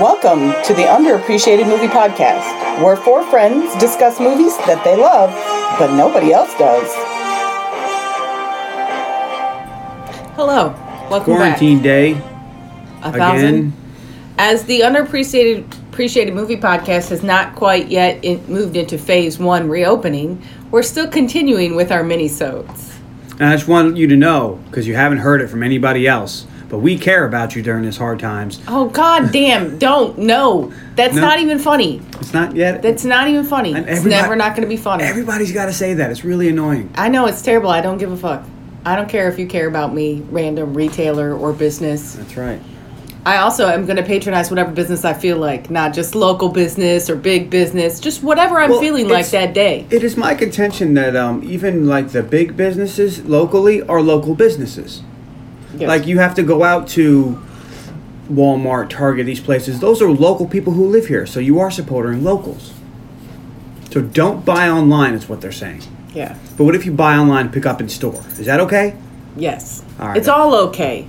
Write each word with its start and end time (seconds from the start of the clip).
Welcome 0.00 0.52
to 0.62 0.74
the 0.74 0.82
Underappreciated 0.82 1.66
Movie 1.66 1.88
Podcast, 1.88 2.84
where 2.84 2.94
four 2.94 3.24
friends 3.30 3.74
discuss 3.80 4.20
movies 4.20 4.56
that 4.58 4.84
they 4.84 4.94
love, 4.94 5.30
but 5.76 5.92
nobody 5.96 6.32
else 6.32 6.56
does. 6.56 6.88
Hello, 10.36 10.68
welcome 11.10 11.34
back. 11.34 11.58
Quarantine 11.58 11.82
day 11.82 12.14
back. 12.14 12.22
A 13.02 13.12
thousand. 13.12 13.48
again. 13.48 13.72
As 14.38 14.62
the 14.66 14.82
Underappreciated 14.82 15.64
Appreciated 15.88 16.32
Movie 16.32 16.56
Podcast 16.56 17.08
has 17.08 17.24
not 17.24 17.56
quite 17.56 17.88
yet 17.88 18.24
in, 18.24 18.40
moved 18.46 18.76
into 18.76 18.98
phase 18.98 19.40
one 19.40 19.68
reopening, 19.68 20.40
we're 20.70 20.84
still 20.84 21.08
continuing 21.08 21.74
with 21.74 21.90
our 21.90 22.04
mini-sodes. 22.04 22.96
And 23.32 23.46
I 23.46 23.56
just 23.56 23.66
want 23.66 23.96
you 23.96 24.06
to 24.06 24.16
know 24.16 24.60
because 24.66 24.86
you 24.86 24.94
haven't 24.94 25.18
heard 25.18 25.40
it 25.40 25.48
from 25.48 25.64
anybody 25.64 26.06
else, 26.06 26.46
but 26.68 26.78
we 26.78 26.98
care 26.98 27.24
about 27.26 27.56
you 27.56 27.62
during 27.62 27.84
this 27.84 27.96
hard 27.96 28.18
times. 28.18 28.60
Oh 28.68 28.88
god 28.88 29.32
damn, 29.32 29.78
don't 29.78 30.18
no. 30.18 30.72
That's 30.96 31.14
No. 31.14 31.22
not 31.22 31.40
even 31.40 31.58
funny. 31.58 32.00
It's 32.20 32.34
not 32.34 32.54
yet. 32.56 32.82
That's 32.82 33.04
not 33.04 33.28
even 33.28 33.44
funny. 33.44 33.72
It's 33.74 34.04
never 34.04 34.36
not 34.36 34.54
gonna 34.54 34.66
be 34.68 34.76
funny. 34.76 35.04
Everybody's 35.04 35.52
got 35.52 35.66
to 35.66 35.72
say 35.72 35.94
that. 35.94 36.10
It's 36.10 36.24
really 36.24 36.48
annoying. 36.48 36.90
I 36.96 37.08
know 37.08 37.26
it's 37.26 37.40
terrible. 37.42 37.70
I 37.70 37.80
don't 37.80 37.98
give 37.98 38.12
a 38.12 38.16
fuck. 38.16 38.44
I 38.84 38.96
don't 38.96 39.08
care 39.08 39.28
if 39.28 39.38
you 39.38 39.46
care 39.46 39.68
about 39.68 39.94
me, 39.94 40.22
random 40.30 40.74
retailer 40.74 41.34
or 41.34 41.52
business. 41.52 42.14
That's 42.14 42.36
right. 42.36 42.60
I 43.26 43.38
also 43.38 43.68
am 43.68 43.84
going 43.84 43.96
to 43.96 44.02
patronize 44.02 44.48
whatever 44.48 44.70
business 44.70 45.04
I 45.04 45.12
feel 45.12 45.36
like, 45.36 45.68
not 45.68 45.92
just 45.92 46.14
local 46.14 46.48
business 46.48 47.10
or 47.10 47.16
big 47.16 47.50
business, 47.50 48.00
just 48.00 48.22
whatever 48.22 48.58
I'm 48.58 48.70
Well, 48.70 48.80
feeling 48.80 49.06
like 49.08 49.28
that 49.30 49.52
day. 49.52 49.84
It 49.90 50.02
is 50.02 50.16
my 50.16 50.34
contention 50.34 50.94
that 50.94 51.14
um, 51.14 51.42
even 51.44 51.86
like 51.86 52.10
the 52.10 52.22
big 52.22 52.56
businesses 52.56 53.22
locally 53.26 53.82
are 53.82 54.00
local 54.00 54.34
businesses. 54.34 55.02
Yes. 55.78 55.88
Like 55.88 56.06
you 56.06 56.18
have 56.18 56.34
to 56.36 56.42
go 56.42 56.62
out 56.64 56.88
to 56.88 57.42
Walmart, 58.30 58.90
Target, 58.90 59.26
these 59.26 59.40
places. 59.40 59.80
Those 59.80 60.02
are 60.02 60.10
local 60.10 60.46
people 60.46 60.72
who 60.72 60.86
live 60.86 61.06
here, 61.06 61.24
so 61.26 61.40
you 61.40 61.58
are 61.60 61.70
supporting 61.70 62.22
locals. 62.24 62.72
So 63.90 64.02
don't 64.02 64.44
buy 64.44 64.68
online, 64.68 65.14
is 65.14 65.28
what 65.28 65.40
they're 65.40 65.52
saying. 65.52 65.82
yeah. 66.12 66.36
But 66.56 66.64
what 66.64 66.74
if 66.74 66.84
you 66.84 66.92
buy 66.92 67.16
online, 67.16 67.50
pick 67.50 67.64
up 67.64 67.80
in 67.80 67.88
store? 67.88 68.22
Is 68.38 68.46
that 68.46 68.60
okay? 68.60 68.96
Yes. 69.36 69.82
All 69.98 70.08
right. 70.08 70.16
It's 70.16 70.28
all 70.28 70.54
okay. 70.68 71.06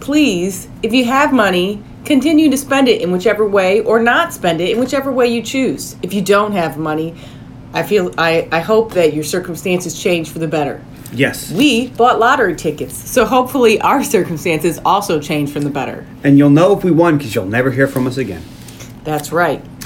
Please, 0.00 0.68
if 0.82 0.92
you 0.92 1.04
have 1.06 1.32
money, 1.32 1.82
continue 2.04 2.50
to 2.50 2.56
spend 2.56 2.88
it 2.88 3.00
in 3.00 3.10
whichever 3.10 3.46
way 3.46 3.80
or 3.80 4.00
not 4.00 4.32
spend 4.32 4.60
it 4.60 4.70
in 4.70 4.78
whichever 4.78 5.10
way 5.10 5.26
you 5.28 5.42
choose. 5.42 5.96
If 6.02 6.12
you 6.12 6.20
don't 6.22 6.52
have 6.52 6.76
money, 6.78 7.14
I 7.72 7.82
feel 7.82 8.12
I, 8.18 8.48
I 8.52 8.60
hope 8.60 8.92
that 8.92 9.14
your 9.14 9.24
circumstances 9.24 10.00
change 10.00 10.28
for 10.30 10.38
the 10.38 10.48
better. 10.48 10.82
Yes. 11.12 11.50
We 11.52 11.88
bought 11.88 12.18
lottery 12.18 12.54
tickets, 12.56 12.94
so 12.94 13.24
hopefully 13.24 13.80
our 13.80 14.02
circumstances 14.02 14.80
also 14.84 15.20
change 15.20 15.50
for 15.50 15.60
the 15.60 15.70
better. 15.70 16.06
And 16.24 16.38
you'll 16.38 16.50
know 16.50 16.76
if 16.76 16.84
we 16.84 16.90
won 16.90 17.18
because 17.18 17.34
you'll 17.34 17.46
never 17.46 17.70
hear 17.70 17.86
from 17.86 18.06
us 18.06 18.16
again. 18.16 18.42
That's 19.04 19.30
right. 19.30 19.62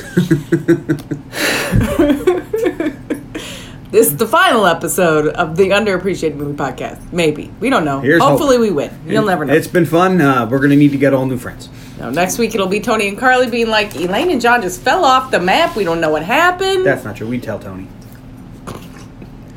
this 3.90 4.06
is 4.06 4.16
the 4.16 4.27
final 4.27 4.66
episode 4.66 5.28
of 5.34 5.56
the 5.56 5.70
Underappreciated 5.70 6.36
Movie 6.36 6.56
Podcast. 6.56 7.12
Maybe. 7.12 7.52
We 7.60 7.68
don't 7.68 7.84
know. 7.84 8.00
Here's 8.00 8.22
Hopefully 8.22 8.56
hope. 8.56 8.66
we 8.66 8.70
win. 8.70 8.90
You'll 9.06 9.27
never 9.27 9.44
know. 9.44 9.52
It's 9.52 9.68
been 9.68 9.84
fun. 9.84 10.20
Uh, 10.22 10.48
we're 10.50 10.58
going 10.58 10.70
to 10.70 10.77
need 10.77 10.92
to 10.92 10.98
get 10.98 11.12
all 11.12 11.27
new 11.27 11.36
friends. 11.36 11.68
Now, 11.98 12.08
next 12.08 12.38
week 12.38 12.55
it'll 12.55 12.66
be 12.66 12.80
Tony 12.80 13.08
and 13.08 13.18
Carly 13.18 13.50
being 13.50 13.68
like, 13.68 13.94
Elaine 13.94 14.30
and 14.30 14.40
John 14.40 14.62
just 14.62 14.80
fell 14.80 15.05
off 15.05 15.30
the 15.30 15.38
map. 15.38 15.77
We 15.77 15.84
don't 15.84 16.00
know 16.00 16.10
what 16.10 16.22
happened. 16.22 16.86
That's 16.86 17.05
not 17.05 17.16
true. 17.16 17.28
We 17.28 17.38
tell 17.38 17.58
Tony. 17.58 17.86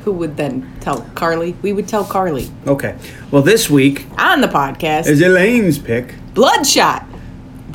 Who 0.04 0.12
would 0.12 0.36
then 0.36 0.70
tell 0.80 1.00
Carly? 1.14 1.56
We 1.62 1.72
would 1.72 1.88
tell 1.88 2.04
Carly 2.04 2.50
Okay. 2.66 2.94
Well, 3.30 3.42
this 3.42 3.70
week 3.70 4.06
on 4.18 4.40
the 4.42 4.48
podcast. 4.48 5.06
is 5.06 5.20
Elaine's 5.22 5.78
pick. 5.78 6.14
Bloodshot. 6.34 7.02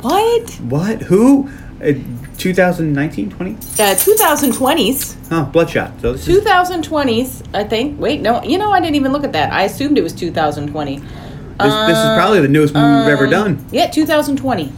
What? 0.02 0.50
What? 0.60 1.02
Who? 1.02 1.50
Uh, 1.82 1.92
2019, 2.38 3.30
20? 3.30 3.50
Uh, 3.52 3.56
2020s. 3.94 5.16
Oh, 5.30 5.44
Bloodshot. 5.52 5.92
So 6.00 6.12
this 6.12 6.26
is 6.28 6.42
2020s, 6.44 7.42
I 7.54 7.64
think. 7.64 8.00
Wait, 8.00 8.20
no, 8.20 8.42
you 8.42 8.58
know, 8.58 8.70
I 8.70 8.80
didn't 8.80 8.96
even 8.96 9.12
look 9.12 9.24
at 9.24 9.32
that. 9.32 9.52
I 9.52 9.64
assumed 9.64 9.98
it 9.98 10.02
was 10.02 10.12
2020. 10.14 10.96
this, 10.96 11.04
this 11.06 11.98
is 11.98 12.14
probably 12.16 12.40
the 12.40 12.48
newest 12.48 12.74
movie 12.74 12.86
we've 13.00 13.12
ever 13.12 13.24
Um, 13.26 13.30
done. 13.30 13.66
Yeah, 13.72 13.88
2020. 13.90 14.72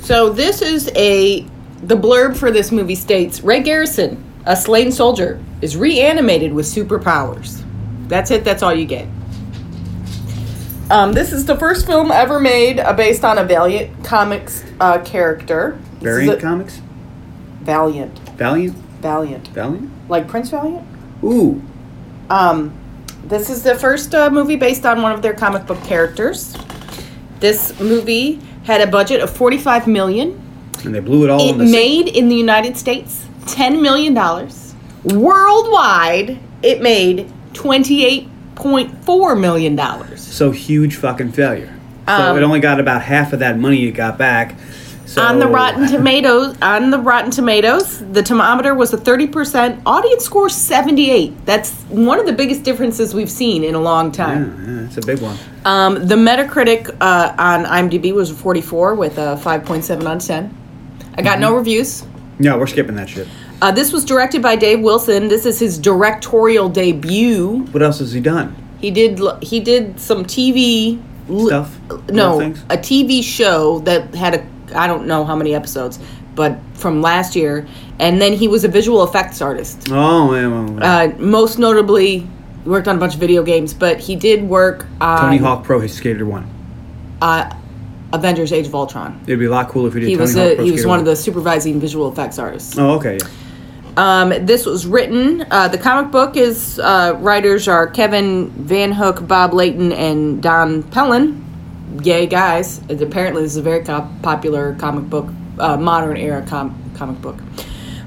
So 0.00 0.30
this 0.30 0.62
is 0.62 0.90
a 0.94 1.44
the 1.82 1.96
blurb 1.96 2.36
for 2.36 2.50
this 2.50 2.72
movie 2.72 2.94
states 2.94 3.42
Ray 3.42 3.60
Garrison, 3.60 4.22
a 4.48 4.56
slain 4.56 4.90
soldier, 4.90 5.38
is 5.60 5.76
reanimated 5.76 6.52
with 6.54 6.64
superpowers. 6.66 7.62
That's 8.08 8.30
it. 8.30 8.44
That's 8.44 8.62
all 8.62 8.74
you 8.74 8.86
get. 8.86 9.06
Um, 10.90 11.12
this 11.12 11.32
is 11.34 11.44
the 11.44 11.54
first 11.56 11.84
film 11.86 12.10
ever 12.10 12.40
made 12.40 12.80
uh, 12.80 12.94
based 12.94 13.24
on 13.24 13.36
a 13.36 13.44
Valiant 13.44 14.02
Comics 14.04 14.64
uh, 14.80 15.00
character. 15.04 15.78
This 15.78 15.96
is 15.98 16.02
Variant 16.02 16.38
a- 16.38 16.40
Comics? 16.40 16.80
Valiant, 17.60 18.18
Valiant? 18.38 18.74
Valiant, 19.02 19.48
Valiant? 19.48 19.90
like 20.08 20.26
Prince 20.26 20.48
Valiant. 20.48 20.86
Ooh. 21.22 21.62
Um, 22.30 22.72
this 23.24 23.50
is 23.50 23.62
the 23.62 23.74
first 23.74 24.14
uh, 24.14 24.30
movie 24.30 24.56
based 24.56 24.86
on 24.86 25.02
one 25.02 25.12
of 25.12 25.20
their 25.20 25.34
comic 25.34 25.66
book 25.66 25.82
characters. 25.84 26.56
This 27.40 27.78
movie 27.78 28.40
had 28.64 28.80
a 28.80 28.86
budget 28.86 29.20
of 29.20 29.28
45 29.28 29.86
million. 29.86 30.40
And 30.84 30.94
they 30.94 31.00
blew 31.00 31.24
it 31.24 31.30
all 31.30 31.46
It 31.46 31.52
in 31.52 31.58
the 31.58 31.64
made 31.66 32.08
in 32.08 32.30
the 32.30 32.34
United 32.36 32.78
States 32.78 33.27
10 33.48 33.82
million 33.82 34.14
dollars. 34.14 34.74
Worldwide, 35.04 36.38
it 36.62 36.80
made 36.82 37.30
28.4 37.54 39.40
million 39.40 39.76
dollars. 39.76 40.20
So 40.20 40.50
huge 40.50 40.96
fucking 40.96 41.32
failure. 41.32 41.74
So 42.06 42.12
Um, 42.14 42.36
it 42.38 42.42
only 42.42 42.60
got 42.60 42.80
about 42.80 43.02
half 43.02 43.32
of 43.32 43.40
that 43.40 43.58
money 43.58 43.84
it 43.86 43.92
got 43.92 44.16
back. 44.18 44.54
So 45.06 45.22
On 45.22 45.38
the 45.38 45.46
Rotten 45.46 45.86
Tomatoes, 45.88 46.54
on 46.60 46.90
the 46.90 46.98
Rotten 46.98 47.30
Tomatoes, 47.30 47.98
the 48.12 48.22
thermometer 48.22 48.74
was 48.74 48.92
a 48.92 48.98
30%, 48.98 49.80
audience 49.86 50.22
score 50.24 50.50
78. 50.50 51.46
That's 51.46 51.72
one 51.88 52.18
of 52.20 52.26
the 52.26 52.32
biggest 52.34 52.62
differences 52.62 53.14
we've 53.14 53.30
seen 53.30 53.64
in 53.64 53.74
a 53.74 53.80
long 53.80 54.12
time. 54.12 54.54
Yeah, 54.66 54.82
yeah, 54.82 54.98
a 54.98 55.06
big 55.06 55.20
one. 55.22 55.36
Um, 55.64 56.06
the 56.06 56.14
Metacritic 56.16 56.94
uh, 57.00 57.34
on 57.38 57.64
IMDb 57.64 58.12
was 58.14 58.30
a 58.30 58.34
44 58.34 58.94
with 58.96 59.16
a 59.16 59.40
5.7 59.42 60.06
on 60.06 60.18
10. 60.18 60.54
I 61.16 61.22
got 61.22 61.32
Mm-hmm. 61.32 61.40
no 61.40 61.54
reviews. 61.56 62.04
No, 62.38 62.56
we're 62.58 62.66
skipping 62.66 62.94
that 62.96 63.08
shit. 63.08 63.26
Uh, 63.60 63.72
this 63.72 63.92
was 63.92 64.04
directed 64.04 64.42
by 64.42 64.54
Dave 64.56 64.80
Wilson. 64.80 65.28
This 65.28 65.44
is 65.44 65.58
his 65.58 65.78
directorial 65.78 66.68
debut. 66.68 67.64
What 67.72 67.82
else 67.82 67.98
has 67.98 68.12
he 68.12 68.20
done? 68.20 68.54
He 68.80 68.90
did 68.92 69.20
he 69.42 69.58
did 69.60 69.98
some 69.98 70.24
TV 70.24 71.02
l- 71.28 71.46
Stuff? 71.46 71.76
No, 72.10 72.40
a 72.70 72.76
TV 72.78 73.22
show 73.22 73.80
that 73.80 74.14
had 74.14 74.34
a 74.36 74.46
I 74.78 74.86
don't 74.86 75.06
know 75.06 75.24
how 75.24 75.34
many 75.34 75.54
episodes, 75.54 75.98
but 76.36 76.58
from 76.74 77.02
last 77.02 77.34
year. 77.34 77.66
And 77.98 78.20
then 78.22 78.34
he 78.34 78.46
was 78.46 78.62
a 78.62 78.68
visual 78.68 79.02
effects 79.02 79.42
artist. 79.42 79.88
Oh, 79.90 80.32
yeah, 80.34 80.46
well, 80.46 80.78
Uh, 80.84 81.08
most 81.18 81.58
notably, 81.58 82.28
worked 82.64 82.86
on 82.86 82.94
a 82.94 82.98
bunch 83.00 83.14
of 83.14 83.20
video 83.20 83.42
games, 83.42 83.74
but 83.74 83.98
he 83.98 84.14
did 84.14 84.48
work 84.48 84.86
on 85.00 85.18
Tony 85.22 85.38
Hawk 85.38 85.64
Pro 85.64 85.84
Skater 85.88 86.24
1. 86.24 86.46
uh, 87.20 87.50
Avengers: 88.12 88.52
Age 88.52 88.66
of 88.66 88.74
Ultron. 88.74 89.20
It'd 89.26 89.38
be 89.38 89.44
a 89.46 89.50
lot 89.50 89.68
cooler 89.68 89.88
if 89.88 89.94
we 89.94 90.00
did 90.00 90.08
He 90.08 90.14
Tony 90.14 90.22
was 90.22 90.34
Hawk 90.34 90.44
a, 90.52 90.54
Pro 90.56 90.64
he 90.64 90.70
was 90.70 90.80
Skater 90.80 90.88
one 90.88 90.98
1. 90.98 91.00
of 91.00 91.06
the 91.06 91.16
supervising 91.16 91.80
visual 91.80 92.10
effects 92.10 92.38
artists. 92.38 92.78
Oh, 92.78 92.90
okay, 92.96 93.18
yeah. 93.20 93.28
Um, 93.96 94.46
this 94.46 94.64
was 94.64 94.86
written. 94.86 95.44
Uh, 95.50 95.66
the 95.68 95.78
comic 95.78 96.12
book 96.12 96.36
is 96.36 96.78
uh, 96.78 97.16
writers 97.18 97.66
are 97.68 97.86
Kevin 97.88 98.48
Van 98.50 98.92
Hook, 98.92 99.26
Bob 99.26 99.52
Layton, 99.52 99.92
and 99.92 100.40
Don 100.42 100.84
Perlin. 100.84 101.42
Yay, 102.04 102.26
guys! 102.26 102.78
And 102.88 103.00
apparently, 103.02 103.42
this 103.42 103.52
is 103.52 103.56
a 103.58 103.62
very 103.62 103.82
co- 103.84 104.08
popular 104.22 104.74
comic 104.76 105.10
book, 105.10 105.26
uh, 105.58 105.76
modern 105.76 106.16
era 106.16 106.44
com- 106.46 106.80
comic 106.94 107.20
book. 107.20 107.36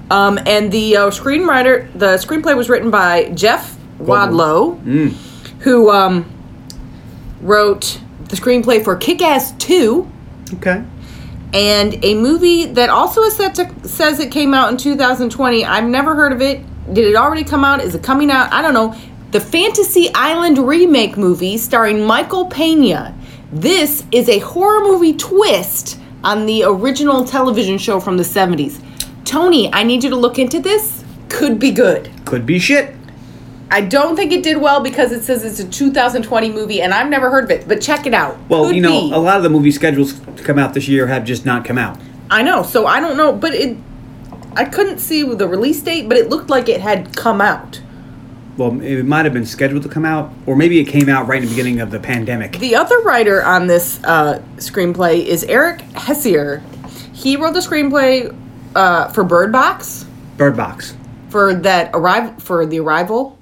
Um, 0.09 0.37
and 0.45 0.71
the 0.71 0.97
uh, 0.97 1.09
screenwriter, 1.09 1.91
the 1.97 2.15
screenplay 2.17 2.55
was 2.55 2.69
written 2.69 2.89
by 2.91 3.29
Jeff 3.31 3.77
Wadlow, 3.99 4.81
Mm. 4.83 5.11
who 5.59 5.89
um, 5.89 6.25
wrote 7.41 7.99
the 8.31 8.37
screenplay 8.37 8.83
for 8.83 8.95
Kick-Ass 8.95 9.51
Two 9.59 10.09
Okay. 10.55 10.83
and 11.53 12.03
a 12.03 12.15
movie 12.15 12.65
that 12.65 12.89
also 12.89 13.21
is 13.23 13.35
set 13.35 13.55
to 13.55 13.69
says 13.87 14.19
it 14.19 14.31
came 14.31 14.53
out 14.53 14.71
in 14.71 14.77
2020. 14.77 15.65
I've 15.65 15.83
never 15.87 16.15
heard 16.15 16.31
of 16.33 16.41
it. 16.41 16.61
Did 16.93 17.05
it 17.07 17.15
already 17.15 17.43
come 17.43 17.63
out? 17.63 17.81
Is 17.81 17.93
it 17.93 18.01
coming 18.03 18.31
out? 18.31 18.51
I 18.51 18.61
don't 18.61 18.73
know. 18.73 18.95
The 19.31 19.39
Fantasy 19.39 20.09
Island 20.15 20.57
remake 20.57 21.17
movie 21.17 21.57
starring 21.57 22.05
Michael 22.05 22.45
Pena. 22.47 23.15
This 23.51 24.05
is 24.11 24.27
a 24.29 24.39
horror 24.39 24.79
movie 24.81 25.13
twist 25.13 25.99
on 26.23 26.45
the 26.45 26.63
original 26.65 27.23
television 27.25 27.77
show 27.77 27.99
from 27.99 28.15
the 28.17 28.23
70s. 28.23 28.81
Tony, 29.25 29.73
I 29.73 29.83
need 29.83 30.03
you 30.03 30.09
to 30.09 30.15
look 30.15 30.37
into 30.39 30.59
this. 30.59 31.03
Could 31.29 31.59
be 31.59 31.71
good. 31.71 32.09
Could 32.25 32.45
be 32.45 32.59
shit. 32.59 32.93
I 33.71 33.81
don't 33.81 34.15
think 34.17 34.31
it 34.33 34.43
did 34.43 34.57
well 34.57 34.81
because 34.81 35.11
it 35.13 35.23
says 35.23 35.43
it's 35.45 35.59
a 35.59 35.67
2020 35.67 36.51
movie 36.51 36.81
and 36.81 36.93
I've 36.93 37.09
never 37.09 37.29
heard 37.31 37.45
of 37.45 37.51
it, 37.51 37.67
but 37.67 37.81
check 37.81 38.05
it 38.05 38.13
out. 38.13 38.37
Well, 38.49 38.65
Could 38.65 38.75
you 38.75 38.81
know, 38.81 39.09
be. 39.09 39.13
a 39.13 39.17
lot 39.17 39.37
of 39.37 39.43
the 39.43 39.49
movie 39.49 39.71
schedules 39.71 40.19
to 40.19 40.43
come 40.43 40.59
out 40.59 40.73
this 40.73 40.87
year 40.89 41.07
have 41.07 41.23
just 41.23 41.45
not 41.45 41.63
come 41.63 41.77
out. 41.77 41.97
I 42.29 42.43
know. 42.43 42.63
So 42.63 42.85
I 42.85 42.99
don't 42.99 43.17
know, 43.17 43.31
but 43.31 43.53
it. 43.53 43.77
I 44.55 44.65
couldn't 44.65 44.97
see 44.99 45.23
the 45.23 45.47
release 45.47 45.81
date, 45.81 46.09
but 46.09 46.17
it 46.17 46.29
looked 46.29 46.49
like 46.49 46.67
it 46.67 46.81
had 46.81 47.15
come 47.15 47.39
out. 47.39 47.81
Well, 48.57 48.81
it 48.81 49.03
might 49.03 49.23
have 49.23 49.33
been 49.33 49.45
scheduled 49.45 49.83
to 49.83 49.89
come 49.89 50.03
out, 50.03 50.31
or 50.45 50.57
maybe 50.57 50.77
it 50.79 50.85
came 50.85 51.07
out 51.07 51.27
right 51.27 51.41
in 51.41 51.45
the 51.45 51.49
beginning 51.55 51.79
of 51.79 51.89
the 51.89 51.99
pandemic. 52.01 52.59
The 52.59 52.75
other 52.75 52.99
writer 52.99 53.41
on 53.43 53.67
this 53.67 54.03
uh, 54.03 54.41
screenplay 54.57 55.23
is 55.23 55.45
Eric 55.45 55.79
Heisserer. 55.93 56.61
he 57.15 57.37
wrote 57.37 57.53
the 57.53 57.61
screenplay 57.61 58.35
uh, 58.75 59.07
for 59.09 59.23
Bird 59.23 59.53
Box 59.53 60.05
Bird 60.35 60.57
Box. 60.57 60.95
for 61.29 61.53
that 61.53 61.91
arrive 61.93 62.43
for 62.43 62.65
the 62.65 62.81
arrival. 62.81 63.37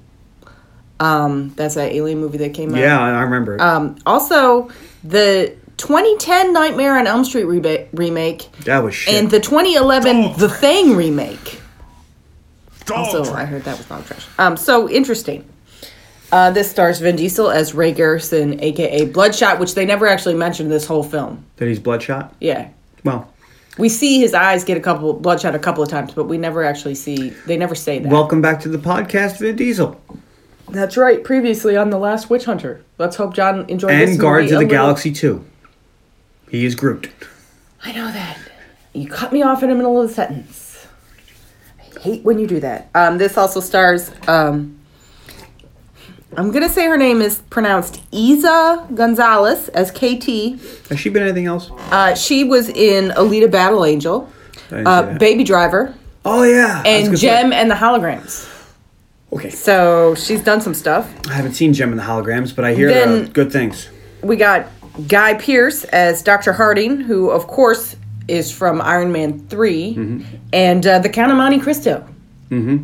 Um, 1.00 1.52
that's 1.56 1.74
that 1.74 1.92
alien 1.92 2.18
movie 2.20 2.38
that 2.38 2.54
came 2.54 2.74
out. 2.74 2.80
Yeah, 2.80 3.00
I 3.00 3.10
I 3.10 3.22
remember 3.22 3.54
it. 3.56 3.60
Um, 3.60 3.96
also, 4.06 4.70
the 5.02 5.56
2010 5.78 6.52
Nightmare 6.52 6.98
on 6.98 7.06
Elm 7.06 7.24
Street 7.24 7.44
reba- 7.44 7.86
remake 7.92 8.52
that 8.66 8.80
was 8.84 8.94
shit. 8.94 9.14
and 9.14 9.30
the 9.30 9.40
2011 9.40 10.34
The 10.38 10.48
Thing 10.48 10.94
remake. 10.94 11.60
Dog 12.84 12.98
Also, 13.14 13.32
I 13.34 13.44
heard 13.46 13.64
that 13.64 13.78
was 13.78 13.86
dog 13.86 14.04
trash. 14.04 14.26
Um, 14.38 14.56
so 14.56 14.88
interesting. 14.90 15.48
Uh, 16.32 16.50
this 16.50 16.70
stars 16.70 17.00
Vin 17.00 17.16
Diesel 17.16 17.50
as 17.50 17.74
Ray 17.74 17.92
Garrison, 17.92 18.62
aka 18.62 19.04
Bloodshot, 19.06 19.58
which 19.58 19.74
they 19.74 19.84
never 19.86 20.06
actually 20.06 20.34
mentioned 20.34 20.66
in 20.68 20.70
this 20.70 20.86
whole 20.86 21.02
film. 21.02 21.44
that 21.56 21.66
he's 21.66 21.80
bloodshot. 21.80 22.34
Yeah, 22.40 22.68
Well, 23.04 23.32
we 23.78 23.88
see 23.88 24.20
his 24.20 24.34
eyes 24.34 24.62
get 24.64 24.76
a 24.76 24.80
couple 24.80 25.12
bloodshot 25.14 25.54
a 25.54 25.58
couple 25.58 25.82
of 25.82 25.88
times, 25.88 26.12
but 26.12 26.24
we 26.24 26.36
never 26.38 26.62
actually 26.62 26.94
see. 26.94 27.30
They 27.46 27.56
never 27.56 27.74
say 27.74 27.98
that. 28.00 28.12
welcome 28.12 28.40
back 28.42 28.60
to 28.60 28.68
the 28.68 28.78
podcast, 28.78 29.38
Vin 29.38 29.56
Diesel 29.56 30.00
that's 30.72 30.96
right. 30.96 31.22
Previously 31.22 31.76
on 31.76 31.90
the 31.90 31.98
Last 31.98 32.30
Witch 32.30 32.44
Hunter. 32.44 32.82
Let's 32.98 33.16
hope 33.16 33.34
John 33.34 33.68
enjoyed 33.68 33.90
this 33.90 34.10
and 34.10 34.18
Guardians 34.20 34.52
movie 34.52 34.64
of 34.64 34.68
the 34.70 34.74
Galaxy 34.74 35.12
Two. 35.12 35.44
He 36.50 36.64
is 36.64 36.74
Groot. 36.74 37.10
I 37.84 37.92
know 37.92 38.10
that. 38.10 38.38
You 38.92 39.08
cut 39.08 39.32
me 39.32 39.42
off 39.42 39.62
in 39.62 39.68
the 39.68 39.74
middle 39.74 40.00
of 40.00 40.08
the 40.08 40.14
sentence. 40.14 40.86
I 41.78 42.00
hate 42.00 42.24
when 42.24 42.38
you 42.38 42.46
do 42.46 42.60
that. 42.60 42.90
Um, 42.94 43.18
this 43.18 43.38
also 43.38 43.60
stars. 43.60 44.10
Um, 44.26 44.80
I'm 46.36 46.50
gonna 46.52 46.68
say 46.68 46.86
her 46.86 46.96
name 46.96 47.20
is 47.20 47.40
pronounced 47.50 48.08
Eiza 48.12 48.94
Gonzalez 48.94 49.68
as 49.70 49.90
KT. 49.90 50.60
Has 50.88 51.00
she 51.00 51.08
been 51.08 51.22
anything 51.22 51.46
else? 51.46 51.70
Uh, 51.90 52.14
she 52.14 52.44
was 52.44 52.68
in 52.68 53.10
Alita 53.10 53.50
Battle 53.50 53.84
Angel, 53.84 54.28
I 54.70 54.76
didn't 54.76 54.86
see 54.86 55.14
uh. 55.14 55.18
Baby 55.18 55.44
Driver, 55.44 55.94
Oh 56.24 56.42
yeah, 56.44 56.82
and 56.84 57.16
Jem 57.16 57.52
and 57.52 57.70
the 57.70 57.74
Holograms. 57.74 58.46
Okay, 59.32 59.50
So 59.50 60.14
she's 60.16 60.42
done 60.42 60.60
some 60.60 60.74
stuff. 60.74 61.08
I 61.28 61.34
haven't 61.34 61.52
seen 61.54 61.72
Jem 61.72 61.92
in 61.92 61.96
the 61.96 62.02
holograms, 62.02 62.54
but 62.54 62.64
I 62.64 62.74
hear 62.74 62.88
Then- 62.88 63.24
uh, 63.26 63.28
good 63.32 63.52
things. 63.52 63.88
We 64.22 64.36
got 64.36 64.66
Guy 65.06 65.34
Pearce 65.34 65.84
as 65.84 66.22
Dr. 66.22 66.52
Harding, 66.52 67.00
who 67.00 67.30
of 67.30 67.46
course 67.46 67.96
is 68.28 68.50
from 68.52 68.80
Iron 68.80 69.12
Man 69.12 69.38
3, 69.48 69.94
Mm-hmm. 69.96 70.20
and 70.52 70.86
uh, 70.86 70.98
the 70.98 71.08
Count 71.08 71.30
of 71.30 71.38
Monte 71.38 71.60
Cristo. 71.60 72.04
Mm-hmm. 72.50 72.78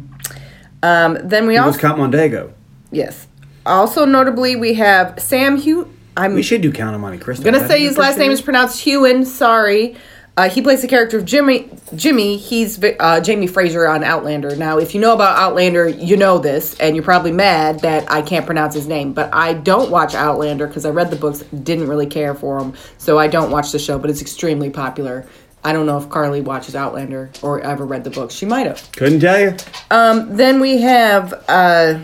Um, 0.83 1.19
then 1.25 1.47
we 1.47 1.57
It 1.57 1.61
was 1.61 1.75
also 1.75 1.81
Count 1.81 1.99
Mondego. 1.99 2.53
yes, 2.93 3.27
also 3.65 4.05
notably 4.05 4.55
we 4.57 4.75
have 4.75 5.19
Sam 5.21 5.57
Hugh. 5.57 5.93
I'm 6.17 6.35
We 6.35 6.43
should 6.43 6.63
do 6.63 6.71
Count 6.73 6.95
of 6.95 7.01
Monte 7.01 7.19
Cristo. 7.19 7.45
gonna 7.45 7.67
say 7.67 7.81
his 7.83 7.99
last 7.99 8.19
name 8.19 8.31
is 8.31 8.41
pronounced 8.41 8.81
Hewen. 8.83 9.25
Sorry. 9.27 9.97
Uh, 10.39 10.51
he 10.51 10.61
plays 10.61 10.83
the 10.83 10.89
character 10.89 11.17
of 11.17 11.25
Jimmy. 11.25 11.71
Jimmy. 11.95 12.37
He's 12.37 12.79
uh, 13.01 13.21
Jamie 13.21 13.47
Fraser 13.47 13.89
on 13.89 14.05
Outlander. 14.05 14.55
Now, 14.55 14.77
if 14.77 14.95
you 14.95 15.01
know 15.01 15.15
about 15.15 15.39
Outlander, 15.39 15.89
you 15.89 16.19
know 16.19 16.39
this, 16.39 16.79
and 16.79 16.95
you're 16.95 17.05
probably 17.05 17.33
mad 17.33 17.81
that 17.81 18.11
I 18.11 18.21
can't 18.21 18.45
pronounce 18.45 18.75
his 18.75 18.87
name. 18.87 19.15
But 19.15 19.33
I 19.33 19.55
don't 19.55 19.91
watch 19.91 20.15
Outlander 20.15 20.67
because 20.67 20.85
I 20.85 20.91
read 20.91 21.11
the 21.11 21.17
books, 21.17 21.41
didn't 21.63 21.89
really 21.89 22.07
care 22.07 22.35
for 22.35 22.59
him, 22.59 22.75
so 22.99 23.19
I 23.19 23.29
don't 23.29 23.51
watch 23.51 23.73
the 23.73 23.79
show. 23.79 23.99
But 23.99 24.11
it's 24.11 24.21
extremely 24.21 24.69
popular. 24.69 25.27
I 25.65 25.73
don't 25.73 25.87
know 25.87 25.97
if 25.97 26.11
Carly 26.11 26.43
watches 26.43 26.77
Outlander 26.77 27.31
or 27.43 27.61
ever 27.63 27.87
read 27.87 28.05
the 28.05 28.11
books. 28.11 28.35
She 28.35 28.45
might 28.45 28.67
have. 28.67 28.93
Couldn't 28.93 29.21
tell 29.21 29.41
you. 29.41 29.57
Then 30.37 30.61
we 30.61 30.83
have 30.83 31.33
uh, 31.49 31.99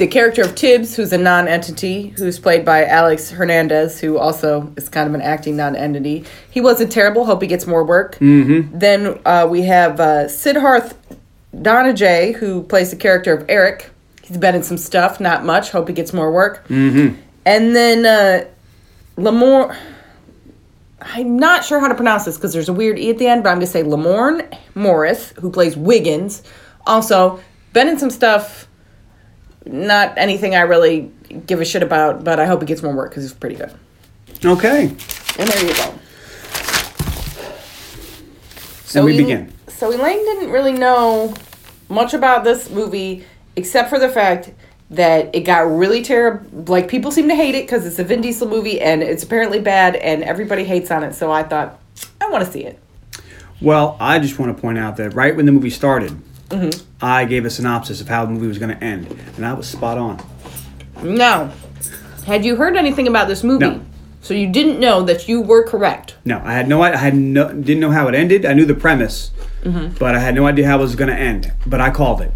the 0.00 0.06
character 0.06 0.40
of 0.40 0.54
Tibbs, 0.54 0.96
who's 0.96 1.12
a 1.12 1.18
non-entity, 1.18 2.08
who's 2.16 2.38
played 2.38 2.64
by 2.64 2.86
Alex 2.86 3.30
Hernandez, 3.30 4.00
who 4.00 4.16
also 4.16 4.72
is 4.76 4.88
kind 4.88 5.06
of 5.06 5.14
an 5.14 5.20
acting 5.20 5.56
non-entity. 5.56 6.24
He 6.50 6.62
wasn't 6.62 6.90
terrible. 6.90 7.26
Hope 7.26 7.42
he 7.42 7.46
gets 7.46 7.66
more 7.66 7.84
work. 7.84 8.16
Mm-hmm. 8.16 8.78
Then 8.78 9.20
uh, 9.26 9.46
we 9.48 9.60
have 9.62 10.00
uh, 10.00 10.24
Siddharth 10.24 10.96
Dhananjay, 11.54 12.34
who 12.34 12.62
plays 12.62 12.90
the 12.90 12.96
character 12.96 13.34
of 13.34 13.44
Eric. 13.50 13.90
He's 14.22 14.38
been 14.38 14.54
in 14.54 14.62
some 14.62 14.78
stuff, 14.78 15.20
not 15.20 15.44
much. 15.44 15.70
Hope 15.70 15.86
he 15.86 15.94
gets 15.94 16.14
more 16.14 16.32
work. 16.32 16.66
Mm-hmm. 16.68 17.20
And 17.44 17.76
then 17.76 18.06
uh, 18.06 18.48
Lamore. 19.16 19.76
I'm 21.02 21.38
not 21.38 21.64
sure 21.64 21.78
how 21.78 21.88
to 21.88 21.94
pronounce 21.94 22.24
this 22.24 22.36
because 22.36 22.54
there's 22.54 22.68
a 22.68 22.72
weird 22.72 22.98
E 22.98 23.10
at 23.10 23.18
the 23.18 23.26
end, 23.26 23.42
but 23.42 23.50
I'm 23.50 23.56
going 23.56 23.66
to 23.66 23.72
say 23.72 23.82
Lamorne 23.82 24.56
Morris, 24.74 25.32
who 25.40 25.50
plays 25.50 25.76
Wiggins. 25.76 26.42
Also, 26.86 27.40
been 27.72 27.88
in 27.88 27.98
some 27.98 28.10
stuff, 28.10 28.66
not 29.66 30.16
anything 30.16 30.54
I 30.54 30.60
really 30.62 31.10
give 31.46 31.60
a 31.60 31.64
shit 31.64 31.82
about, 31.82 32.24
but 32.24 32.40
I 32.40 32.46
hope 32.46 32.60
he 32.62 32.66
gets 32.66 32.82
more 32.82 32.94
work 32.94 33.10
because 33.10 33.24
he's 33.24 33.32
pretty 33.34 33.56
good. 33.56 33.72
Okay. 34.44 34.84
And 35.38 35.48
there 35.48 35.64
you 35.66 35.74
go. 35.74 35.94
So 38.84 39.00
And 39.00 39.04
we 39.06 39.12
El- 39.12 39.18
begin. 39.18 39.52
So 39.68 39.92
Elaine 39.92 40.18
didn't 40.24 40.50
really 40.50 40.72
know 40.72 41.34
much 41.88 42.12
about 42.14 42.44
this 42.44 42.70
movie 42.70 43.24
except 43.56 43.88
for 43.88 43.98
the 43.98 44.08
fact 44.08 44.50
that 44.90 45.34
it 45.34 45.40
got 45.42 45.60
really 45.70 46.02
terrible. 46.02 46.64
Like 46.72 46.88
people 46.88 47.12
seem 47.12 47.28
to 47.28 47.34
hate 47.34 47.54
it 47.54 47.64
because 47.66 47.86
it's 47.86 47.98
a 47.98 48.04
Vin 48.04 48.20
Diesel 48.20 48.48
movie 48.48 48.80
and 48.80 49.02
it's 49.02 49.22
apparently 49.22 49.60
bad 49.60 49.94
and 49.96 50.24
everybody 50.24 50.64
hates 50.64 50.90
on 50.90 51.04
it. 51.04 51.14
So 51.14 51.30
I 51.30 51.44
thought 51.44 51.78
I 52.20 52.28
want 52.30 52.44
to 52.44 52.50
see 52.50 52.64
it. 52.64 52.78
Well, 53.60 53.96
I 54.00 54.18
just 54.18 54.38
want 54.38 54.54
to 54.56 54.60
point 54.60 54.78
out 54.78 54.96
that 54.96 55.10
right 55.14 55.36
when 55.36 55.46
the 55.46 55.52
movie 55.52 55.70
started, 55.70 56.16
Mm-hmm. 56.48 56.84
I 57.02 57.24
gave 57.24 57.44
a 57.44 57.50
synopsis 57.50 58.00
of 58.00 58.08
how 58.08 58.24
the 58.26 58.32
movie 58.32 58.46
was 58.46 58.58
going 58.58 58.76
to 58.76 58.84
end, 58.84 59.06
and 59.36 59.46
I 59.46 59.52
was 59.54 59.66
spot 59.68 59.96
on. 59.98 60.22
Now, 61.02 61.50
had 62.26 62.44
you 62.44 62.56
heard 62.56 62.76
anything 62.76 63.08
about 63.08 63.26
this 63.28 63.42
movie? 63.42 63.64
No. 63.66 63.80
So 64.22 64.34
you 64.34 64.48
didn't 64.48 64.78
know 64.80 65.02
that 65.04 65.28
you 65.28 65.40
were 65.40 65.64
correct. 65.64 66.16
No, 66.26 66.42
I 66.44 66.52
had 66.52 66.68
no, 66.68 66.82
I 66.82 66.94
had 66.96 67.14
no, 67.16 67.50
didn't 67.52 67.80
know 67.80 67.90
how 67.90 68.06
it 68.08 68.14
ended. 68.14 68.44
I 68.44 68.52
knew 68.52 68.66
the 68.66 68.74
premise, 68.74 69.30
Mm-hmm. 69.62 69.96
but 69.98 70.14
I 70.14 70.18
had 70.20 70.34
no 70.34 70.46
idea 70.46 70.66
how 70.66 70.78
it 70.78 70.82
was 70.82 70.94
going 70.94 71.10
to 71.10 71.16
end. 71.18 71.52
But 71.66 71.80
I 71.80 71.90
called 71.90 72.20
it, 72.22 72.32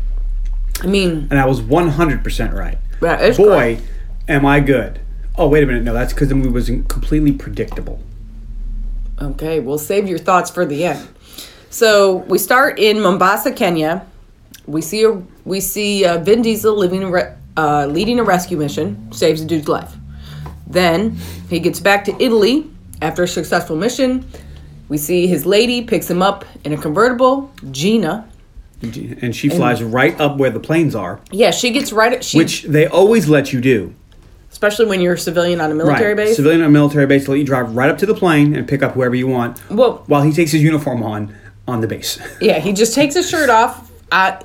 I 0.83 0.87
mean, 0.87 1.29
and 1.31 1.39
I 1.39 1.45
was 1.47 1.61
one 1.61 1.89
hundred 1.89 2.23
percent 2.25 2.55
right. 2.55 2.79
Boy, 3.01 3.33
correct. 3.35 3.83
am 4.29 4.47
I 4.47 4.61
good! 4.61 5.01
Oh, 5.37 5.49
wait 5.49 5.63
a 5.63 5.67
minute, 5.67 5.83
no, 5.85 5.93
that's 5.93 6.13
because 6.15 6.29
the 6.29 6.35
movie 6.35 6.51
was 6.51 6.67
completely 6.69 7.33
predictable. 7.33 8.01
Okay, 9.21 9.61
we'll 9.61 9.79
save 9.79 10.09
your 10.09 10.19
thoughts 10.19 10.51
for 10.51 10.65
the 10.65 10.85
end. 10.87 11.07
So 11.71 12.17
we 12.29 12.39
start 12.39 12.79
in 12.79 13.01
Mombasa, 13.01 13.53
Kenya. 13.53 14.07
We 14.67 14.81
see 14.81 15.05
a 15.05 15.23
we 15.45 15.61
see 15.61 16.05
uh, 16.05 16.19
Vin 16.19 16.43
Diesel 16.43 16.77
living 16.77 17.11
re- 17.11 17.35
uh, 17.57 17.87
leading 17.87 18.19
a 18.19 18.25
rescue 18.25 18.57
mission, 18.57 19.13
saves 19.13 19.43
a 19.43 19.45
dude's 19.45 19.69
life. 19.69 19.95
Then 20.67 21.17
he 21.51 21.61
gets 21.61 21.81
back 21.81 22.05
to 22.07 22.23
Italy 22.23 22.71
after 23.03 23.25
a 23.25 23.29
successful 23.29 23.77
mission. 23.77 24.27
We 24.89 24.99
see 24.99 25.27
his 25.27 25.47
lady 25.47 25.83
picks 25.83 26.11
him 26.11 26.23
up 26.23 26.45
in 26.65 26.73
a 26.73 26.77
convertible, 26.77 27.53
Gina. 27.71 28.29
And 28.83 29.35
she 29.35 29.49
flies 29.49 29.83
right 29.83 30.19
up 30.21 30.37
where 30.37 30.51
the 30.51 30.61
planes 30.61 30.95
are, 30.95 31.19
Yeah, 31.31 31.53
she 31.53 31.71
gets 31.71 31.91
right. 31.91 32.23
She, 32.23 32.37
which 32.37 32.65
they 32.65 32.87
always 32.87 33.29
let 33.31 33.51
you 33.51 33.63
do. 33.63 33.95
especially 34.51 34.85
when 34.85 35.01
you're 35.01 35.15
a 35.15 35.19
civilian 35.19 35.59
on 35.61 35.71
a 35.71 35.75
military 35.75 36.09
right. 36.09 36.27
base. 36.27 36.37
Civilian 36.37 36.61
on 36.61 36.69
a 36.69 36.71
military 36.71 37.07
base, 37.07 37.27
let 37.27 37.39
you 37.39 37.45
drive 37.45 37.75
right 37.75 37.89
up 37.89 37.97
to 37.99 38.07
the 38.07 38.15
plane 38.15 38.55
and 38.55 38.69
pick 38.69 38.83
up 38.83 38.93
whoever 38.93 39.15
you 39.15 39.27
want. 39.27 39.63
Well- 39.71 40.03
while 40.07 40.23
he 40.23 40.33
takes 40.33 40.53
his 40.53 40.63
uniform 40.63 41.03
on 41.03 41.35
on 41.67 41.81
the 41.81 41.87
base. 41.87 42.19
Yeah, 42.43 42.59
he 42.59 42.75
just 42.75 42.95
takes 42.95 43.15
his 43.15 43.29
shirt 43.29 43.49
off 43.49 43.91
uh, 44.15 44.39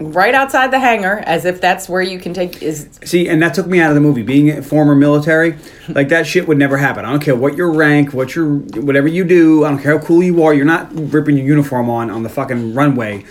right 0.00 0.34
outside 0.34 0.70
the 0.70 0.78
hangar, 0.78 1.22
as 1.26 1.44
if 1.44 1.60
that's 1.60 1.88
where 1.88 2.02
you 2.02 2.18
can 2.18 2.34
take. 2.34 2.62
Is 2.62 2.88
See, 3.04 3.28
and 3.28 3.40
that 3.42 3.54
took 3.54 3.66
me 3.66 3.80
out 3.80 3.90
of 3.90 3.94
the 3.94 4.00
movie. 4.00 4.22
Being 4.22 4.50
a 4.50 4.62
former 4.62 4.94
military, 4.94 5.56
like 5.88 6.08
that 6.08 6.26
shit 6.26 6.48
would 6.48 6.58
never 6.58 6.76
happen. 6.76 7.04
I 7.04 7.10
don't 7.10 7.22
care 7.22 7.36
what 7.36 7.56
your 7.56 7.70
rank, 7.72 8.12
what 8.12 8.34
your 8.34 8.56
whatever 8.56 9.08
you 9.08 9.24
do. 9.24 9.64
I 9.64 9.70
don't 9.70 9.80
care 9.80 9.98
how 9.98 10.04
cool 10.04 10.22
you 10.22 10.42
are. 10.42 10.52
You're 10.54 10.64
not 10.64 10.88
ripping 10.92 11.36
your 11.36 11.46
uniform 11.46 11.88
on 11.88 12.10
on 12.10 12.22
the 12.22 12.28
fucking 12.28 12.74
runway. 12.74 13.24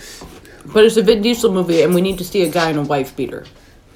but 0.72 0.84
it's 0.84 0.96
a 0.96 1.02
Vin 1.02 1.22
Diesel 1.22 1.52
movie, 1.52 1.82
and 1.82 1.94
we 1.94 2.00
need 2.00 2.18
to 2.18 2.24
see 2.24 2.42
a 2.42 2.50
guy 2.50 2.70
in 2.70 2.78
a 2.78 2.82
wife 2.82 3.14
beater. 3.16 3.44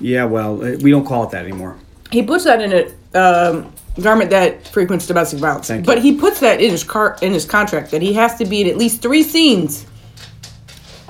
Yeah, 0.01 0.25
well, 0.25 0.63
uh, 0.63 0.77
we 0.81 0.91
don't 0.91 1.05
call 1.07 1.25
it 1.25 1.31
that 1.31 1.45
anymore. 1.45 1.79
He 2.11 2.23
puts 2.23 2.45
that 2.45 2.61
in 2.61 2.73
a 3.15 3.19
um, 3.19 3.73
garment 4.01 4.31
that 4.31 4.67
frequents 4.69 5.07
domestic 5.07 5.39
violence, 5.39 5.69
Thank 5.69 5.83
you. 5.83 5.87
but 5.87 6.03
he 6.03 6.15
puts 6.17 6.41
that 6.41 6.61
in 6.61 6.71
his 6.71 6.85
car 6.85 7.17
in 7.23 7.33
his 7.33 7.45
contract 7.45 7.91
that 7.93 8.03
he 8.03 8.13
has 8.15 8.37
to 8.37 8.45
be 8.45 8.63
in 8.63 8.67
at 8.67 8.77
least 8.77 9.01
three 9.01 9.23
scenes 9.23 9.87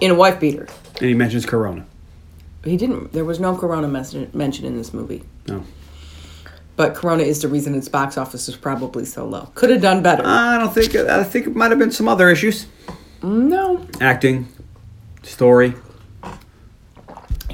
in 0.02 0.11
a 0.11 0.14
wife 0.14 0.40
beater. 0.40 0.66
And 1.00 1.09
he 1.09 1.14
mentions 1.14 1.47
Corona. 1.47 1.87
He 2.64 2.76
didn't. 2.76 3.12
There 3.12 3.25
was 3.25 3.40
no 3.40 3.56
Corona 3.56 3.88
mes- 3.88 4.14
mentioned 4.35 4.66
in 4.66 4.76
this 4.76 4.92
movie. 4.92 5.23
No, 5.49 5.64
But 6.76 6.94
Corona 6.94 7.23
is 7.23 7.40
the 7.42 7.49
reason 7.49 7.75
its 7.75 7.88
box 7.88 8.16
office 8.18 8.49
is 8.49 8.56
probably 8.56 9.04
so 9.04 9.25
low. 9.26 9.50
Could 9.54 9.71
have 9.71 9.82
done 9.82 10.02
better. 10.02 10.23
I 10.25 10.59
don't 10.59 10.73
think. 10.73 10.94
I 10.94 11.25
think 11.25 11.47
it 11.47 11.56
might 11.56 11.71
have 11.71 11.78
been 11.78 11.90
some 11.92 12.09
other 12.09 12.28
issues. 12.30 12.66
no. 13.23 13.87
Acting, 14.00 14.49
story. 15.23 15.75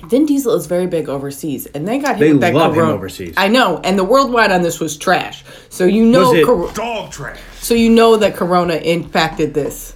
Vin 0.07 0.25
Diesel 0.25 0.55
is 0.55 0.67
very 0.67 0.87
big 0.87 1.09
overseas, 1.09 1.67
and 1.67 1.87
they 1.87 1.99
got 1.99 2.15
him 2.15 2.21
They 2.21 2.33
with 2.33 2.41
that 2.41 2.55
love 2.55 2.73
him 2.73 2.79
corona. 2.81 2.95
overseas. 2.95 3.35
I 3.37 3.49
know, 3.49 3.79
and 3.85 3.99
the 3.99 4.05
worldwide 4.05 4.51
on 4.53 4.63
this 4.63 4.81
was 4.81 4.97
trash. 4.97 5.45
So 5.69 5.85
you 5.85 6.05
know, 6.05 6.31
Was 6.31 6.39
it? 6.39 6.47
cor- 6.47 6.73
Dog 6.73 7.11
trash. 7.11 7.39
so 7.61 7.75
you 7.75 7.91
know 7.91 8.17
that 8.17 8.35
Corona 8.35 8.75
impacted 8.77 9.53
this. 9.53 9.95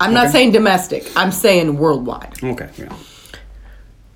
I'm 0.00 0.14
not 0.14 0.24
Okay. 0.26 0.32
saying 0.32 0.52
domestic. 0.52 1.10
I'm 1.14 1.30
saying 1.30 1.76
worldwide. 1.76 2.42
Okay, 2.42 2.68
yeah. 2.78 2.92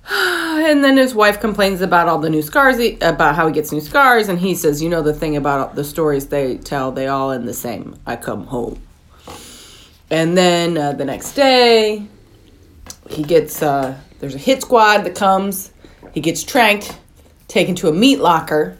And 0.65 0.83
then 0.83 0.97
his 0.97 1.13
wife 1.13 1.39
complains 1.39 1.81
about 1.81 2.07
all 2.07 2.17
the 2.19 2.29
new 2.29 2.41
scars, 2.41 2.77
he, 2.77 2.97
about 3.01 3.35
how 3.35 3.45
he 3.47 3.53
gets 3.53 3.71
new 3.71 3.81
scars, 3.81 4.29
and 4.29 4.39
he 4.39 4.55
says, 4.55 4.81
"You 4.81 4.89
know 4.89 5.01
the 5.01 5.13
thing 5.13 5.35
about 5.35 5.75
the 5.75 5.83
stories 5.83 6.27
they 6.27 6.57
tell, 6.57 6.91
they 6.91 7.07
all 7.07 7.31
end 7.31 7.47
the 7.47 7.53
same. 7.53 7.95
I 8.05 8.15
come 8.15 8.45
home." 8.47 8.79
And 10.09 10.37
then 10.37 10.77
uh, 10.77 10.93
the 10.93 11.05
next 11.05 11.33
day, 11.33 12.07
he 13.09 13.23
gets 13.23 13.61
uh, 13.61 13.95
there's 14.19 14.35
a 14.35 14.39
hit 14.39 14.61
squad 14.61 14.99
that 14.99 15.15
comes. 15.15 15.71
He 16.13 16.21
gets 16.21 16.43
tranked, 16.43 16.97
taken 17.47 17.75
to 17.75 17.89
a 17.89 17.93
meat 17.93 18.19
locker, 18.19 18.77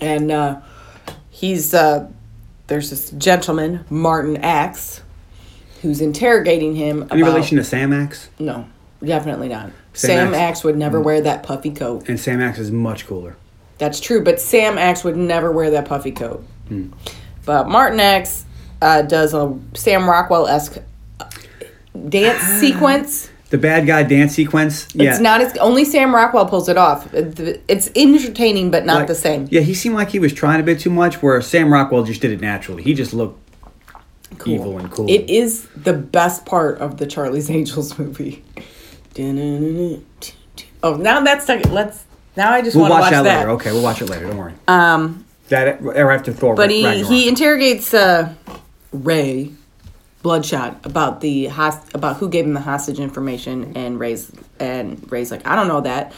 and 0.00 0.30
uh, 0.30 0.60
he's 1.30 1.72
uh, 1.74 2.08
there's 2.66 2.90
this 2.90 3.10
gentleman 3.12 3.84
Martin 3.90 4.36
Axe 4.38 5.00
who's 5.82 6.00
interrogating 6.00 6.74
him. 6.74 7.06
Any 7.10 7.22
about, 7.22 7.32
relation 7.32 7.56
to 7.58 7.64
Sam 7.64 7.92
Axe? 7.92 8.28
No, 8.38 8.66
definitely 9.04 9.48
not. 9.48 9.70
Sam 9.92 10.08
Sam, 10.08 10.28
Axe- 10.28 10.36
Axe 10.36 10.64
would 10.64 10.76
never 10.76 11.00
wear 11.00 11.20
that 11.22 11.42
puffy 11.42 11.70
coat. 11.70 12.08
And 12.08 12.18
Sam 12.18 12.40
Axe 12.40 12.58
is 12.58 12.70
much 12.70 13.06
cooler. 13.06 13.36
That's 13.78 13.98
true, 13.98 14.22
but 14.22 14.40
Sam 14.40 14.78
Axe 14.78 15.04
would 15.04 15.16
never 15.16 15.50
wear 15.50 15.70
that 15.70 15.86
puffy 15.86 16.12
coat. 16.12 16.44
Hmm. 16.68 16.90
But 17.44 17.68
Martin 17.68 17.98
Axe 17.98 18.44
uh, 18.82 19.02
does 19.02 19.34
a 19.34 19.58
Sam 19.74 20.08
Rockwell 20.08 20.46
esque 20.46 20.78
dance 22.08 22.42
sequence. 22.60 23.30
The 23.48 23.58
bad 23.58 23.84
guy 23.86 24.04
dance 24.04 24.32
sequence. 24.34 24.86
Yeah. 24.94 25.10
It's 25.10 25.20
not 25.20 25.40
as 25.40 25.56
only 25.56 25.84
Sam 25.84 26.14
Rockwell 26.14 26.46
pulls 26.46 26.68
it 26.68 26.76
off. 26.76 27.08
It's 27.12 27.90
entertaining, 27.96 28.70
but 28.70 28.86
not 28.86 28.98
Like- 28.98 29.06
the 29.08 29.14
same. 29.16 29.48
Yeah, 29.50 29.62
he 29.62 29.74
seemed 29.74 29.96
like 29.96 30.10
he 30.10 30.20
was 30.20 30.32
trying 30.32 30.60
a 30.60 30.62
bit 30.62 30.78
too 30.78 30.90
much, 30.90 31.20
where 31.20 31.40
Sam 31.42 31.72
Rockwell 31.72 32.04
just 32.04 32.20
did 32.20 32.30
it 32.30 32.40
naturally. 32.40 32.84
He 32.84 32.94
just 32.94 33.12
looked 33.12 33.40
evil 34.46 34.78
and 34.78 34.90
cool. 34.90 35.08
It 35.08 35.28
is 35.28 35.68
the 35.76 35.92
best 35.92 36.46
part 36.46 36.78
of 36.78 36.98
the 36.98 37.06
Charlie's 37.06 37.50
Angels 37.58 37.98
movie. 37.98 38.44
Oh, 40.82 40.96
now 40.96 41.20
that's 41.20 41.48
let's. 41.48 42.04
Now 42.36 42.52
I 42.52 42.62
just 42.62 42.76
we'll 42.76 42.88
want 42.88 42.92
to 42.92 42.94
watch, 43.00 43.12
watch 43.12 43.24
that, 43.24 43.38
later. 43.38 43.50
Okay, 43.50 43.72
we'll 43.72 43.82
watch 43.82 44.00
it 44.00 44.08
later. 44.08 44.26
Don't 44.26 44.38
worry. 44.38 44.54
Um, 44.68 45.24
that 45.48 45.82
or 45.82 46.10
after 46.10 46.32
Thor. 46.32 46.54
but 46.54 46.70
he 46.70 46.84
Ragnarok. 46.84 47.10
he 47.10 47.28
interrogates 47.28 47.92
uh, 47.92 48.32
Ray 48.92 49.52
Bloodshot 50.22 50.84
about 50.84 51.20
the 51.20 51.46
host- 51.46 51.94
about 51.94 52.16
who 52.16 52.28
gave 52.28 52.44
him 52.44 52.54
the 52.54 52.60
hostage 52.60 53.00
information, 53.00 53.72
and 53.76 53.98
Ray's 53.98 54.30
and 54.58 55.10
Ray's 55.10 55.30
like, 55.30 55.46
I 55.46 55.56
don't 55.56 55.68
know 55.68 55.80
that. 55.82 56.12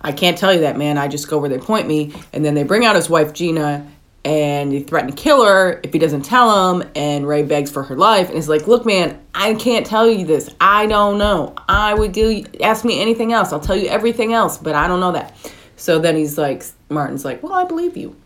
I 0.00 0.10
can't 0.10 0.36
tell 0.36 0.52
you 0.52 0.60
that, 0.62 0.76
man. 0.76 0.98
I 0.98 1.06
just 1.06 1.28
go 1.28 1.38
where 1.38 1.48
they 1.48 1.58
point 1.58 1.86
me, 1.86 2.12
and 2.32 2.44
then 2.44 2.54
they 2.54 2.64
bring 2.64 2.84
out 2.84 2.96
his 2.96 3.08
wife 3.08 3.32
Gina, 3.32 3.86
and 4.24 4.72
he 4.72 4.82
threatened 4.82 5.16
to 5.16 5.22
kill 5.22 5.44
her 5.44 5.80
if 5.82 5.92
he 5.92 5.98
doesn't 5.98 6.22
tell 6.22 6.74
him. 6.80 6.88
And 6.94 7.26
Ray 7.26 7.42
begs 7.42 7.70
for 7.70 7.82
her 7.84 7.96
life, 7.96 8.28
and 8.28 8.36
he's 8.36 8.48
like, 8.48 8.66
Look, 8.66 8.86
man, 8.86 9.20
I 9.34 9.54
can't 9.54 9.84
tell 9.86 10.08
you 10.08 10.24
this. 10.26 10.48
I 10.60 10.86
don't 10.86 11.18
know. 11.18 11.54
I 11.68 11.94
would 11.94 12.12
do. 12.12 12.44
ask 12.60 12.84
me 12.84 13.00
anything 13.00 13.32
else. 13.32 13.52
I'll 13.52 13.60
tell 13.60 13.76
you 13.76 13.88
everything 13.88 14.32
else, 14.32 14.58
but 14.58 14.74
I 14.74 14.86
don't 14.88 15.00
know 15.00 15.12
that. 15.12 15.36
So 15.76 15.98
then 15.98 16.16
he's 16.16 16.38
like, 16.38 16.64
Martin's 16.88 17.24
like, 17.24 17.42
Well, 17.42 17.52
I 17.54 17.64
believe 17.64 17.96
you 17.96 18.16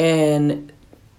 and 0.00 0.72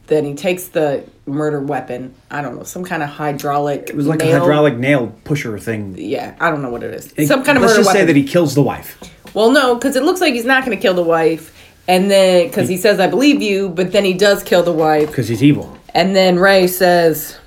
then 0.07 0.25
he 0.25 0.33
takes 0.33 0.69
the 0.69 1.05
murder 1.27 1.61
weapon. 1.61 2.15
I 2.31 2.41
don't 2.41 2.57
know, 2.57 2.63
some 2.63 2.83
kind 2.83 3.03
of 3.03 3.09
hydraulic. 3.09 3.89
it 3.89 3.95
was 3.95 4.07
like 4.07 4.19
nail. 4.19 4.37
a 4.37 4.39
hydraulic 4.39 4.75
nail 4.75 5.15
pusher 5.23 5.57
thing. 5.59 5.95
Yeah, 5.97 6.35
I 6.39 6.49
don't 6.49 6.63
know 6.63 6.69
what 6.71 6.81
it 6.83 6.93
is. 6.93 7.27
some 7.27 7.43
kind 7.43 7.57
of 7.57 7.61
Let's 7.61 7.73
murder 7.73 7.83
just 7.83 7.87
weapon. 7.87 8.01
say 8.01 8.05
that 8.07 8.15
he 8.15 8.23
kills 8.23 8.55
the 8.55 8.63
wife. 8.63 8.99
well, 9.35 9.51
no, 9.51 9.75
because 9.75 9.95
it 9.95 10.03
looks 10.03 10.19
like 10.19 10.33
he's 10.33 10.45
not 10.45 10.65
going 10.65 10.75
to 10.75 10.81
kill 10.81 10.95
the 10.95 11.03
wife, 11.03 11.55
and 11.87 12.09
then 12.11 12.47
because 12.47 12.69
he 12.69 12.77
says 12.77 12.99
I 12.99 13.07
believe 13.07 13.41
you, 13.41 13.69
but 13.69 13.91
then 13.91 14.05
he 14.05 14.13
does 14.13 14.43
kill 14.43 14.63
the 14.63 14.73
wife, 14.73 15.07
because 15.07 15.27
he's 15.27 15.43
evil. 15.43 15.77
and 15.93 16.15
then 16.15 16.37
Ray 16.39 16.67
says. 16.67 17.37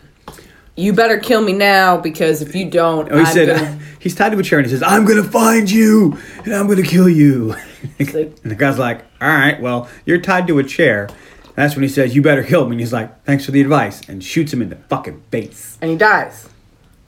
You 0.77 0.93
better 0.93 1.19
kill 1.21 1.41
me 1.41 1.53
now 1.53 1.99
because 1.99 2.43
if 2.43 2.53
you 2.57 2.69
don't, 2.69 3.07
Oh, 3.13 3.15
he 3.19 3.21
I'm 3.23 3.33
said 3.33 3.47
gonna. 3.47 3.79
he's 4.01 4.13
tied 4.17 4.33
to 4.33 4.39
a 4.41 4.43
chair 4.43 4.59
and 4.59 4.67
he 4.67 4.73
says, 4.73 4.83
"I'm 4.83 5.05
gonna 5.05 5.23
find 5.23 5.71
you 5.71 6.19
and 6.45 6.53
I'm 6.53 6.67
gonna 6.67 6.83
kill 6.83 7.09
you." 7.09 7.55
like- 8.01 8.13
and 8.15 8.51
the 8.51 8.57
guy's 8.57 8.77
like, 8.77 9.03
"All 9.21 9.29
right, 9.29 9.61
well, 9.61 9.89
you're 10.05 10.19
tied 10.19 10.49
to 10.49 10.59
a 10.59 10.65
chair." 10.65 11.09
That's 11.55 11.77
when 11.77 11.85
he 11.85 11.89
says, 11.89 12.17
"You 12.17 12.23
better 12.23 12.43
kill 12.43 12.65
me." 12.65 12.73
And 12.73 12.81
he's 12.81 12.93
like, 12.93 13.23
"Thanks 13.25 13.45
for 13.45 13.53
the 13.53 13.61
advice," 13.61 14.01
and 14.09 14.25
shoots 14.25 14.53
him 14.53 14.61
in 14.63 14.69
the 14.69 14.75
fucking 14.75 15.23
face. 15.31 15.79
and 15.81 15.93
he 15.93 15.97
dies, 15.97 16.49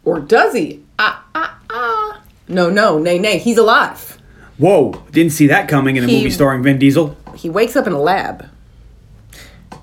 or 0.04 0.20
does 0.20 0.54
he? 0.54 0.84
Ah 1.00 1.24
ah 1.34 1.58
ah! 1.68 2.20
No, 2.46 2.70
no, 2.70 3.00
nay, 3.00 3.18
nay, 3.18 3.38
he's 3.38 3.58
alive. 3.58 4.16
Whoa! 4.58 5.02
Didn't 5.10 5.32
see 5.32 5.46
that 5.48 5.68
coming 5.68 5.96
in 5.96 6.04
a 6.04 6.06
He- 6.06 6.18
movie 6.18 6.30
starring 6.30 6.62
Vin 6.62 6.78
Diesel. 6.78 7.16
he 7.34 7.50
wakes 7.50 7.76
up 7.76 7.86
in 7.86 7.92
a 7.92 8.00
lab. 8.00 8.46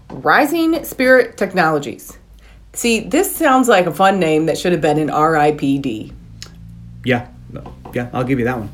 Rising 0.10 0.84
Spirit 0.84 1.38
Technologies. 1.38 2.18
See, 2.74 3.00
this 3.02 3.36
sounds 3.36 3.68
like 3.68 3.86
a 3.86 3.92
fun 3.94 4.20
name 4.20 4.48
that 4.48 4.58
should 4.58 4.72
have 4.72 4.82
been 4.82 4.98
in 4.98 5.10
RIPD. 5.10 6.12
Yeah, 7.06 7.28
yeah, 7.94 8.10
I'll 8.14 8.24
give 8.24 8.40
you 8.40 8.46
that 8.46 8.58
one. 8.58 8.70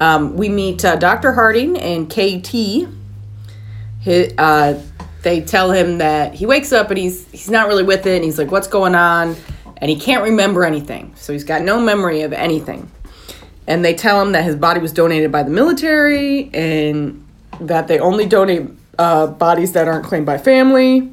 Um, 0.00 0.36
we 0.36 0.48
meet 0.48 0.84
uh, 0.84 0.96
Dr. 0.96 1.32
Harding 1.32 1.78
and 1.78 2.08
KT. 2.10 2.88
He, 4.00 4.30
uh, 4.36 4.74
they 5.22 5.40
tell 5.42 5.70
him 5.70 5.98
that 5.98 6.34
he 6.34 6.46
wakes 6.46 6.72
up 6.72 6.90
and 6.90 6.98
he's 6.98 7.28
he's 7.30 7.48
not 7.50 7.68
really 7.68 7.84
with 7.84 8.06
it, 8.06 8.16
and 8.16 8.24
he's 8.24 8.38
like, 8.38 8.50
"What's 8.50 8.66
going 8.66 8.96
on?" 8.96 9.36
And 9.76 9.88
he 9.90 9.96
can't 9.96 10.24
remember 10.24 10.64
anything, 10.64 11.12
so 11.16 11.32
he's 11.32 11.44
got 11.44 11.62
no 11.62 11.80
memory 11.80 12.22
of 12.22 12.32
anything. 12.32 12.90
And 13.66 13.84
they 13.84 13.94
tell 13.94 14.20
him 14.20 14.32
that 14.32 14.44
his 14.44 14.56
body 14.56 14.80
was 14.80 14.92
donated 14.92 15.30
by 15.30 15.42
the 15.44 15.50
military, 15.50 16.50
and 16.52 17.24
that 17.60 17.86
they 17.88 17.98
only 17.98 18.26
donate 18.26 18.68
uh, 18.98 19.28
bodies 19.28 19.72
that 19.72 19.86
aren't 19.88 20.04
claimed 20.04 20.26
by 20.26 20.38
family, 20.38 21.12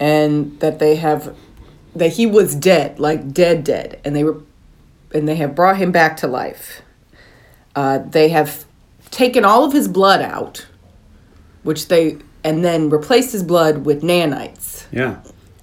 and 0.00 0.58
that 0.60 0.78
they 0.78 0.96
have 0.96 1.34
that 1.94 2.08
he 2.12 2.26
was 2.26 2.54
dead, 2.54 2.98
like 2.98 3.32
dead, 3.32 3.64
dead, 3.64 4.00
and 4.04 4.14
they 4.14 4.22
were, 4.24 4.42
and 5.14 5.26
they 5.26 5.36
have 5.36 5.54
brought 5.54 5.76
him 5.78 5.92
back 5.92 6.16
to 6.18 6.26
life. 6.26 6.82
Uh, 7.74 7.98
they 7.98 8.28
have 8.28 8.64
taken 9.10 9.44
all 9.44 9.64
of 9.64 9.72
his 9.72 9.86
blood 9.88 10.20
out, 10.20 10.66
which 11.62 11.88
they 11.88 12.18
and 12.44 12.64
then 12.64 12.90
replaced 12.90 13.32
his 13.32 13.42
blood 13.42 13.84
with 13.86 14.02
nanites, 14.02 14.84
Yeah, 14.92 15.20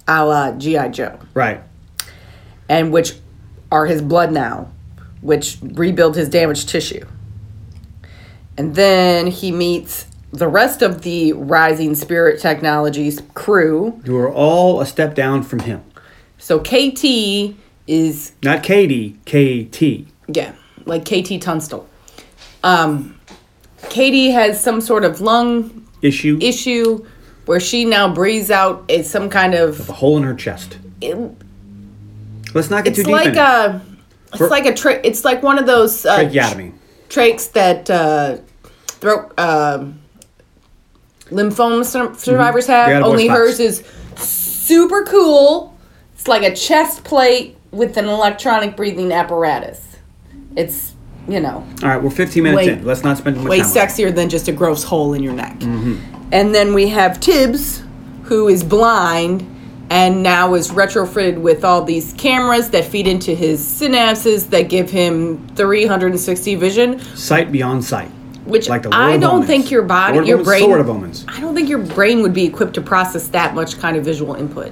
a 0.08 0.24
la 0.24 0.52
GI 0.52 0.88
Joe, 0.90 1.18
right. 1.34 1.60
and 2.68 2.92
which 2.92 3.14
are 3.70 3.86
his 3.86 4.02
blood 4.02 4.32
now, 4.32 4.70
which 5.24 5.56
rebuild 5.62 6.14
his 6.14 6.28
damaged 6.28 6.68
tissue. 6.68 7.04
And 8.56 8.74
then 8.76 9.26
he 9.26 9.50
meets 9.50 10.06
the 10.32 10.46
rest 10.46 10.82
of 10.82 11.02
the 11.02 11.32
Rising 11.32 11.94
Spirit 11.94 12.40
Technologies 12.40 13.22
crew. 13.32 14.00
You 14.04 14.16
are 14.18 14.30
all 14.32 14.80
a 14.80 14.86
step 14.86 15.14
down 15.14 15.42
from 15.42 15.60
him. 15.60 15.82
So 16.38 16.58
KT 16.60 17.56
is 17.86 18.32
Not 18.42 18.62
Katie, 18.62 19.16
KT. 19.24 20.06
Yeah, 20.28 20.52
like 20.84 21.04
KT 21.04 21.40
Tunstall. 21.40 21.88
Um, 22.62 23.18
Katie 23.88 24.30
has 24.30 24.62
some 24.62 24.80
sort 24.80 25.04
of 25.04 25.20
lung 25.20 25.86
Issue. 26.02 26.38
issue 26.42 27.04
where 27.46 27.60
she 27.60 27.84
now 27.86 28.12
breathes 28.12 28.50
out 28.50 28.84
is 28.88 29.08
some 29.10 29.30
kind 29.30 29.54
of. 29.54 29.88
a 29.88 29.92
hole 29.94 30.16
in 30.18 30.22
her 30.22 30.34
chest. 30.34 30.78
It, 31.00 31.16
Let's 32.54 32.70
not 32.70 32.84
get 32.84 32.94
too 32.94 33.04
deep 33.04 33.12
like 33.12 33.26
in 33.28 33.32
it. 33.32 33.38
a. 33.38 33.82
It's 34.34 34.38
For- 34.38 34.48
like 34.48 34.66
a 34.66 34.74
tra- 34.74 35.00
It's 35.04 35.24
like 35.24 35.42
one 35.42 35.58
of 35.58 35.66
those 35.66 36.04
uh, 36.04 36.16
Tracheotomy. 36.24 36.72
trachs 37.08 37.50
that 37.52 37.88
uh, 37.90 38.38
throat 38.86 39.32
um 39.38 40.00
lymphoma 41.30 41.84
sur- 41.84 42.14
survivors 42.14 42.66
have. 42.66 42.88
Mm-hmm. 42.88 43.00
Got 43.00 43.08
Only 43.08 43.28
hers 43.28 43.60
is 43.60 43.82
super 44.16 45.04
cool. 45.04 45.76
It's 46.14 46.28
like 46.28 46.42
a 46.42 46.54
chest 46.54 47.04
plate 47.04 47.56
with 47.70 47.96
an 47.96 48.06
electronic 48.06 48.76
breathing 48.76 49.12
apparatus. 49.12 49.80
It's 50.56 50.92
you 51.26 51.40
know 51.40 51.66
All 51.82 51.88
right, 51.88 52.02
we're 52.02 52.10
15 52.10 52.42
minutes 52.42 52.66
Way- 52.66 52.72
in. 52.74 52.84
Let's 52.84 53.02
not 53.02 53.18
spend 53.18 53.36
much 53.38 53.46
way 53.48 53.58
time. 53.60 53.66
on 53.68 53.72
sexier 53.72 54.14
than 54.14 54.28
just 54.28 54.48
a 54.48 54.52
gross 54.52 54.84
hole 54.84 55.14
in 55.14 55.22
your 55.22 55.32
neck. 55.32 55.58
Mm-hmm. 55.60 56.28
And 56.32 56.54
then 56.54 56.74
we 56.74 56.88
have 56.88 57.20
Tibbs, 57.20 57.82
who 58.24 58.48
is 58.48 58.62
blind 58.64 59.40
and 59.90 60.22
now 60.22 60.54
is 60.54 60.70
retrofitted 60.70 61.38
with 61.38 61.64
all 61.64 61.84
these 61.84 62.12
cameras 62.14 62.70
that 62.70 62.84
feed 62.84 63.06
into 63.06 63.34
his 63.34 63.60
synapses 63.60 64.48
that 64.50 64.68
give 64.68 64.90
him 64.90 65.46
360 65.56 66.54
vision. 66.54 67.00
Sight 67.16 67.52
beyond 67.52 67.84
sight. 67.84 68.10
Which 68.44 68.68
Like 68.68 68.86
I 68.92 69.16
don't 69.16 69.36
Omens. 69.36 69.46
think 69.46 69.70
your 69.70 69.82
body, 69.82 70.14
Lord 70.16 70.26
your 70.26 70.36
Omens, 70.36 70.48
brain, 70.48 70.64
Sword 70.64 70.80
of 70.80 70.90
Omens. 70.90 71.24
I 71.28 71.40
don't 71.40 71.54
think 71.54 71.68
your 71.68 71.78
brain 71.78 72.20
would 72.22 72.34
be 72.34 72.44
equipped 72.44 72.74
to 72.74 72.82
process 72.82 73.28
that 73.28 73.54
much 73.54 73.78
kind 73.78 73.96
of 73.96 74.04
visual 74.04 74.34
input. 74.34 74.70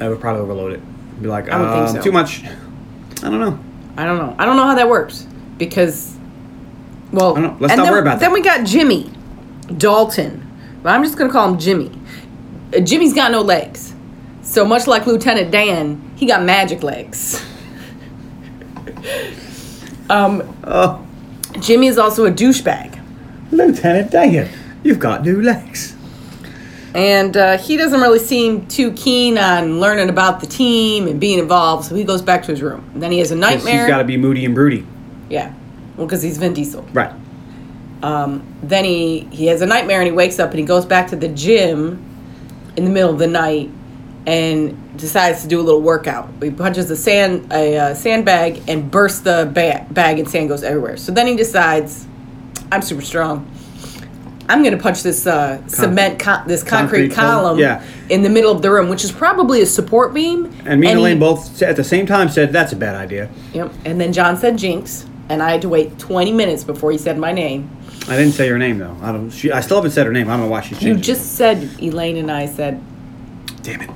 I 0.00 0.08
would 0.08 0.20
probably 0.20 0.40
overload 0.42 0.72
it. 0.72 0.80
Be 1.22 1.28
like, 1.28 1.48
I 1.48 1.58
think 1.58 1.88
um, 1.88 1.96
so. 1.96 2.02
too 2.02 2.12
much. 2.12 2.42
I 2.44 3.30
don't 3.30 3.38
know. 3.38 3.58
I 3.96 4.04
don't 4.06 4.18
know. 4.18 4.34
I 4.38 4.46
don't 4.46 4.56
know 4.56 4.64
how 4.64 4.74
that 4.74 4.88
works 4.88 5.26
because, 5.58 6.16
well, 7.12 7.36
I 7.36 7.42
don't. 7.42 7.60
Let's 7.60 7.76
not 7.76 7.84
then, 7.84 7.92
worry 7.92 8.00
about 8.00 8.18
Then 8.18 8.30
that. 8.30 8.34
we 8.34 8.42
got 8.42 8.64
Jimmy 8.66 9.10
Dalton. 9.76 10.48
But 10.82 10.90
I'm 10.94 11.04
just 11.04 11.16
gonna 11.16 11.30
call 11.30 11.52
him 11.52 11.58
Jimmy. 11.58 11.90
Uh, 12.74 12.80
Jimmy's 12.80 13.12
got 13.12 13.30
no 13.30 13.42
legs, 13.42 13.91
so 14.52 14.66
much 14.66 14.86
like 14.86 15.06
Lieutenant 15.06 15.50
Dan, 15.50 16.12
he 16.16 16.26
got 16.26 16.42
magic 16.42 16.82
legs. 16.82 17.42
um, 20.10 20.42
Oh, 20.64 21.04
Jimmy 21.60 21.86
is 21.86 21.98
also 21.98 22.26
a 22.26 22.30
douchebag, 22.30 23.00
Lieutenant 23.50 24.10
Dan, 24.10 24.48
you've 24.82 24.98
got 24.98 25.24
new 25.24 25.40
legs. 25.42 25.96
and 26.94 27.34
uh, 27.36 27.56
he 27.56 27.76
doesn't 27.78 28.00
really 28.00 28.18
seem 28.18 28.66
too 28.66 28.92
keen 28.92 29.38
on 29.38 29.80
learning 29.80 30.10
about 30.10 30.40
the 30.40 30.46
team 30.46 31.08
and 31.08 31.18
being 31.18 31.38
involved. 31.38 31.86
So 31.88 31.94
he 31.94 32.04
goes 32.04 32.20
back 32.20 32.42
to 32.44 32.50
his 32.50 32.60
room. 32.62 32.84
And 32.92 33.02
then 33.02 33.10
he 33.10 33.18
has 33.20 33.30
a 33.30 33.36
nightmare. 33.36 33.80
He's 33.84 33.88
got 33.88 33.98
to 33.98 34.04
be 34.04 34.18
moody 34.18 34.44
and 34.44 34.54
broody. 34.54 34.86
Yeah. 35.30 35.54
Well, 35.96 36.06
because 36.06 36.22
he's 36.22 36.36
Vin 36.36 36.52
Diesel. 36.52 36.82
Right. 36.92 37.10
Um, 38.02 38.42
then 38.62 38.84
he 38.84 39.20
he 39.30 39.46
has 39.46 39.62
a 39.62 39.66
nightmare 39.66 40.00
and 40.00 40.06
he 40.06 40.12
wakes 40.12 40.38
up 40.38 40.50
and 40.50 40.58
he 40.58 40.64
goes 40.66 40.84
back 40.84 41.08
to 41.10 41.16
the 41.16 41.28
gym 41.28 42.02
in 42.76 42.84
the 42.84 42.90
middle 42.90 43.10
of 43.10 43.18
the 43.18 43.26
night 43.28 43.70
and 44.26 44.96
decides 44.98 45.42
to 45.42 45.48
do 45.48 45.60
a 45.60 45.62
little 45.62 45.80
workout. 45.80 46.28
He 46.42 46.50
punches 46.50 46.90
a 46.90 46.96
sand 46.96 47.52
a 47.52 47.76
uh, 47.76 47.94
sandbag 47.94 48.62
and 48.68 48.90
bursts 48.90 49.20
the 49.20 49.50
ba- 49.52 49.86
bag 49.90 50.18
and 50.18 50.28
sand 50.28 50.48
goes 50.48 50.62
everywhere. 50.62 50.96
So 50.96 51.12
then 51.12 51.26
he 51.26 51.36
decides, 51.36 52.06
I'm 52.70 52.82
super 52.82 53.02
strong. 53.02 53.50
I'm 54.48 54.62
gonna 54.62 54.76
punch 54.76 55.02
this 55.02 55.26
uh, 55.26 55.66
cement 55.66 56.18
co- 56.18 56.42
this 56.46 56.62
concrete, 56.62 57.08
Concrete 57.08 57.14
column, 57.14 57.58
yeah. 57.58 57.84
in 58.10 58.22
the 58.22 58.28
middle 58.28 58.52
of 58.52 58.60
the 58.60 58.70
room, 58.70 58.88
which 58.88 59.04
is 59.04 59.10
probably 59.12 59.62
a 59.62 59.66
support 59.66 60.12
beam. 60.12 60.46
And 60.66 60.80
me 60.80 60.88
and 60.88 60.98
he- 60.98 61.02
Elaine 61.04 61.18
both 61.18 61.62
at 61.62 61.76
the 61.76 61.84
same 61.84 62.06
time 62.06 62.28
said 62.28 62.52
that's 62.52 62.72
a 62.72 62.76
bad 62.76 62.94
idea. 62.94 63.30
Yep. 63.54 63.72
And 63.84 64.00
then 64.00 64.12
John 64.12 64.36
said 64.36 64.58
Jinx, 64.58 65.06
and 65.28 65.42
I 65.42 65.52
had 65.52 65.62
to 65.62 65.68
wait 65.68 65.98
20 65.98 66.32
minutes 66.32 66.64
before 66.64 66.90
he 66.92 66.98
said 66.98 67.18
my 67.18 67.32
name. 67.32 67.70
I 68.08 68.16
didn't 68.16 68.32
say 68.32 68.48
her 68.48 68.58
name 68.58 68.78
though. 68.78 68.96
I 69.00 69.12
don't. 69.12 69.30
She, 69.30 69.50
I 69.52 69.60
still 69.60 69.76
haven't 69.76 69.92
said 69.92 70.06
her 70.06 70.12
name. 70.12 70.28
I 70.28 70.32
don't 70.32 70.40
know 70.40 70.48
why 70.48 70.60
she 70.60 70.70
changed. 70.70 70.82
You 70.84 70.94
it. 70.94 71.00
just 71.00 71.36
said 71.36 71.70
Elaine 71.80 72.16
and 72.16 72.30
I 72.30 72.46
said 72.46 72.82
damn 73.62 73.80
it. 73.80 73.90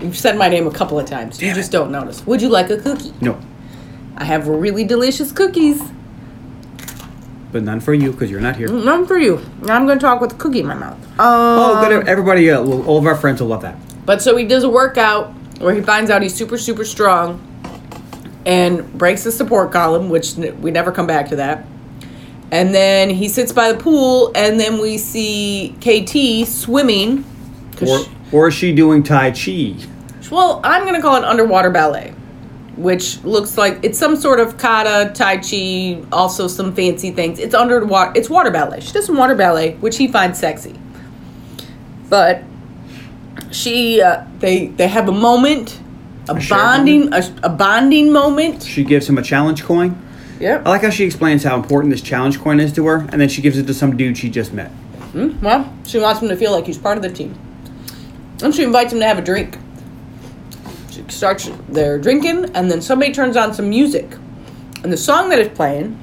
You've 0.00 0.16
said 0.16 0.36
my 0.36 0.48
name 0.48 0.66
a 0.66 0.70
couple 0.70 0.98
of 0.98 1.06
times. 1.06 1.40
you 1.42 1.52
just 1.54 1.70
it. 1.70 1.72
don't 1.72 1.90
notice. 1.90 2.26
Would 2.26 2.42
you 2.42 2.48
like 2.48 2.70
a 2.70 2.76
cookie? 2.78 3.12
No, 3.20 3.38
I 4.16 4.24
have 4.24 4.48
really 4.48 4.84
delicious 4.84 5.32
cookies. 5.32 5.80
but 7.52 7.62
none 7.62 7.80
for 7.80 7.94
you 7.94 8.12
because 8.12 8.30
you're 8.30 8.40
not 8.40 8.56
here. 8.56 8.68
None 8.68 9.06
for 9.06 9.18
you. 9.18 9.40
I'm 9.64 9.86
going 9.86 9.98
to 9.98 10.02
talk 10.02 10.20
with 10.20 10.32
a 10.32 10.36
cookie 10.36 10.60
in 10.60 10.66
my 10.66 10.74
mouth. 10.74 10.98
Um, 11.18 11.58
Oh, 11.58 11.86
good. 11.88 12.08
Everybody, 12.08 12.50
uh, 12.50 12.60
all 12.60 12.98
of 12.98 13.06
our 13.06 13.16
friends 13.16 13.40
will 13.40 13.48
love 13.48 13.62
that. 13.62 13.76
But 14.04 14.20
so 14.22 14.36
he 14.36 14.44
does 14.44 14.64
a 14.64 14.68
workout 14.68 15.32
where 15.60 15.74
he 15.74 15.80
finds 15.80 16.10
out 16.10 16.22
he's 16.22 16.34
super, 16.34 16.58
super 16.58 16.84
strong 16.84 17.40
and 18.44 18.92
breaks 18.96 19.24
the 19.24 19.32
support 19.32 19.72
column, 19.72 20.08
which 20.08 20.34
we 20.34 20.70
never 20.70 20.92
come 20.92 21.06
back 21.06 21.28
to 21.30 21.36
that. 21.36 21.64
And 22.52 22.72
then 22.72 23.10
he 23.10 23.28
sits 23.28 23.50
by 23.52 23.72
the 23.72 23.78
pool, 23.78 24.30
and 24.36 24.60
then 24.60 24.78
we 24.80 24.98
see 24.98 25.74
KT 25.80 26.46
swimming. 26.48 27.24
Or, 27.82 28.04
or 28.32 28.48
is 28.48 28.54
she 28.54 28.74
doing 28.74 29.02
Tai 29.02 29.32
Chi? 29.32 29.76
well, 30.30 30.60
I'm 30.64 30.82
going 30.82 30.94
to 30.94 31.00
call 31.00 31.16
it 31.16 31.24
underwater 31.24 31.70
ballet, 31.70 32.10
which 32.76 33.22
looks 33.24 33.56
like 33.56 33.78
it's 33.82 33.98
some 33.98 34.16
sort 34.16 34.40
of 34.40 34.58
kata, 34.58 35.12
tai 35.14 35.38
chi, 35.38 36.02
also 36.12 36.48
some 36.48 36.74
fancy 36.74 37.10
things. 37.10 37.38
It's 37.38 37.54
underwater. 37.54 38.12
It's 38.16 38.28
water 38.28 38.50
ballet. 38.50 38.80
She 38.80 38.92
does 38.92 39.06
some 39.06 39.16
water 39.16 39.34
ballet, 39.34 39.74
which 39.76 39.96
he 39.96 40.08
finds 40.08 40.38
sexy. 40.38 40.74
But 42.08 42.42
she, 43.50 44.00
uh, 44.00 44.24
they, 44.38 44.66
they 44.68 44.88
have 44.88 45.08
a 45.08 45.12
moment, 45.12 45.80
a, 46.28 46.40
shared 46.40 46.60
bonding, 46.60 47.12
a, 47.12 47.22
a 47.44 47.48
bonding 47.48 48.12
moment. 48.12 48.62
She 48.62 48.84
gives 48.84 49.08
him 49.08 49.18
a 49.18 49.22
challenge 49.22 49.62
coin. 49.64 50.02
Yep. 50.38 50.66
I 50.66 50.68
like 50.68 50.82
how 50.82 50.90
she 50.90 51.04
explains 51.04 51.44
how 51.44 51.56
important 51.56 51.92
this 51.92 52.02
challenge 52.02 52.40
coin 52.40 52.60
is 52.60 52.72
to 52.74 52.86
her, 52.86 52.98
and 53.10 53.20
then 53.20 53.28
she 53.28 53.40
gives 53.40 53.58
it 53.58 53.66
to 53.66 53.74
some 53.74 53.96
dude 53.96 54.18
she 54.18 54.28
just 54.28 54.52
met. 54.52 54.70
Well, 55.14 55.72
she 55.86 55.98
wants 55.98 56.20
him 56.20 56.28
to 56.28 56.36
feel 56.36 56.52
like 56.52 56.66
he's 56.66 56.76
part 56.76 56.98
of 56.98 57.02
the 57.02 57.10
team. 57.10 57.34
And 58.42 58.54
she 58.54 58.62
invites 58.64 58.92
him 58.92 59.00
to 59.00 59.06
have 59.06 59.18
a 59.18 59.22
drink. 59.22 59.58
She 60.90 61.02
starts 61.08 61.50
their 61.68 61.98
drinking, 61.98 62.50
and 62.54 62.70
then 62.70 62.80
somebody 62.80 63.12
turns 63.12 63.36
on 63.36 63.54
some 63.54 63.68
music. 63.68 64.10
And 64.82 64.92
the 64.92 64.96
song 64.96 65.30
that 65.30 65.38
is 65.38 65.48
playing 65.48 65.98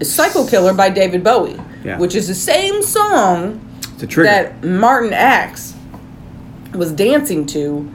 is 0.00 0.12
Psycho 0.14 0.46
Killer 0.46 0.74
by 0.74 0.90
David 0.90 1.24
Bowie, 1.24 1.58
Yeah. 1.84 1.98
which 1.98 2.14
is 2.14 2.28
the 2.28 2.34
same 2.34 2.82
song 2.82 3.60
It's 3.94 4.02
a 4.02 4.06
trigger. 4.06 4.30
that 4.30 4.64
Martin 4.64 5.12
Axe 5.12 5.74
was 6.74 6.92
dancing 6.92 7.46
to 7.46 7.90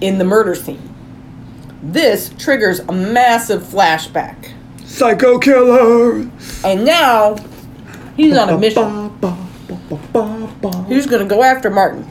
in 0.00 0.18
the 0.18 0.24
murder 0.24 0.54
scene. 0.54 0.90
This 1.82 2.30
triggers 2.38 2.80
a 2.80 2.92
massive 2.92 3.62
flashback. 3.62 4.36
Psycho 4.84 5.38
killer. 5.38 6.26
And 6.64 6.84
now 6.84 7.36
he's 8.16 8.36
on 8.36 8.48
a 8.48 8.58
mission. 8.58 9.10
He's 10.88 11.06
gonna 11.06 11.26
go 11.26 11.42
after 11.42 11.70
Martin. 11.70 12.06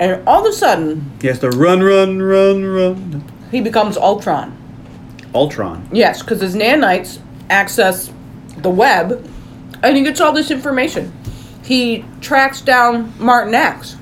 And 0.00 0.26
all 0.26 0.40
of 0.46 0.50
a 0.50 0.56
sudden, 0.56 1.12
He 1.20 1.28
has 1.28 1.38
to 1.40 1.50
run, 1.50 1.82
run, 1.82 2.20
run, 2.22 2.64
run. 2.64 3.24
he 3.50 3.60
becomes 3.60 3.96
Ultron. 3.96 4.56
Ultron. 5.34 5.86
Yes, 5.92 6.22
because 6.22 6.40
his 6.40 6.56
nanites 6.56 7.18
access 7.50 8.10
the 8.56 8.70
web, 8.70 9.28
and 9.82 9.96
he 9.96 10.02
gets 10.02 10.20
all 10.20 10.32
this 10.32 10.50
information. 10.50 11.12
He 11.62 12.04
tracks 12.20 12.60
down 12.62 13.12
Martin 13.18 13.54
Axe, 13.54 13.96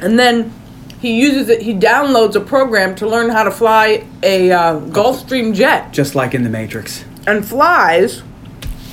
and 0.00 0.18
then 0.18 0.50
he 0.98 1.20
uses 1.20 1.48
it. 1.50 1.60
He 1.62 1.74
downloads 1.74 2.34
a 2.34 2.40
program 2.40 2.94
to 2.96 3.06
learn 3.06 3.28
how 3.28 3.44
to 3.44 3.50
fly 3.50 4.04
a 4.22 4.50
uh, 4.50 4.80
Gulfstream 4.80 5.54
jet, 5.54 5.92
Just 5.92 6.14
like 6.14 6.34
in 6.34 6.42
the 6.42 6.50
Matrix. 6.50 7.04
and 7.26 7.46
flies. 7.46 8.22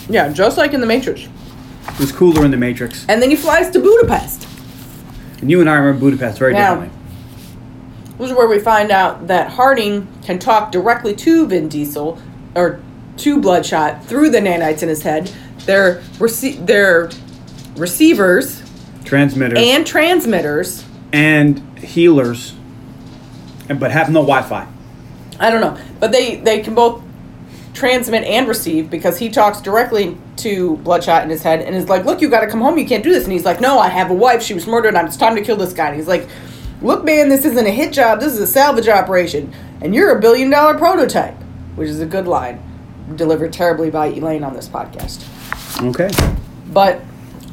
Yeah, 0.10 0.30
just 0.34 0.58
like 0.58 0.74
in 0.74 0.82
the 0.82 0.86
Matrix. 0.88 1.22
It 1.88 2.00
was 2.00 2.12
cooler 2.12 2.44
in 2.46 2.52
the 2.52 2.58
Matrix. 2.58 3.06
And 3.08 3.22
then 3.22 3.30
he 3.30 3.36
flies 3.38 3.72
to 3.72 3.80
Budapest. 3.80 4.48
And 5.46 5.52
you 5.52 5.62
and 5.62 5.70
I 5.70 5.76
remember 5.76 6.00
Budapest 6.00 6.40
very 6.40 6.54
Now- 6.54 6.74
differently. 6.74 6.98
This 8.18 8.32
is 8.32 8.36
where 8.36 8.48
we 8.48 8.58
find 8.58 8.90
out 8.90 9.28
that 9.28 9.50
Harding 9.52 10.08
can 10.26 10.40
talk 10.40 10.72
directly 10.72 11.14
to 11.18 11.46
Vin 11.46 11.70
Diesel 11.70 12.18
or 12.56 12.80
to 13.18 13.40
Bloodshot 13.40 14.04
through 14.06 14.32
the 14.32 14.40
nanites 14.40 14.82
in 14.82 14.90
his 14.90 15.04
head. 15.04 15.30
They're 15.68 16.02
rece- 16.18 16.66
they're 16.66 17.12
receivers 17.78 18.64
Transmitters 19.04 19.60
and 19.62 19.86
transmitters. 19.86 20.84
and 21.14 21.62
healers, 21.78 22.56
but 23.78 23.92
have 23.92 24.10
no 24.10 24.22
Wi-Fi. 24.22 24.66
I 25.40 25.52
don't 25.52 25.62
know, 25.62 25.78
but 26.00 26.12
they 26.12 26.38
they 26.38 26.62
can 26.62 26.74
both 26.74 27.04
transmit 27.76 28.24
and 28.24 28.48
receive 28.48 28.90
because 28.90 29.20
he 29.20 29.30
talks 29.30 29.62
directly 29.62 30.18
to 30.38 30.78
Bloodshot 30.78 31.24
in 31.24 31.30
his 31.30 31.44
head 31.44 31.62
and 31.62 31.76
is 31.76 31.90
like, 31.90 32.06
"Look, 32.06 32.22
you 32.22 32.30
got 32.30 32.40
to 32.40 32.48
come 32.48 32.62
home. 32.62 32.78
You 32.78 32.86
can't 32.88 33.04
do 33.04 33.12
this." 33.12 33.26
And 33.26 33.34
he's 33.34 33.46
like, 33.46 33.62
"No, 33.62 33.78
I 33.78 33.90
have 33.90 34.10
a 34.10 34.14
wife. 34.14 34.42
She 34.42 34.54
was 34.54 34.66
murdered. 34.66 34.96
and 34.96 35.08
It's 35.08 35.18
time 35.18 35.36
to 35.36 35.42
kill 35.42 35.58
this 35.58 35.74
guy." 35.74 35.88
And 35.90 35.96
he's 35.96 36.08
like, 36.08 36.28
"Look, 36.82 37.04
man, 37.04 37.30
this 37.30 37.46
isn't 37.46 37.66
a 37.66 37.72
hit 37.72 37.94
job. 37.94 38.20
This 38.20 38.34
is 38.34 38.40
a 38.40 38.48
salvage 38.48 38.88
operation, 38.88 39.54
and 39.82 39.94
you're 39.94 40.18
a 40.18 40.20
billion 40.20 40.50
dollar 40.50 40.76
prototype," 40.78 41.36
which 41.76 41.90
is 41.90 42.00
a 42.00 42.06
good 42.06 42.28
line 42.28 42.60
delivered 43.16 43.54
terribly 43.54 43.92
by 43.92 44.08
Elaine 44.08 44.44
on 44.44 44.54
this 44.54 44.68
podcast. 44.68 45.24
Okay. 45.84 46.10
But 46.74 47.02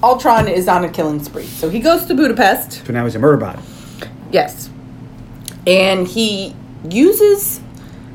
Ultron 0.03 0.49
is 0.49 0.69
on 0.69 0.85
a 0.85 0.89
killing 0.89 1.23
spree, 1.23 1.45
so 1.45 1.69
he 1.69 1.81
goes 1.81 2.07
to 2.07 2.15
Budapest. 2.15 2.87
So 2.87 2.93
now 2.93 3.05
he's 3.05 3.15
a 3.15 3.19
murder 3.19 3.37
bot. 3.37 3.59
Yes. 4.31 4.71
And 5.67 6.09
he 6.09 6.57
uses 6.89 7.61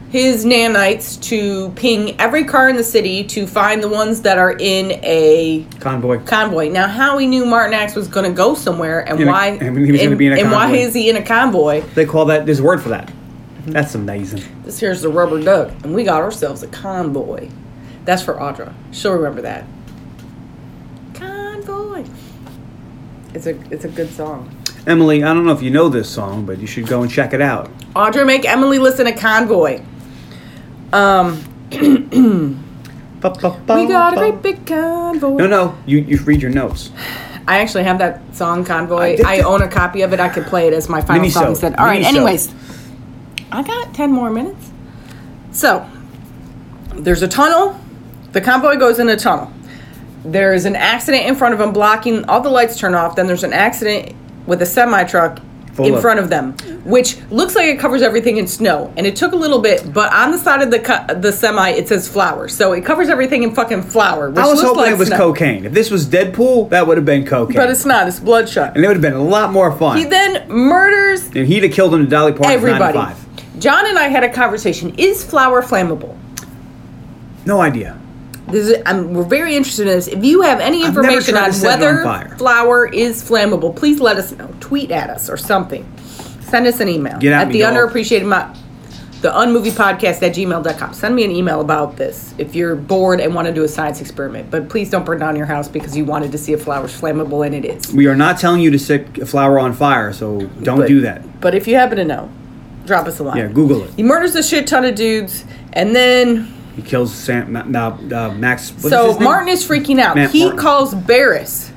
his 0.10 0.46
nanites 0.46 1.22
to 1.24 1.70
ping 1.72 2.20
every 2.20 2.46
car 2.46 2.70
in 2.70 2.78
the 2.78 2.84
city 2.84 3.24
to 3.26 3.46
find 3.46 3.84
the 3.84 3.90
ones 3.90 4.22
that 4.22 4.38
are 4.38 4.54
in 4.54 4.92
a 5.04 5.66
Convoy. 5.82 6.20
convoy. 6.24 6.70
Now, 6.70 6.88
how 6.88 7.18
he 7.18 7.28
knew 7.28 7.46
Martin 7.46 7.74
Axe 7.74 7.94
was 7.96 8.08
going 8.08 8.26
to 8.30 8.36
go 8.36 8.56
somewhere 8.56 9.02
and 9.02 9.20
In 9.20 9.28
a- 9.28 9.32
why 9.32 9.48
and 9.48 9.78
he 9.78 9.92
was 9.92 10.02
gonna 10.02 10.16
be 10.16 10.28
in 10.28 10.34
a 10.34 10.38
and 10.40 10.52
why 10.52 10.64
convoy. 10.68 10.78
is 10.80 10.94
he 10.94 11.10
in 11.10 11.18
a 11.18 11.22
convoy? 11.22 11.82
They 11.94 12.06
call 12.06 12.26
that. 12.26 12.46
There's 12.46 12.60
a 12.60 12.64
word 12.64 12.82
for 12.82 12.90
that. 12.90 13.12
That's 13.66 13.96
amazing. 13.96 14.44
This 14.64 14.80
here's 14.80 15.02
the 15.02 15.10
rubber 15.10 15.42
duck, 15.44 15.72
and 15.84 15.94
we 15.94 16.06
got 16.06 16.22
ourselves 16.22 16.64
a 16.64 16.68
convoy. 16.68 17.50
That's 18.06 18.22
for 18.24 18.36
Audra. 18.36 18.74
She'll 18.94 19.12
remember 19.12 19.42
that. 19.42 19.66
Convoy. 21.14 22.06
It's 23.34 23.46
a 23.46 23.60
it's 23.72 23.84
a 23.84 23.90
good 23.90 24.10
song. 24.12 24.50
Emily, 24.86 25.22
I 25.22 25.34
don't 25.34 25.46
know 25.46 25.52
if 25.52 25.62
you 25.62 25.70
know 25.70 25.90
this 25.90 26.10
song, 26.10 26.46
but 26.46 26.60
you 26.60 26.68
should 26.68 26.88
go 26.88 27.02
and 27.02 27.12
check 27.12 27.34
it 27.34 27.42
out. 27.42 27.70
Audra, 27.94 28.26
make 28.26 28.46
Emily 28.48 28.80
listen 28.80 29.06
to 29.06 29.12
Convoy. 29.12 29.82
Um, 30.94 31.44
we 31.72 33.28
got 33.88 34.14
a 34.14 34.18
great 34.18 34.42
big 34.42 34.66
convoy. 34.66 35.38
No, 35.38 35.48
no. 35.48 35.78
You 35.86 36.00
you 36.00 36.18
read 36.20 36.42
your 36.42 36.52
notes. 36.52 36.92
I 37.48 37.60
actually 37.60 37.86
have 37.86 38.00
that 38.00 38.36
song 38.36 38.66
Convoy. 38.66 38.98
I 38.98 39.16
did 39.16 39.26
I, 39.26 39.40
own 39.40 39.62
a 39.62 39.70
copy 39.70 40.02
of 40.02 40.12
it. 40.12 40.20
I 40.20 40.28
could 40.28 40.46
play 40.48 40.68
it 40.68 40.74
as 40.74 40.90
my 40.90 41.00
final 41.00 41.30
song 41.30 41.44
Mini-so. 41.44 41.50
instead. 41.50 41.76
All 41.76 41.86
right. 41.86 42.02
Mini-so. 42.02 42.10
Anyways, 42.10 42.54
I 43.52 43.64
got 43.64 43.94
ten 43.94 44.12
more 44.12 44.30
minutes. 44.30 44.70
So 45.52 45.90
there's 46.94 47.22
a 47.22 47.28
tunnel. 47.28 47.80
The 48.34 48.42
convoy 48.42 48.76
goes 48.76 49.00
in 49.00 49.08
a 49.10 49.16
tunnel. 49.16 49.52
There's 50.26 50.66
an 50.66 50.76
accident 50.76 51.26
in 51.26 51.36
front 51.36 51.54
of 51.54 51.60
them, 51.60 51.72
blocking 51.72 52.26
all 52.26 52.42
the 52.42 52.50
lights 52.50 52.78
turn 52.78 52.96
off. 52.96 53.16
Then 53.16 53.28
there's 53.28 53.46
an 53.46 53.54
accident 53.54 54.14
with 54.46 54.62
a 54.62 54.66
semi 54.66 55.06
truck 55.06 55.40
In 55.86 56.02
front 56.02 56.20
of 56.20 56.30
them, 56.30 56.54
which 56.84 57.18
looks 57.30 57.56
like 57.56 57.66
it 57.68 57.80
covers 57.80 58.02
everything 58.02 58.38
in 58.38 58.48
snow. 58.48 58.92
And 58.98 59.06
it 59.06 59.16
took 59.16 59.34
a 59.34 59.36
little 59.36 59.60
bit, 59.60 59.94
but 59.94 60.12
on 60.14 60.32
the 60.32 60.38
side 60.38 60.62
of 60.62 60.72
the 60.72 60.80
cu- 60.80 61.16
the 61.22 61.32
semi 61.32 61.70
it 61.70 61.88
says 61.88 62.08
flour, 62.08 62.48
so 62.48 62.74
it 62.74 62.84
covers 62.84 63.10
everything 63.10 63.44
in 63.44 63.54
fucking 63.54 63.84
flour. 63.84 64.30
Which 64.30 64.40
I 64.40 64.48
was 64.48 64.62
hoping 64.62 64.78
like 64.84 64.92
it 64.94 64.98
was 64.98 65.10
snow. 65.10 65.18
cocaine. 65.18 65.66
If 65.66 65.74
this 65.74 65.92
was 65.92 66.06
Deadpool, 66.08 66.70
that 66.70 66.88
would 66.88 66.98
have 66.98 67.06
been 67.06 67.26
cocaine. 67.26 67.56
but 67.58 67.70
it's 67.70 67.86
not. 67.86 68.08
It's 68.08 68.20
bloodshot. 68.20 68.76
and 68.76 68.84
it 68.84 68.88
would 68.88 68.96
have 68.98 69.02
been 69.02 69.14
a 69.14 69.24
lot 69.24 69.52
more 69.52 69.72
fun. 69.78 69.98
He 69.98 70.06
then 70.06 70.48
murders 70.50 71.26
and 71.28 71.46
he'd 71.48 71.64
have 71.64 71.72
killed 71.74 71.94
him 71.94 72.04
to 72.04 72.10
Dolly 72.10 72.32
Parton's 72.34 72.56
everybody. 72.56 72.98
9 72.98 73.10
to 73.10 73.16
5. 73.16 73.60
John 73.60 73.86
and 73.88 73.98
I 74.00 74.08
had 74.08 74.24
a 74.24 74.30
conversation. 74.32 74.94
Is 74.98 75.24
flour 75.24 75.62
flammable? 75.62 76.16
No 77.46 77.62
idea. 77.62 77.98
This 78.50 78.70
is, 78.70 78.82
I'm, 78.86 79.14
we're 79.14 79.24
very 79.24 79.56
interested 79.56 79.88
in 79.88 79.94
this. 79.96 80.08
If 80.08 80.24
you 80.24 80.42
have 80.42 80.60
any 80.60 80.86
information 80.86 81.36
on 81.36 81.46
to 81.48 81.54
set 81.54 81.82
it 81.82 81.86
on 81.86 81.96
whether 81.96 82.04
fire. 82.04 82.38
flour 82.38 82.86
is 82.88 83.22
flammable, 83.28 83.76
please 83.76 84.00
let 84.00 84.18
us 84.18 84.32
know. 84.32 84.54
Tweet 84.60 84.92
at 84.92 85.10
us 85.10 85.30
or 85.30 85.38
something. 85.38 85.86
Send 86.42 86.66
us 86.66 86.80
an 86.80 86.88
email 86.88 87.18
Get 87.20 87.34
at 87.34 87.48
at 87.48 87.52
the 87.54 87.60
dog. 87.60 87.74
underappreciated 87.74 88.26
mo- 88.26 88.54
the 89.20 89.30
unmoviepodcast 89.32 90.22
at 90.22 90.36
gmail.com. 90.36 90.94
Send 90.94 91.16
me 91.16 91.26
an 91.26 91.32
email 91.32 91.60
about 91.60 91.98
this 91.98 92.34
if 92.38 92.56
you're 92.56 92.76
bored 92.76 93.20
and 93.20 93.34
want 93.36 93.48
to 93.48 93.54
do 93.54 93.64
a 93.64 93.68
science 93.68 94.00
experiment. 94.00 94.50
But 94.50 94.70
please 94.70 94.90
don't 94.92 95.06
burn 95.06 95.20
down 95.20 95.36
your 95.36 95.48
house 95.48 95.68
because 95.68 95.98
you 95.98 96.06
wanted 96.06 96.32
to 96.32 96.38
see 96.38 96.54
if 96.54 96.64
flower's 96.64 96.98
flammable, 97.00 97.46
and 97.46 97.54
it 97.54 97.66
is. 97.66 97.92
We 97.94 98.06
are 98.08 98.16
not 98.16 98.40
telling 98.40 98.62
you 98.62 98.72
to 98.72 98.80
set 98.80 99.18
a 99.18 99.26
flower 99.26 99.60
on 99.60 99.74
fire, 99.74 100.14
so 100.14 100.42
don't 100.64 100.78
But- 100.80 100.88
do 100.88 101.02
that. 101.02 101.42
But 101.42 101.54
if 101.56 101.68
you 101.68 101.76
happen 101.76 101.98
to 101.98 102.06
know, 102.06 102.30
drop 102.86 103.08
us 103.08 103.20
a 103.20 103.24
line. 103.24 103.38
Yeah, 103.38 103.48
Google 103.48 103.84
it. 103.84 103.90
He 103.98 104.04
murders 104.04 104.36
a 104.36 104.44
shit 104.44 104.68
ton 104.68 104.86
of 104.86 104.96
dudes, 104.96 105.44
and 105.74 105.94
then 105.96 106.54
He 106.78 106.84
kills 106.84 107.12
Sam, 107.14 107.52
Ma- 107.52 107.64
Ma- 107.64 107.88
uh, 107.88 108.32
Max. 108.38 108.70
what's 108.70 108.90
so 108.90 109.08
his 109.08 109.16
name? 109.16 109.24
Martin 109.24 109.50
is 109.50 109.68
freaking 109.68 110.00
out. 110.00 110.16
Matt 110.16 110.30
he 110.30 110.44
Martin. 110.44 110.60
calls 110.60 110.94
Barris, 110.94 111.72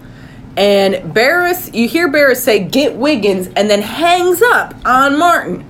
and 0.58 1.12
Barris, 1.14 1.70
you 1.72 1.88
hear 1.88 2.08
Barris 2.08 2.44
say, 2.44 2.58
"Get 2.62 2.96
Wiggins," 2.96 3.48
and 3.56 3.70
then 3.70 3.80
hangs 3.80 4.42
up 4.42 4.74
on 4.84 5.18
Martin, 5.18 5.64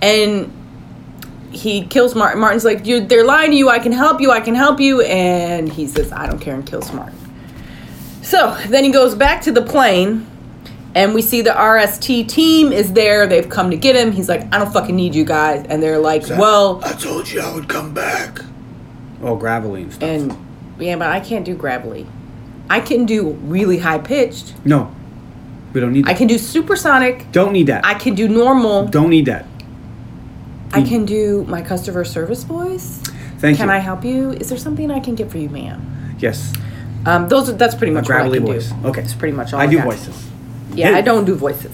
and 0.00 0.50
he 1.52 1.84
kills 1.84 2.14
Martin. 2.14 2.40
Martin's 2.40 2.64
like, 2.64 2.86
"You, 2.86 3.00
they're 3.06 3.22
lying 3.24 3.50
to 3.50 3.56
you. 3.58 3.68
I 3.68 3.80
can 3.80 3.92
help 3.92 4.18
you. 4.18 4.30
I 4.30 4.40
can 4.40 4.54
help 4.54 4.80
you," 4.80 5.02
and 5.02 5.70
he 5.70 5.86
says, 5.86 6.10
"I 6.10 6.26
don't 6.26 6.38
care," 6.40 6.54
and 6.54 6.64
kills 6.64 6.90
Martin. 6.90 7.18
So 8.22 8.56
then 8.68 8.82
he 8.84 8.90
goes 8.90 9.14
back 9.14 9.42
to 9.42 9.52
the 9.52 9.62
plane. 9.62 10.26
And 10.92 11.14
we 11.14 11.22
see 11.22 11.40
the 11.40 11.52
RST 11.52 12.24
team 12.28 12.72
is 12.72 12.94
there. 12.94 13.24
They've 13.28 13.48
come 13.48 13.70
to 13.70 13.76
get 13.76 13.94
him. 13.94 14.10
He's 14.10 14.28
like, 14.28 14.52
I 14.52 14.58
don't 14.58 14.72
fucking 14.72 14.96
need 14.96 15.14
you 15.14 15.24
guys. 15.24 15.64
And 15.68 15.80
they're 15.80 16.00
like, 16.00 16.28
well, 16.30 16.80
I 16.84 16.94
told 16.94 17.30
you 17.30 17.40
I 17.40 17.54
would 17.54 17.68
come 17.68 17.94
back. 17.94 18.40
Oh, 19.22 19.36
gravelly 19.36 19.82
and 19.82 19.92
stuff. 19.92 20.08
And 20.08 20.36
yeah, 20.78 20.96
but 20.96 21.08
I 21.10 21.20
can't 21.20 21.44
do 21.44 21.54
gravelly. 21.54 22.06
I 22.68 22.80
can 22.80 23.04
do 23.06 23.30
really 23.42 23.78
high 23.78 23.98
pitched. 23.98 24.54
no, 24.64 24.94
we 25.72 25.80
don't 25.80 25.92
need 25.92 26.04
that. 26.06 26.10
I 26.10 26.14
can 26.14 26.26
do 26.28 26.38
supersonic. 26.38 27.30
don't 27.32 27.52
need 27.52 27.66
that. 27.66 27.84
I 27.84 27.94
can 27.94 28.14
do 28.14 28.28
normal. 28.28 28.86
don't 28.86 29.10
need 29.10 29.26
that. 29.26 29.46
I 30.72 30.82
can 30.82 31.04
do 31.04 31.44
my 31.48 31.62
customer 31.62 32.04
service 32.04 32.44
voice. 32.44 33.00
Thank 33.00 33.40
Can 33.40 33.50
you. 33.50 33.56
Can 33.56 33.70
I 33.70 33.78
help 33.78 34.04
you? 34.04 34.30
Is 34.32 34.48
there 34.50 34.58
something 34.58 34.90
I 34.90 35.00
can 35.00 35.14
get 35.16 35.30
for 35.30 35.38
you, 35.38 35.48
ma'am? 35.48 36.14
Yes, 36.18 36.52
Um, 37.06 37.28
those 37.28 37.48
are, 37.48 37.52
that's 37.54 37.74
pretty 37.74 37.90
a 37.90 37.94
much 37.94 38.04
what 38.08 38.12
I 38.12 38.18
gravelly 38.20 38.38
can 38.38 38.46
voice. 38.46 38.70
do. 38.70 38.88
Okay, 38.88 39.00
That's 39.00 39.14
pretty 39.14 39.34
much 39.36 39.52
all 39.52 39.60
I 39.60 39.64
I 39.64 39.66
do 39.66 39.78
got. 39.78 39.86
voices. 39.86 40.28
Yeah, 40.74 40.94
I 40.94 41.00
don't 41.00 41.24
do 41.24 41.34
voices. 41.34 41.72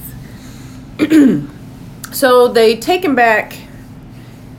so 2.13 2.49
they 2.49 2.77
take 2.77 3.05
him 3.05 3.15
back, 3.15 3.55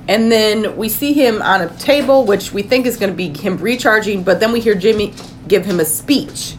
and 0.08 0.32
then 0.32 0.76
we 0.78 0.90
see 0.90 1.14
him 1.14 1.42
on 1.42 1.62
a 1.62 1.70
table, 1.78 2.26
which 2.26 2.54
we 2.54 2.62
think 2.64 2.86
is 2.86 2.98
going 2.98 3.12
to 3.12 3.16
be 3.18 3.30
him 3.38 3.58
recharging. 3.58 4.24
But 4.24 4.40
then 4.40 4.52
we 4.52 4.60
hear 4.60 4.76
Jimmy 4.76 5.14
give 5.48 5.66
him 5.66 5.80
a 5.80 5.86
speech, 5.86 6.54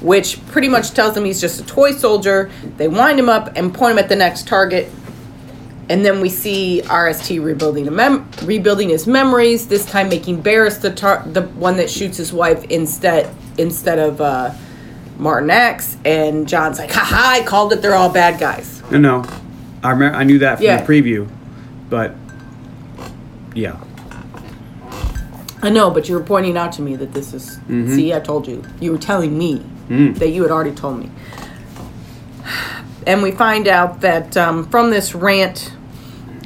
which 0.00 0.44
pretty 0.46 0.68
much 0.68 0.90
tells 0.92 1.16
him 1.16 1.24
he's 1.24 1.40
just 1.40 1.60
a 1.60 1.64
toy 1.66 1.92
soldier. 1.92 2.50
They 2.78 2.88
wind 2.88 3.18
him 3.18 3.28
up 3.28 3.52
and 3.56 3.74
point 3.74 3.92
him 3.92 3.98
at 3.98 4.08
the 4.08 4.16
next 4.16 4.46
target. 4.48 4.90
And 5.90 6.02
then 6.02 6.22
we 6.22 6.30
see 6.30 6.80
RST 6.84 7.44
rebuilding 7.44 7.86
a 7.88 7.90
mem- 7.90 8.26
rebuilding 8.44 8.88
his 8.88 9.06
memories. 9.06 9.68
This 9.68 9.84
time, 9.84 10.08
making 10.08 10.40
Barris 10.40 10.78
the 10.78 10.90
tar- 10.90 11.22
the 11.26 11.42
one 11.42 11.76
that 11.76 11.90
shoots 11.90 12.16
his 12.16 12.32
wife 12.32 12.64
instead 12.64 13.28
instead 13.58 13.98
of 13.98 14.18
uh, 14.18 14.54
Martin 15.18 15.50
Axe. 15.50 15.98
And 16.06 16.48
John's 16.48 16.78
like, 16.78 16.90
"Ha 16.90 17.00
ha! 17.04 17.32
I 17.38 17.44
called 17.44 17.74
it. 17.74 17.82
They're 17.82 17.94
all 17.94 18.08
bad 18.10 18.40
guys." 18.40 18.82
No, 18.90 18.96
no, 18.98 19.24
I 19.82 19.90
remember. 19.90 20.16
I 20.16 20.24
knew 20.24 20.38
that 20.38 20.56
from 20.56 20.64
Yeah. 20.64 20.80
the 20.82 20.86
preview, 20.90 21.28
but 21.90 22.14
yeah, 23.54 23.78
I 25.62 25.70
know, 25.70 25.90
but 25.90 26.08
you 26.08 26.14
were 26.14 26.22
pointing 26.22 26.56
out 26.56 26.72
to 26.72 26.82
me 26.82 26.96
that 26.96 27.12
this 27.14 27.32
is. 27.32 27.58
See, 27.94 28.12
I 28.12 28.20
told 28.20 28.46
you. 28.46 28.62
You 28.80 28.92
were 28.92 28.98
telling 28.98 29.36
me 29.38 29.64
that 29.88 30.28
you 30.30 30.42
had 30.42 30.50
already 30.50 30.72
told 30.74 30.98
me. 31.00 31.10
And 33.06 33.22
we 33.22 33.30
find 33.32 33.68
out 33.68 34.00
that 34.00 34.36
um, 34.36 34.68
from 34.70 34.90
this 34.90 35.14
rant, 35.14 35.72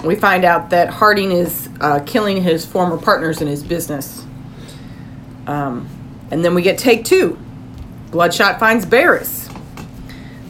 we 0.05 0.15
find 0.15 0.45
out 0.45 0.71
that 0.71 0.89
Harding 0.91 1.33
is 1.33 1.69
uh, 1.81 2.01
killing 2.07 2.43
his 2.43 2.65
former 2.65 2.97
partners 2.99 3.41
in 3.41 3.49
his 3.49 3.63
business. 3.63 4.25
Um, 5.47 5.89
and 6.31 6.45
then 6.45 6.55
we 6.55 6.63
get 6.63 6.79
take 6.79 7.05
two. 7.05 7.39
Bloodshot 8.11 8.59
finds 8.61 8.87
Barris. 8.87 9.49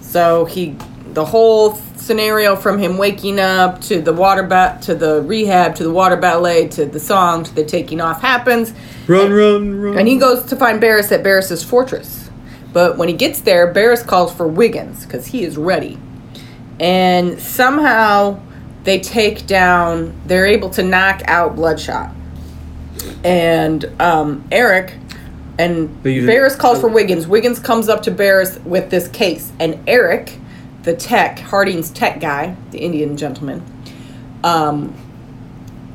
So 0.00 0.44
he, 0.44 0.76
the 1.12 1.24
whole 1.24 1.78
scenario 2.08 2.56
from 2.56 2.78
him 2.78 2.96
waking 2.96 3.38
up 3.38 3.82
to 3.82 4.00
the 4.00 4.12
water 4.12 4.42
bat 4.42 4.80
to 4.82 4.94
the 4.94 5.20
rehab 5.22 5.76
to 5.76 5.84
the 5.84 5.90
water 5.90 6.16
ballet 6.16 6.66
to 6.66 6.86
the 6.86 6.98
song 6.98 7.44
to 7.44 7.54
the 7.54 7.62
taking 7.64 8.00
off 8.00 8.22
happens. 8.22 8.72
run, 9.06 9.30
run, 9.30 9.80
run. 9.80 9.98
And 9.98 10.08
he 10.08 10.16
goes 10.16 10.42
to 10.46 10.56
find 10.56 10.80
Barris 10.80 11.12
at 11.12 11.22
Barris's 11.22 11.62
fortress. 11.62 12.30
But 12.72 12.96
when 12.96 13.08
he 13.08 13.14
gets 13.14 13.42
there, 13.42 13.70
Barris 13.72 14.02
calls 14.02 14.32
for 14.32 14.48
Wiggins 14.48 15.04
because 15.04 15.26
he 15.26 15.44
is 15.44 15.58
ready. 15.58 15.98
And 16.80 17.38
somehow 17.38 18.40
they 18.84 19.00
take 19.00 19.46
down, 19.46 20.18
they're 20.24 20.46
able 20.46 20.70
to 20.70 20.82
knock 20.82 21.20
out 21.26 21.56
Bloodshot. 21.56 22.10
And 23.22 23.84
um, 24.00 24.48
Eric 24.50 24.94
and 25.58 26.02
Barris 26.02 26.56
calls 26.56 26.80
for 26.80 26.88
Wiggins. 26.88 27.26
Wiggins 27.26 27.58
comes 27.58 27.88
up 27.88 28.02
to 28.04 28.10
Barris 28.10 28.58
with 28.60 28.90
this 28.90 29.08
case. 29.08 29.52
And 29.60 29.78
Eric, 29.86 30.38
the 30.82 30.94
tech, 30.94 31.38
Harding's 31.38 31.90
tech 31.90 32.20
guy, 32.20 32.56
the 32.70 32.78
Indian 32.78 33.16
gentleman, 33.16 33.62
um, 34.44 34.94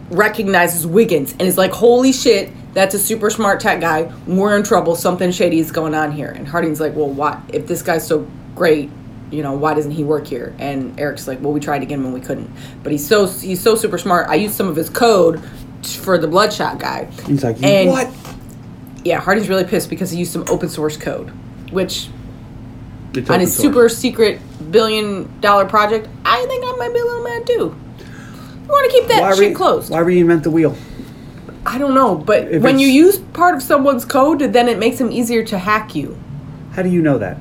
recognizes 0.09 0.85
Wiggins 0.85 1.31
and 1.33 1.41
is 1.43 1.57
like, 1.57 1.71
"Holy 1.71 2.11
shit, 2.11 2.51
that's 2.73 2.93
a 2.93 2.99
super 2.99 3.29
smart 3.29 3.59
tech 3.59 3.79
guy. 3.79 4.11
We're 4.27 4.55
in 4.55 4.63
trouble. 4.63 4.95
Something 4.95 5.31
shady 5.31 5.59
is 5.59 5.71
going 5.71 5.93
on 5.95 6.11
here." 6.11 6.29
And 6.29 6.47
Harding's 6.47 6.79
like, 6.79 6.95
"Well, 6.95 7.09
why? 7.09 7.39
If 7.49 7.67
this 7.67 7.81
guy's 7.81 8.05
so 8.05 8.27
great, 8.55 8.89
you 9.31 9.41
know, 9.41 9.53
why 9.53 9.73
doesn't 9.73 9.91
he 9.91 10.03
work 10.03 10.27
here?" 10.27 10.53
And 10.59 10.99
Eric's 10.99 11.27
like, 11.27 11.41
"Well, 11.41 11.53
we 11.53 11.59
tried 11.59 11.79
to 11.79 11.85
get 11.85 11.95
him 11.97 12.05
and 12.05 12.13
we 12.13 12.19
couldn't. 12.21 12.49
But 12.83 12.91
he's 12.91 13.07
so 13.07 13.25
he's 13.25 13.61
so 13.61 13.75
super 13.75 13.97
smart. 13.97 14.27
I 14.29 14.35
used 14.35 14.55
some 14.55 14.67
of 14.67 14.75
his 14.75 14.89
code 14.89 15.41
for 15.83 16.17
the 16.17 16.27
Bloodshot 16.27 16.79
guy." 16.79 17.07
He's 17.25 17.43
like, 17.43 17.57
And- 17.63 17.89
what? 17.89 18.09
Yeah, 19.05 19.19
Harding's 19.19 19.49
really 19.49 19.65
pissed 19.65 19.89
because 19.89 20.11
he 20.11 20.19
used 20.19 20.31
some 20.31 20.45
open 20.49 20.69
source 20.69 20.95
code, 20.95 21.29
which 21.71 22.07
on 23.29 23.41
his 23.41 23.53
source. 23.53 23.61
super 23.61 23.89
secret 23.89 24.39
billion 24.73 25.39
dollar 25.39 25.65
project, 25.65 26.09
I 26.25 26.45
think 26.47 26.65
I 26.65 26.75
might 26.75 26.91
be 26.93 26.99
a 26.99 27.05
little 27.05 27.23
mad 27.23 27.47
too. 27.47 27.75
You 28.63 28.67
want 28.69 28.91
to 28.91 28.97
keep 28.99 29.07
that 29.07 29.21
Why 29.21 29.31
shit 29.33 29.39
re- 29.49 29.53
closed. 29.53 29.89
Why 29.89 29.99
reinvent 29.99 30.43
the 30.43 30.51
wheel? 30.51 30.75
I 31.65 31.77
don't 31.77 31.93
know, 31.95 32.15
but 32.15 32.49
If 32.51 32.61
when 32.61 32.77
you 32.79 32.87
use 32.87 33.17
part 33.19 33.55
of 33.55 33.63
someone's 33.63 34.03
code, 34.03 34.39
then 34.39 34.67
it 34.67 34.77
makes 34.77 34.97
them 34.97 35.09
easier 35.11 35.45
to 35.45 35.57
hack 35.57 35.95
you. 35.95 36.17
How 36.73 36.81
do 36.81 36.89
you 36.89 37.01
know 37.01 37.17
that? 37.19 37.37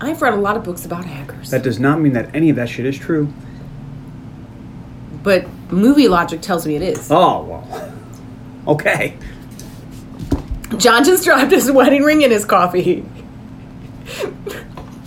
I've 0.00 0.20
read 0.22 0.32
a 0.34 0.36
lot 0.38 0.56
of 0.56 0.64
books 0.64 0.84
about 0.84 1.04
hackers, 1.04 1.50
That 1.50 1.62
does 1.62 1.78
not 1.78 2.00
mean 2.00 2.14
that 2.14 2.34
any 2.34 2.50
of 2.50 2.56
that 2.56 2.68
shit 2.68 2.86
is 2.86 2.98
true. 2.98 3.32
but 5.22 5.46
movie 5.70 6.08
logic 6.08 6.40
tells 6.40 6.66
me 6.66 6.74
it 6.76 6.82
is. 6.82 7.08
Oh 7.10 7.44
well. 7.44 7.92
Okay. 8.68 9.16
John 10.76 11.02
just 11.02 11.24
dropped 11.24 11.50
his 11.50 11.70
wedding 11.72 12.02
ring 12.02 12.22
in 12.22 12.30
his 12.30 12.44
coffee. 12.44 13.04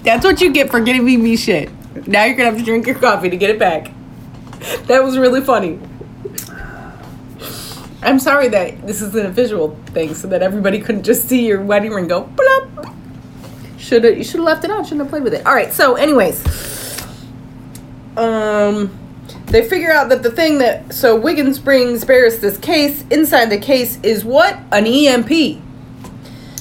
That's 0.04 0.26
what 0.26 0.42
you 0.42 0.52
get 0.52 0.70
for 0.70 0.80
getting 0.80 1.06
me 1.06 1.18
me 1.18 1.36
shit. 1.38 1.72
Now 2.08 2.26
you're 2.26 2.36
gonna 2.36 2.50
have 2.50 2.60
to 2.60 2.66
drink 2.66 2.86
your 2.88 2.96
coffee 2.96 3.30
to 3.30 3.38
get 3.38 3.50
it 3.50 3.60
back. 3.60 3.92
That 4.88 5.04
was 5.04 5.18
really 5.18 5.42
funny. 5.42 5.80
I'm 8.02 8.20
sorry 8.20 8.50
that 8.50 8.86
this 8.86 9.02
isn't 9.02 9.26
a 9.26 9.30
visual 9.30 9.78
thing, 9.88 10.14
so 10.14 10.28
that 10.28 10.42
everybody 10.42 10.80
couldn't 10.80 11.04
just 11.04 11.30
see 11.30 11.48
your 11.48 11.62
wedding 11.62 11.92
ring 11.92 12.08
go 12.08 12.24
blop. 12.36 12.94
Should 13.78 14.04
have 14.04 14.18
you 14.18 14.24
should 14.24 14.38
have 14.38 14.46
left 14.46 14.66
it 14.66 14.72
on. 14.72 14.84
Shouldn't 14.84 15.02
have 15.02 15.10
played 15.10 15.24
with 15.24 15.34
it. 15.34 15.46
All 15.46 15.54
right. 15.54 15.72
So, 15.72 15.96
anyways, 15.96 16.44
um, 18.18 18.92
they 19.46 19.68
figure 19.68 19.92
out 19.92 20.10
that 20.10 20.22
the 20.22 20.32
thing 20.32 20.58
that 20.58 20.94
so 20.94 21.18
Wiggins 21.18 21.60
brings 21.60 22.04
Barris 22.04 22.40
this 22.40 22.58
case. 22.58 23.06
Inside 23.10 23.46
the 23.46 23.58
case 23.58 24.00
is 24.04 24.26
what 24.26 24.58
an 24.72 24.86
EMP. 24.86 25.63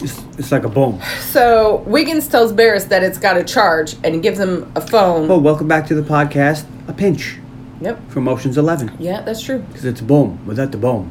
It's, 0.03 0.19
it's 0.39 0.53
like 0.53 0.65
a 0.65 0.69
bomb. 0.69 1.01
So 1.31 1.77
Wiggins 1.87 2.27
tells 2.27 2.53
Barris 2.53 2.85
that 2.87 3.03
it's 3.03 3.19
got 3.19 3.37
a 3.37 3.45
charge 3.45 3.95
and 4.03 4.23
gives 4.23 4.39
him 4.39 4.71
a 4.75 4.81
phone. 4.81 5.31
Oh, 5.31 5.39
welcome 5.39 5.69
back 5.69 5.87
to 5.89 5.95
the 5.95 6.03
podcast. 6.03 6.65
A 6.89 6.93
pinch 6.93 7.39
Yep. 7.81 8.11
from 8.11 8.29
Ocean's 8.29 8.59
Eleven 8.59 8.95
Yeah, 8.99 9.23
that's 9.23 9.41
true. 9.43 9.59
because 9.59 9.85
it's 9.85 10.01
a 10.01 10.05
boom 10.05 10.45
without 10.47 10.73
the 10.73 10.79
boom. 10.79 11.11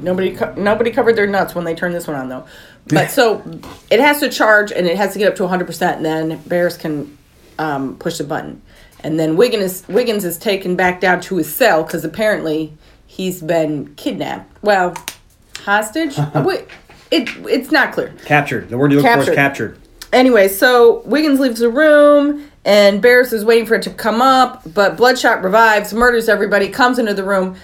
Nobody 0.00 0.34
co- 0.34 0.54
nobody 0.56 0.90
covered 0.90 1.14
their 1.16 1.26
nuts 1.26 1.54
when 1.54 1.64
they 1.64 1.74
turned 1.74 1.94
this 1.94 2.06
one 2.06 2.16
on 2.16 2.28
though. 2.28 2.44
But 2.88 3.10
so 3.10 3.42
it 3.90 4.00
has 4.00 4.20
to 4.20 4.28
charge 4.30 4.72
and 4.72 4.86
it 4.86 4.96
has 4.96 5.12
to 5.12 5.18
get 5.18 5.28
up 5.28 5.36
to 5.36 5.42
100% 5.44 5.96
and 5.96 6.04
then 6.04 6.40
Barris 6.46 6.76
can 6.76 7.16
um, 7.58 7.96
push 7.98 8.18
the 8.18 8.24
button. 8.24 8.62
And 9.04 9.18
then 9.18 9.36
Wiggins 9.36 9.64
is, 9.82 9.88
Wiggins 9.88 10.24
is 10.24 10.38
taken 10.38 10.74
back 10.76 11.00
down 11.00 11.20
to 11.22 11.36
his 11.36 11.54
cell 11.54 11.84
cuz 11.84 12.04
apparently 12.04 12.72
he's 13.06 13.40
been 13.42 13.94
kidnapped. 13.96 14.56
Well, 14.62 14.94
hostage? 15.64 16.16
Wait, 16.34 16.66
it 17.10 17.28
it's 17.48 17.70
not 17.70 17.92
clear. 17.92 18.12
Captured. 18.24 18.68
The 18.68 18.78
word 18.78 18.92
you 18.92 19.00
look 19.00 19.06
for 19.06 19.18
is 19.20 19.26
Captured. 19.26 19.34
captured. 19.34 19.80
Anyway, 20.12 20.48
so 20.48 21.02
Wiggins 21.04 21.38
leaves 21.38 21.60
the 21.60 21.68
room, 21.68 22.50
and 22.64 23.00
Barris 23.00 23.32
is 23.32 23.44
waiting 23.44 23.66
for 23.66 23.76
it 23.76 23.82
to 23.82 23.90
come 23.90 24.20
up, 24.20 24.62
but 24.74 24.96
Bloodshot 24.96 25.42
revives, 25.44 25.94
murders 25.94 26.28
everybody, 26.28 26.68
comes 26.68 26.98
into 26.98 27.14
the 27.14 27.22
room. 27.22 27.56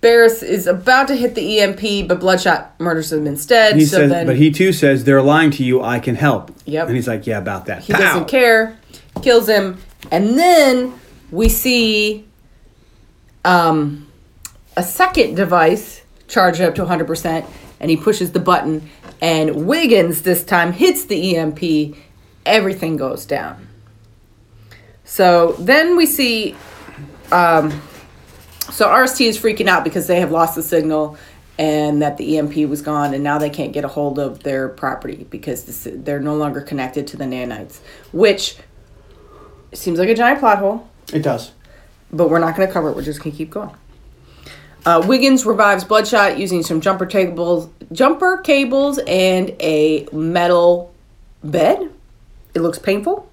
Barris 0.00 0.42
is 0.42 0.66
about 0.66 1.08
to 1.08 1.16
hit 1.16 1.34
the 1.34 1.60
EMP, 1.60 2.08
but 2.08 2.20
Bloodshot 2.20 2.78
murders 2.80 3.12
him 3.12 3.26
instead. 3.26 3.76
He 3.76 3.84
so 3.84 3.98
says, 3.98 4.10
then 4.10 4.26
but 4.26 4.36
he 4.36 4.50
too 4.50 4.72
says 4.72 5.04
they're 5.04 5.22
lying 5.22 5.50
to 5.52 5.64
you. 5.64 5.82
I 5.82 5.98
can 6.00 6.14
help. 6.14 6.52
Yep. 6.66 6.88
And 6.88 6.96
he's 6.96 7.08
like, 7.08 7.26
yeah, 7.26 7.38
about 7.38 7.66
that. 7.66 7.82
he 7.82 7.92
doesn't 7.92 8.26
care, 8.26 8.78
kills 9.22 9.48
him, 9.48 9.78
and 10.10 10.38
then 10.38 10.98
we 11.30 11.48
see 11.48 12.26
um, 13.44 14.06
a 14.76 14.82
second 14.82 15.34
device 15.34 16.02
charged 16.28 16.60
up 16.60 16.74
to 16.76 16.84
100%, 16.84 17.44
and 17.82 17.90
he 17.90 17.96
pushes 17.98 18.32
the 18.32 18.40
button, 18.40 18.88
and 19.20 19.66
Wiggins 19.66 20.22
this 20.22 20.42
time 20.44 20.72
hits 20.72 21.04
the 21.04 21.36
EMP. 21.36 21.94
Everything 22.46 22.96
goes 22.96 23.26
down. 23.26 23.68
So 25.04 25.52
then 25.58 25.96
we 25.96 26.06
see, 26.06 26.56
um, 27.30 27.70
so 28.70 28.86
RST 28.88 29.26
is 29.26 29.38
freaking 29.38 29.66
out 29.68 29.84
because 29.84 30.06
they 30.06 30.20
have 30.20 30.30
lost 30.30 30.54
the 30.54 30.62
signal 30.62 31.18
and 31.58 32.00
that 32.00 32.16
the 32.16 32.38
EMP 32.38 32.56
was 32.68 32.80
gone, 32.80 33.12
and 33.12 33.22
now 33.22 33.36
they 33.36 33.50
can't 33.50 33.72
get 33.74 33.84
a 33.84 33.88
hold 33.88 34.18
of 34.18 34.42
their 34.42 34.68
property 34.70 35.26
because 35.28 35.64
this, 35.64 35.86
they're 36.02 36.18
no 36.20 36.34
longer 36.34 36.62
connected 36.62 37.06
to 37.08 37.16
the 37.18 37.24
nanites, 37.24 37.80
which 38.12 38.56
seems 39.74 39.98
like 39.98 40.08
a 40.08 40.14
giant 40.14 40.40
plot 40.40 40.58
hole 40.58 40.88
It 41.12 41.20
does. 41.22 41.52
but 42.10 42.30
we're 42.30 42.38
not 42.38 42.56
going 42.56 42.66
to 42.66 42.72
cover 42.72 42.88
it. 42.88 42.96
We're 42.96 43.02
just 43.02 43.20
going 43.22 43.32
to 43.32 43.36
keep 43.36 43.50
going. 43.50 43.70
Uh, 44.84 45.04
Wiggins 45.06 45.46
revives 45.46 45.84
Bloodshot 45.84 46.38
using 46.38 46.62
some 46.62 46.80
jumper 46.80 47.06
cables, 47.06 47.68
jumper 47.92 48.38
cables, 48.38 48.98
and 49.06 49.50
a 49.60 50.08
metal 50.12 50.92
bed. 51.44 51.90
It 52.54 52.60
looks 52.60 52.78
painful. 52.78 53.28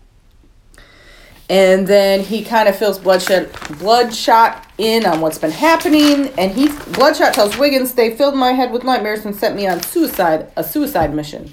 And 1.50 1.88
then 1.88 2.20
he 2.20 2.44
kind 2.44 2.70
of 2.70 2.76
fills 2.76 3.00
Bloodshot, 3.00 3.48
Bloodshot 3.80 4.68
in 4.78 5.08
on 5.08 5.20
what's 5.20 5.40
been 5.40 5.50
happening. 5.50 6.28
And 6.38 6.52
he, 6.52 6.68
Bloodshot 6.94 7.34
tells 7.34 7.58
Wiggins, 7.58 7.94
"They 7.94 8.16
filled 8.16 8.36
my 8.36 8.52
head 8.52 8.72
with 8.72 8.84
nightmares 8.84 9.26
and 9.26 9.36
sent 9.36 9.56
me 9.56 9.66
on 9.66 9.82
suicide, 9.82 10.52
a 10.56 10.64
suicide 10.64 11.16
mission." 11.16 11.52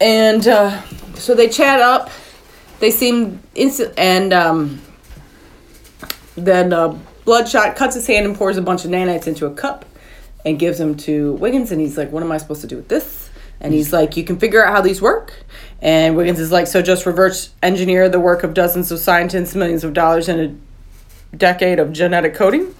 And 0.00 0.46
uh, 0.46 0.80
so 1.14 1.34
they 1.34 1.48
chat 1.48 1.80
up. 1.80 2.10
They 2.78 2.92
seem 2.92 3.42
instant, 3.56 3.94
and 3.96 4.32
um, 4.32 4.80
then 6.36 6.72
uh, 6.72 6.96
Bloodshot 7.26 7.76
cuts 7.76 7.94
his 7.94 8.06
hand 8.06 8.24
and 8.24 8.34
pours 8.34 8.56
a 8.56 8.62
bunch 8.62 8.84
of 8.84 8.90
nanites 8.90 9.26
into 9.26 9.46
a 9.46 9.52
cup 9.52 9.84
and 10.44 10.58
gives 10.58 10.78
them 10.78 10.96
to 10.96 11.32
Wiggins. 11.34 11.72
And 11.72 11.80
he's 11.80 11.98
like, 11.98 12.10
What 12.10 12.22
am 12.22 12.32
I 12.32 12.38
supposed 12.38 12.62
to 12.62 12.66
do 12.66 12.76
with 12.76 12.88
this? 12.88 13.28
And 13.60 13.74
he's 13.74 13.92
like, 13.92 14.16
You 14.16 14.24
can 14.24 14.38
figure 14.38 14.64
out 14.64 14.72
how 14.72 14.80
these 14.80 15.02
work. 15.02 15.34
And 15.82 16.16
Wiggins 16.16 16.38
is 16.38 16.52
like, 16.52 16.68
So 16.68 16.80
just 16.80 17.04
reverse 17.04 17.50
engineer 17.62 18.08
the 18.08 18.20
work 18.20 18.44
of 18.44 18.54
dozens 18.54 18.90
of 18.92 19.00
scientists, 19.00 19.54
millions 19.54 19.82
of 19.84 19.92
dollars 19.92 20.28
in 20.28 20.40
a 20.40 21.36
decade 21.36 21.80
of 21.80 21.92
genetic 21.92 22.34
coding. 22.34 22.74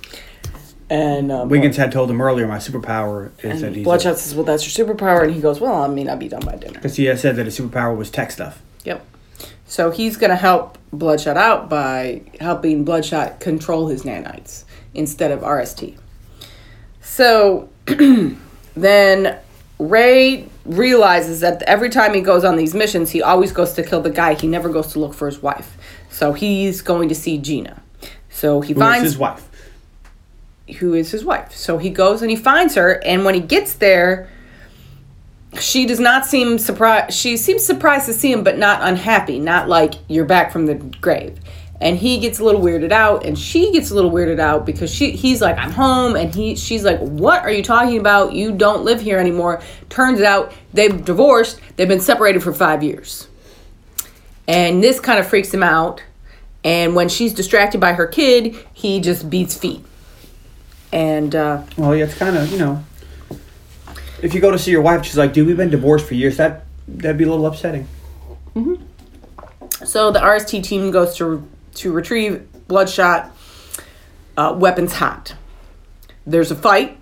And 0.88 1.32
uh, 1.32 1.44
Wiggins 1.48 1.76
had 1.76 1.90
told 1.90 2.08
him 2.08 2.20
earlier, 2.20 2.46
my 2.46 2.58
superpower 2.58 3.32
is 3.42 3.60
that 3.60 3.66
and 3.66 3.76
he's. 3.76 3.84
Bloodshot 3.84 4.18
says, 4.18 4.36
Well, 4.36 4.44
that's 4.44 4.78
your 4.78 4.86
superpower. 4.86 5.24
And 5.24 5.34
he 5.34 5.40
goes, 5.40 5.58
Well, 5.58 5.82
I 5.82 5.88
mean, 5.88 6.08
I'll 6.08 6.16
be 6.16 6.28
done 6.28 6.44
by 6.44 6.54
dinner. 6.54 6.74
Because 6.74 6.94
he 6.94 7.06
had 7.06 7.18
said 7.18 7.34
that 7.34 7.46
his 7.46 7.58
superpower 7.58 7.96
was 7.96 8.10
tech 8.10 8.30
stuff. 8.30 8.62
Yep. 8.84 9.04
So 9.66 9.90
he's 9.90 10.16
going 10.16 10.30
to 10.30 10.36
help 10.36 10.78
Bloodshot 10.92 11.36
out 11.36 11.68
by 11.68 12.22
helping 12.40 12.84
Bloodshot 12.84 13.40
control 13.40 13.88
his 13.88 14.02
nanites 14.04 14.64
instead 14.94 15.30
of 15.30 15.40
RST. 15.40 15.98
So 17.00 17.68
then 18.74 19.38
Ray 19.78 20.48
realizes 20.64 21.40
that 21.40 21.62
every 21.62 21.90
time 21.90 22.14
he 22.14 22.20
goes 22.20 22.44
on 22.44 22.56
these 22.56 22.74
missions, 22.74 23.10
he 23.10 23.22
always 23.22 23.52
goes 23.52 23.72
to 23.74 23.82
kill 23.82 24.00
the 24.00 24.10
guy. 24.10 24.34
He 24.34 24.46
never 24.46 24.68
goes 24.68 24.92
to 24.92 24.98
look 25.00 25.14
for 25.14 25.26
his 25.26 25.42
wife. 25.42 25.76
So 26.10 26.32
he's 26.32 26.80
going 26.80 27.08
to 27.08 27.14
see 27.14 27.38
Gina. 27.38 27.82
So 28.30 28.60
he 28.60 28.72
Who 28.72 28.80
is 28.80 28.86
finds 28.86 29.04
his 29.04 29.18
wife? 29.18 29.48
who 30.78 30.94
is 30.94 31.10
his 31.12 31.24
wife. 31.24 31.54
So 31.54 31.78
he 31.78 31.90
goes 31.90 32.22
and 32.22 32.30
he 32.30 32.36
finds 32.36 32.74
her, 32.74 33.00
and 33.04 33.24
when 33.24 33.34
he 33.34 33.40
gets 33.40 33.74
there, 33.74 34.28
she 35.60 35.86
does 35.86 36.00
not 36.00 36.26
seem 36.26 36.58
surprised. 36.58 37.14
She 37.14 37.36
seems 37.36 37.64
surprised 37.64 38.06
to 38.06 38.12
see 38.12 38.32
him, 38.32 38.42
but 38.42 38.58
not 38.58 38.80
unhappy. 38.82 39.38
Not 39.38 39.68
like 39.68 39.94
you're 40.08 40.24
back 40.24 40.52
from 40.52 40.66
the 40.66 40.74
grave. 40.74 41.38
And 41.80 41.98
he 41.98 42.18
gets 42.18 42.38
a 42.38 42.44
little 42.44 42.62
weirded 42.62 42.90
out, 42.90 43.26
and 43.26 43.38
she 43.38 43.70
gets 43.70 43.90
a 43.90 43.94
little 43.94 44.10
weirded 44.10 44.38
out 44.38 44.64
because 44.64 44.90
she 44.90 45.10
he's 45.10 45.42
like, 45.42 45.58
"I'm 45.58 45.72
home," 45.72 46.16
and 46.16 46.34
he 46.34 46.56
she's 46.56 46.84
like, 46.84 46.98
"What 47.00 47.42
are 47.42 47.50
you 47.50 47.62
talking 47.62 47.98
about? 47.98 48.32
You 48.32 48.52
don't 48.52 48.82
live 48.82 49.00
here 49.00 49.18
anymore." 49.18 49.60
Turns 49.90 50.22
out 50.22 50.52
they've 50.72 51.04
divorced. 51.04 51.60
They've 51.76 51.86
been 51.86 52.00
separated 52.00 52.42
for 52.42 52.54
five 52.54 52.82
years, 52.82 53.28
and 54.48 54.82
this 54.82 55.00
kind 55.00 55.18
of 55.18 55.26
freaks 55.26 55.52
him 55.52 55.62
out. 55.62 56.02
And 56.64 56.96
when 56.96 57.08
she's 57.08 57.32
distracted 57.32 57.80
by 57.80 57.92
her 57.92 58.08
kid, 58.08 58.56
he 58.72 58.98
just 58.98 59.30
beats 59.30 59.56
feet. 59.56 59.84
And 60.92 61.34
uh, 61.34 61.62
Well, 61.76 61.94
yeah, 61.94 62.04
it's 62.04 62.14
kind 62.14 62.36
of, 62.36 62.50
you 62.50 62.58
know. 62.58 62.82
If 64.22 64.34
you 64.34 64.40
go 64.40 64.50
to 64.50 64.58
see 64.58 64.70
your 64.70 64.82
wife, 64.82 65.04
she's 65.04 65.18
like, 65.18 65.32
dude, 65.32 65.46
we've 65.46 65.56
been 65.56 65.70
divorced 65.70 66.06
for 66.06 66.14
years. 66.14 66.36
That, 66.38 66.64
that'd 66.88 67.18
be 67.18 67.24
a 67.24 67.30
little 67.30 67.46
upsetting. 67.46 67.86
So 69.84 70.10
the 70.10 70.20
RST 70.20 70.62
team 70.62 70.90
goes 70.90 71.16
to 71.16 71.46
to 71.74 71.92
retrieve 71.92 72.48
Bloodshot 72.68 73.30
uh, 74.36 74.56
weapons 74.58 74.94
hot. 74.94 75.34
There's 76.26 76.50
a 76.50 76.56
fight, 76.56 76.98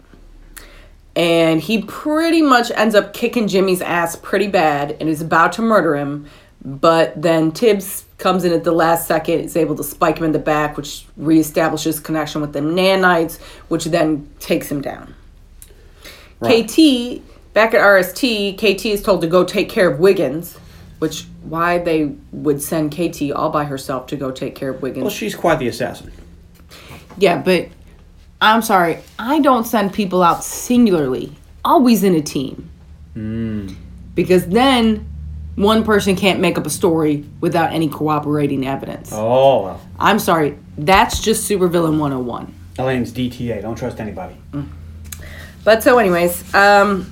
and 1.15 1.61
he 1.61 1.83
pretty 1.83 2.43
much 2.43 2.71
ends 2.73 2.95
up 2.95 3.15
kicking 3.15 3.49
Jimmy's 3.49 3.81
ass 3.81 4.17
pretty 4.17 4.49
bad 4.49 4.97
and 5.01 5.09
is 5.09 5.23
about 5.23 5.53
to 5.55 5.63
murder 5.63 5.97
him. 5.97 6.27
But 6.65 7.21
then 7.21 7.53
Tibbs 7.53 8.05
comes 8.19 8.45
in 8.45 8.53
at 8.53 8.65
the 8.65 8.73
last 8.73 9.07
second, 9.07 9.41
is 9.41 9.57
able 9.57 9.77
to 9.77 9.85
spike 9.85 10.19
him 10.19 10.25
in 10.25 10.33
the 10.33 10.39
back, 10.39 10.77
which 10.77 11.07
reestablishes 11.21 12.03
connection 12.03 12.41
with 12.41 12.53
the 12.53 12.61
nanites, 12.61 13.39
which 13.69 13.85
then 13.85 14.29
takes 14.41 14.71
him 14.71 14.81
down. 14.81 15.15
Right. 16.41 16.67
KT 16.67 17.23
back 17.55 17.73
at 17.73 17.81
RST, 17.81 18.57
KT 18.57 18.87
is 18.87 19.03
told 19.03 19.21
to 19.23 19.27
go 19.27 19.45
take 19.45 19.69
care 19.69 19.89
of 19.89 20.01
Wiggins, 20.01 20.59
which 20.99 21.25
why 21.43 21.79
they 21.79 22.13
would 22.33 22.61
send 22.61 22.93
KT 22.93 23.31
all 23.33 23.51
by 23.51 23.65
herself 23.65 24.07
to 24.09 24.17
go 24.17 24.31
take 24.31 24.55
care 24.55 24.71
of 24.71 24.83
Wiggins. 24.83 25.05
Well, 25.05 25.11
she's 25.11 25.35
quite 25.35 25.59
the 25.59 25.69
assassin. 25.69 26.13
yeah, 27.17 27.41
but 27.41 27.69
I'm 28.41 28.63
sorry, 28.63 28.99
I 29.19 29.41
don't 29.41 29.65
send 29.65 29.93
people 29.93 30.23
out 30.23 30.45
singularly, 30.45 31.33
always 31.65 32.03
in 32.05 32.15
a 32.15 32.23
team. 32.23 32.71
Hmm. 33.15 33.69
Because 34.15 34.47
then 34.47 35.07
one 35.57 35.85
person 35.85 36.17
can't 36.17 36.41
make 36.41 36.59
up 36.59 36.67
a 36.67 36.71
story 36.71 37.25
without 37.41 37.73
any 37.73 37.89
cooperating 37.89 38.67
evidence. 38.67 39.11
Oh, 39.13 39.63
well. 39.65 39.81
I'm 39.99 40.19
sorry, 40.19 40.59
that's 40.77 41.21
just 41.21 41.49
supervillain 41.49 41.99
101. 41.99 42.53
Elaine's 42.79 43.13
DTA. 43.13 43.63
Don't 43.63 43.77
trust 43.77 44.01
anybody. 44.01 44.37
Mm. 44.53 44.69
But 45.65 45.83
so, 45.83 45.99
anyways, 45.99 46.55
um, 46.55 47.11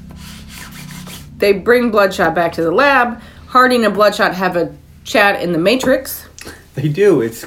they 1.39 1.53
bring 1.53 1.91
Bloodshot 1.91 2.35
back 2.35 2.53
to 2.53 2.63
the 2.63 2.71
lab. 2.71 3.21
Harding 3.47 3.85
and 3.85 3.95
Bloodshot 3.95 4.35
have 4.35 4.57
a 4.57 4.75
chat 5.05 5.43
in 5.43 5.53
the 5.53 5.59
Matrix, 5.59 6.27
They 6.75 6.89
do. 6.89 7.21
It's 7.21 7.45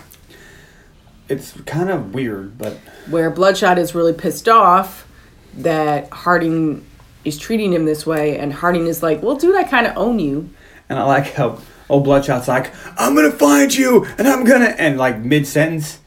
it's 1.30 1.54
kind 1.66 1.90
of 1.90 2.14
weird, 2.14 2.58
but 2.58 2.74
where 3.10 3.30
Bloodshot 3.32 3.80
is 3.80 3.96
really 3.96 4.14
pissed 4.14 4.48
off 4.48 5.08
that 5.58 6.10
Harding 6.12 6.86
is 7.24 7.38
treating 7.40 7.74
him 7.74 7.86
this 7.86 8.06
way, 8.06 8.38
and 8.38 8.54
Harding 8.54 8.86
is 8.88 9.02
like, 9.02 9.24
"Well, 9.24 9.36
dude, 9.36 9.56
I 9.56 9.64
kind 9.64 9.88
of 9.88 9.98
own 9.98 10.20
you." 10.20 10.50
and 10.88 11.00
I 11.00 11.04
like 11.04 11.34
how 11.34 11.58
old 11.90 12.04
Bloodshot's 12.04 12.48
like, 12.48 12.72
"I'm 12.98 13.16
gonna 13.16 13.32
find 13.32 13.74
you, 13.74 14.06
and 14.20 14.28
I'm 14.28 14.44
gonna," 14.44 14.76
and 14.78 14.98
like 15.00 15.20
mid 15.20 15.48
sentence, 15.48 15.98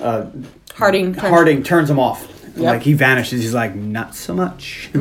uh, 0.00 0.26
Harding, 0.74 1.14
turns- 1.14 1.28
Harding 1.28 1.62
turns 1.62 1.88
him 1.88 1.98
off. 1.98 2.28
Yep. 2.56 2.64
Like 2.64 2.82
he 2.82 2.92
vanishes. 2.92 3.42
He's 3.42 3.54
like, 3.54 3.74
"Not 3.74 4.14
so 4.14 4.34
much." 4.34 4.90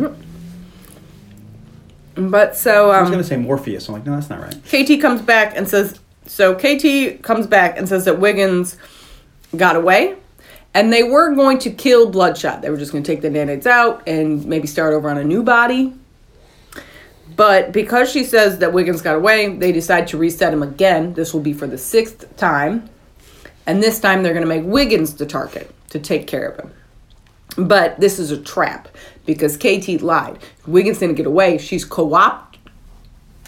But 2.15 2.55
so 2.55 2.91
I 2.91 2.99
was 2.99 3.07
um, 3.07 3.13
gonna 3.13 3.23
say 3.23 3.37
Morpheus. 3.37 3.87
I'm 3.87 3.95
like, 3.95 4.05
no, 4.05 4.13
that's 4.13 4.29
not 4.29 4.39
right. 4.39 4.55
KT 4.65 5.01
comes 5.01 5.21
back 5.21 5.57
and 5.57 5.67
says, 5.67 5.99
so 6.25 6.55
KT 6.55 7.21
comes 7.21 7.47
back 7.47 7.77
and 7.77 7.87
says 7.87 8.05
that 8.05 8.19
Wiggins 8.19 8.77
got 9.55 9.75
away. 9.75 10.15
And 10.75 10.91
they 10.91 11.03
were 11.03 11.35
going 11.35 11.59
to 11.59 11.69
kill 11.69 12.09
Bloodshot. 12.09 12.63
They 12.63 12.69
were 12.71 12.77
just 12.77 12.91
going 12.91 13.03
to 13.03 13.11
take 13.11 13.21
the 13.21 13.29
nanites 13.29 13.67
out 13.67 14.07
and 14.07 14.43
maybe 14.45 14.67
start 14.67 14.93
over 14.93 15.07
on 15.09 15.19
a 15.19 15.23
new 15.23 15.43
body. 15.43 15.93
But 17.35 17.71
because 17.71 18.11
she 18.11 18.23
says 18.23 18.57
that 18.59 18.73
Wiggins 18.73 19.01
got 19.01 19.15
away, 19.15 19.55
they 19.55 19.71
decide 19.71 20.07
to 20.07 20.17
reset 20.17 20.51
him 20.51 20.63
again. 20.63 21.13
This 21.13 21.33
will 21.33 21.41
be 21.41 21.53
for 21.53 21.67
the 21.67 21.77
sixth 21.77 22.35
time. 22.37 22.89
And 23.67 23.83
this 23.83 23.99
time 23.99 24.23
they're 24.23 24.33
going 24.33 24.47
to 24.47 24.49
make 24.49 24.63
Wiggins 24.63 25.13
the 25.13 25.25
target 25.27 25.73
to 25.89 25.99
take 25.99 26.25
care 26.25 26.47
of 26.47 26.59
him. 26.59 26.73
But 27.57 27.99
this 27.99 28.19
is 28.19 28.31
a 28.31 28.37
trap 28.37 28.87
because 29.25 29.57
KT 29.57 30.01
lied. 30.01 30.39
Wiggins 30.65 30.99
didn't 30.99 31.15
get 31.15 31.25
away. 31.25 31.57
She's 31.57 31.85
co-opt, 31.85 32.57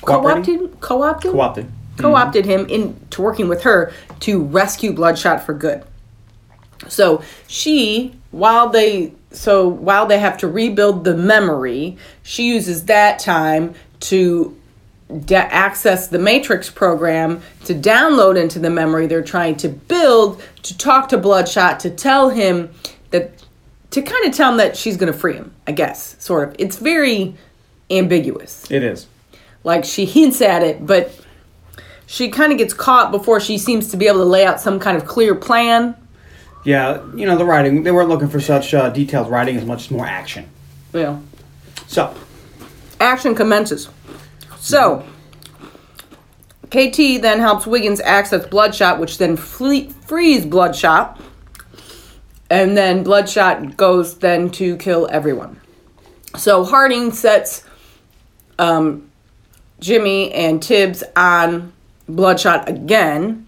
co-opted, 0.02 0.80
co-opted 0.80 1.32
Co-opted. 1.32 1.72
co-opted 1.98 2.46
him 2.46 2.68
into 2.68 3.22
working 3.22 3.48
with 3.48 3.64
her 3.64 3.92
to 4.22 4.44
rescue 4.44 4.94
Bloodshot 4.94 5.44
for 5.44 5.54
good. 5.54 5.84
So 6.88 7.24
she, 7.48 8.16
while 8.32 8.70
they 8.70 9.14
so 9.32 9.68
while 9.68 10.06
they 10.06 10.20
have 10.20 10.38
to 10.40 10.48
rebuild 10.48 11.04
the 11.04 11.16
memory, 11.16 11.98
she 12.24 12.48
uses 12.48 12.86
that 12.86 13.20
time 13.20 13.74
to 14.02 14.56
da- 15.26 15.48
access 15.50 16.08
the 16.08 16.20
Matrix 16.20 16.70
program 16.70 17.42
to 17.66 17.74
download 17.74 18.40
into 18.40 18.60
the 18.60 18.70
memory 18.70 19.08
they're 19.08 19.24
trying 19.24 19.56
to 19.58 19.70
build 19.70 20.42
to 20.64 20.78
talk 20.78 21.10
to 21.10 21.18
Bloodshot 21.18 21.80
to 21.82 21.90
tell 21.90 22.30
him 22.30 22.70
that 23.12 23.32
to 23.96 24.02
kind 24.02 24.26
of 24.26 24.34
tell 24.34 24.52
him 24.52 24.58
that 24.58 24.76
she's 24.78 24.98
going 24.98 25.12
to 25.12 25.18
free 25.18 25.34
him. 25.34 25.54
I 25.66 25.72
guess 25.72 26.16
sort 26.24 26.48
of. 26.50 26.56
It's 26.60 26.78
very 26.78 27.36
ambiguous 27.90 28.70
It 28.70 28.84
is. 28.84 29.08
like 29.64 29.86
she 29.86 30.06
hints 30.18 30.42
at 30.42 30.62
it, 30.64 30.86
but 30.86 31.12
she 32.06 32.30
kind 32.30 32.52
of 32.52 32.58
gets 32.58 32.74
caught 32.74 33.12
before 33.12 33.40
she 33.40 33.58
seems 33.58 33.90
to 33.92 33.98
be 33.98 34.08
able 34.08 34.20
to 34.20 34.26
lay 34.26 34.46
out 34.46 34.60
some 34.62 34.80
kind 34.80 34.96
of 34.98 35.06
clear 35.06 35.34
plan. 35.34 35.96
Yeah, 36.64 37.04
you 37.16 37.26
know 37.26 37.38
the 37.38 37.46
writing. 37.46 37.84
They 37.84 37.92
weren't 37.92 38.10
looking 38.10 38.28
for 38.28 38.40
such 38.40 38.74
uh, 38.74 38.90
detailed 38.90 39.30
writing 39.30 39.56
as 39.56 39.66
much 39.66 39.86
as 39.86 39.92
more 39.92 40.06
action. 40.06 40.48
Yeah. 40.94 41.20
So, 41.88 42.14
Action 43.00 43.36
commences. 43.36 43.88
So, 44.60 45.04
KT 46.72 47.22
then 47.22 47.40
helps 47.40 47.68
Wiggins 47.68 48.00
access 48.02 48.46
Bloodshot, 48.48 49.00
which 49.00 49.18
then 49.20 49.38
fle- 49.38 49.90
frees 50.08 50.46
Bloodshot. 50.46 51.22
And 52.50 52.78
then 52.78 53.04
Bloodshot 53.04 53.76
goes 53.78 54.20
then 54.20 54.50
to 54.52 54.78
kill 54.78 55.08
everyone. 55.12 55.60
So 56.38 56.64
Harding 56.64 57.12
sets 57.12 57.64
um, 58.60 59.10
Jimmy 59.80 60.32
and 60.32 60.62
Tibbs 60.62 61.04
on 61.16 61.74
Bloodshot 62.08 62.70
again. 62.70 63.48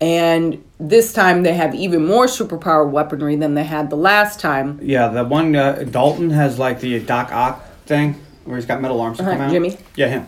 And 0.00 0.62
this 0.80 1.12
time 1.12 1.42
they 1.44 1.54
have 1.54 1.74
even 1.74 2.04
more 2.04 2.26
superpower 2.26 2.88
weaponry 2.90 3.36
than 3.36 3.54
they 3.54 3.64
had 3.64 3.88
the 3.88 3.96
last 3.96 4.40
time. 4.40 4.80
yeah, 4.82 5.08
the 5.08 5.24
one 5.24 5.54
uh, 5.54 5.84
Dalton 5.90 6.30
has 6.30 6.58
like 6.58 6.80
the 6.80 6.98
Doc 7.00 7.30
Ock 7.32 7.64
thing 7.86 8.20
where 8.44 8.56
he's 8.56 8.66
got 8.66 8.80
metal 8.82 9.00
arms 9.00 9.20
Uh-huh, 9.20 9.30
come 9.30 9.40
out. 9.42 9.50
Jimmy? 9.52 9.78
Yeah, 9.94 10.08
him. 10.08 10.26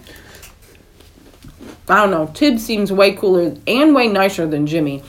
I 1.88 1.96
don't 1.96 2.10
know. 2.12 2.30
Tibbs 2.32 2.64
seems 2.64 2.90
way 2.92 3.12
cooler 3.12 3.56
and 3.66 3.94
way 3.94 4.06
nicer 4.06 4.46
than 4.46 4.66
Jimmy. 4.66 5.02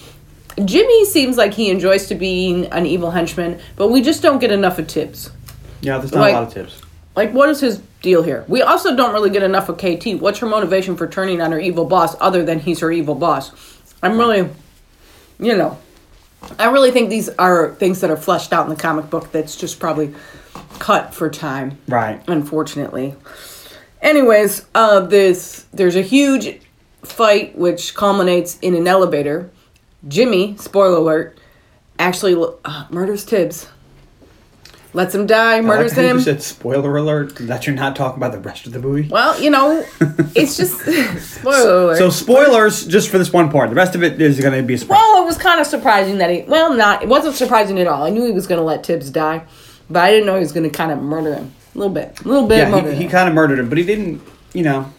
Jimmy 0.63 1.05
seems 1.05 1.37
like 1.37 1.53
he 1.53 1.69
enjoys 1.69 2.07
to 2.07 2.15
being 2.15 2.65
an 2.67 2.85
evil 2.85 3.11
henchman, 3.11 3.59
but 3.75 3.89
we 3.89 4.01
just 4.01 4.21
don't 4.21 4.39
get 4.39 4.51
enough 4.51 4.79
of 4.79 4.87
Tibbs. 4.87 5.31
Yeah, 5.81 5.97
there's 5.97 6.13
not 6.13 6.21
Like- 6.21 6.33
a 6.33 6.37
lot 6.39 6.43
of 6.47 6.53
tips. 6.53 6.81
Like, 7.15 7.33
what 7.33 7.49
is 7.49 7.61
his 7.61 7.79
deal 8.01 8.23
here? 8.23 8.43
We 8.47 8.61
also 8.61 8.95
don't 8.95 9.13
really 9.13 9.29
get 9.29 9.41
enough 9.43 9.69
of 9.69 9.77
KT. 9.77 10.15
What's 10.19 10.39
her 10.39 10.45
motivation 10.47 10.95
for 10.97 11.07
turning 11.07 11.41
on 11.41 11.51
her 11.53 11.59
evil 11.59 11.85
boss 11.85 12.15
other 12.19 12.43
than 12.43 12.59
he's 12.59 12.79
her 12.81 12.91
evil 12.91 13.15
boss? 13.15 13.51
I'm 14.03 14.17
really, 14.17 14.49
you 15.39 15.55
know, 15.55 15.77
I 16.59 16.65
really 16.69 16.91
think 16.91 17.09
these 17.09 17.29
are 17.39 17.73
things 17.75 18.01
that 18.01 18.09
are 18.11 18.17
fleshed 18.17 18.51
out 18.53 18.65
in 18.65 18.69
the 18.69 18.75
comic 18.75 19.09
book 19.09 19.31
that's 19.31 19.55
just 19.55 19.79
probably 19.79 20.13
cut 20.79 21.13
for 21.13 21.29
time 21.29 21.77
Right. 21.87 22.21
unfortunately. 22.27 23.15
Anyways, 24.01 24.65
uh, 24.75 24.99
this 24.99 25.65
there's 25.73 25.95
a 25.95 26.01
huge 26.01 26.59
fight 27.03 27.57
which 27.57 27.95
culminates 27.95 28.57
in 28.61 28.75
an 28.75 28.87
elevator. 28.87 29.49
Jimmy, 30.07 30.55
spoiler 30.57 30.97
alert, 30.97 31.37
actually 31.99 32.35
uh, 32.65 32.85
murders 32.89 33.25
Tibbs. 33.25 33.69
Lets 34.93 35.13
him 35.13 35.25
die, 35.27 35.55
I 35.55 35.55
like 35.55 35.65
murders 35.65 35.91
him. 35.91 36.17
You 36.17 36.23
said 36.23 36.41
spoiler 36.41 36.95
alert 36.95 37.35
that 37.35 37.67
you're 37.67 37.75
not 37.75 37.97
talking 37.97 38.17
about 38.17 38.31
the 38.31 38.39
rest 38.39 38.65
of 38.65 38.71
the 38.71 38.79
movie. 38.79 39.09
well, 39.09 39.37
you 39.41 39.49
know, 39.49 39.85
it's 40.35 40.55
just 40.55 40.79
spoiler 41.39 41.81
alert. 41.83 41.97
So 41.97 42.09
spoilers 42.09 42.85
just 42.87 43.09
for 43.09 43.17
this 43.17 43.33
one 43.33 43.51
part. 43.51 43.69
The 43.69 43.75
rest 43.75 43.95
of 43.95 44.03
it 44.03 44.21
is 44.21 44.39
going 44.39 44.53
to 44.53 44.63
be 44.65 44.75
a 44.75 44.77
surprise. 44.77 44.97
well, 44.97 45.21
it 45.21 45.25
was 45.25 45.37
kind 45.37 45.59
of 45.59 45.67
surprising 45.67 46.19
that 46.19 46.29
he. 46.29 46.43
Well, 46.43 46.73
not. 46.73 47.03
It 47.03 47.09
wasn't 47.09 47.35
surprising 47.35 47.77
at 47.81 47.87
all. 47.87 48.03
I 48.03 48.09
knew 48.09 48.25
he 48.25 48.31
was 48.31 48.47
going 48.47 48.59
to 48.59 48.63
let 48.63 48.85
Tibbs 48.85 49.09
die, 49.09 49.45
but 49.89 50.01
I 50.01 50.11
didn't 50.11 50.27
know 50.27 50.35
he 50.35 50.39
was 50.39 50.53
going 50.53 50.69
to 50.69 50.75
kind 50.75 50.93
of 50.93 51.01
murder 51.01 51.35
him 51.35 51.53
a 51.73 51.77
little 51.77 51.93
bit, 51.93 52.21
a 52.21 52.27
little 52.27 52.47
bit. 52.47 52.59
yeah, 52.59 52.69
murder 52.69 52.93
he, 52.93 53.03
he 53.03 53.07
kind 53.09 53.27
of 53.27 53.35
murdered 53.35 53.59
him, 53.59 53.67
but 53.67 53.77
he 53.77 53.83
didn't. 53.83 54.21
You 54.53 54.63
know, 54.63 54.93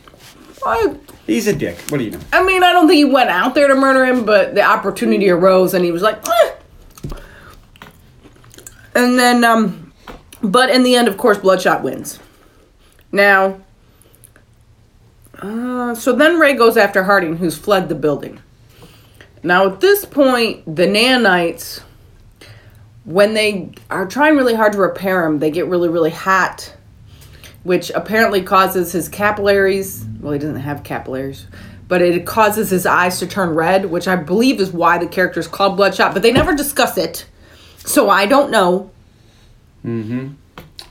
I- 0.67 0.97
he's 1.27 1.47
a 1.47 1.55
dick. 1.55 1.79
What 1.89 1.99
do 1.99 2.05
you 2.05 2.11
know? 2.13 2.21
I 2.33 2.45
mean, 2.45 2.63
I 2.63 2.73
don't 2.73 2.87
think 2.89 2.99
he 2.99 3.05
went 3.05 3.31
out 3.31 3.55
there 3.55 3.69
to 3.69 3.75
murder 3.75 4.05
him, 4.05 4.25
but 4.25 4.55
the 4.55 4.63
opportunity 4.63 5.31
arose 5.31 5.75
and 5.75 5.85
he 5.85 5.93
was 5.93 6.03
like, 6.03 6.19
"Eh." 6.29 6.51
and 8.95 9.19
then, 9.19 9.45
um, 9.45 9.93
but 10.43 10.71
in 10.71 10.83
the 10.83 10.95
end, 10.97 11.09
of 11.09 11.17
course, 11.17 11.39
Bloodshot 11.39 11.83
wins. 11.83 12.19
Now, 13.13 13.61
uh, 15.41 15.95
so 15.95 16.13
then 16.13 16.39
Ray 16.39 16.55
goes 16.55 16.77
after 16.77 17.05
Harding, 17.05 17.37
who's 17.37 17.57
fled 17.57 17.89
the 17.89 17.95
building. 17.95 18.41
Now, 19.43 19.67
at 19.67 19.81
this 19.81 20.05
point, 20.05 20.65
the 20.77 20.87
nanites, 20.87 21.83
when 23.05 23.35
they 23.35 23.71
are 23.91 24.07
trying 24.07 24.37
really 24.37 24.55
hard 24.55 24.73
to 24.73 24.79
repair 24.79 25.25
him, 25.25 25.39
they 25.39 25.51
get 25.51 25.67
really, 25.67 25.89
really 25.89 26.11
hot 26.11 26.75
which 27.67 27.91
apparently 27.91 28.43
causes 28.43 28.93
his 28.93 29.09
capillaries. 29.09 30.07
Well, 30.21 30.33
he 30.33 30.39
doesn't 30.39 30.57
have 30.57 30.85
capillaries, 30.85 31.47
but 31.89 32.01
it 32.01 32.25
causes 32.25 32.71
his 32.71 32.87
eyes 32.87 33.19
to 33.19 33.27
turn 33.27 33.51
red, 33.51 33.87
which 33.87 34.07
I 34.07 34.15
believe 34.15 34.61
is 34.61 34.71
why 34.71 34.99
the 34.99 35.09
character 35.09 35.41
is 35.41 35.49
called 35.49 35.77
Bloodshot. 35.77 36.15
But 36.15 36.23
they 36.23 36.33
never 36.33 36.55
discuss 36.55 36.97
it, 36.97 37.27
so 37.79 38.09
I 38.09 38.27
don't 38.27 38.51
know. 38.51 38.91
Mm-hmm. 39.85 40.35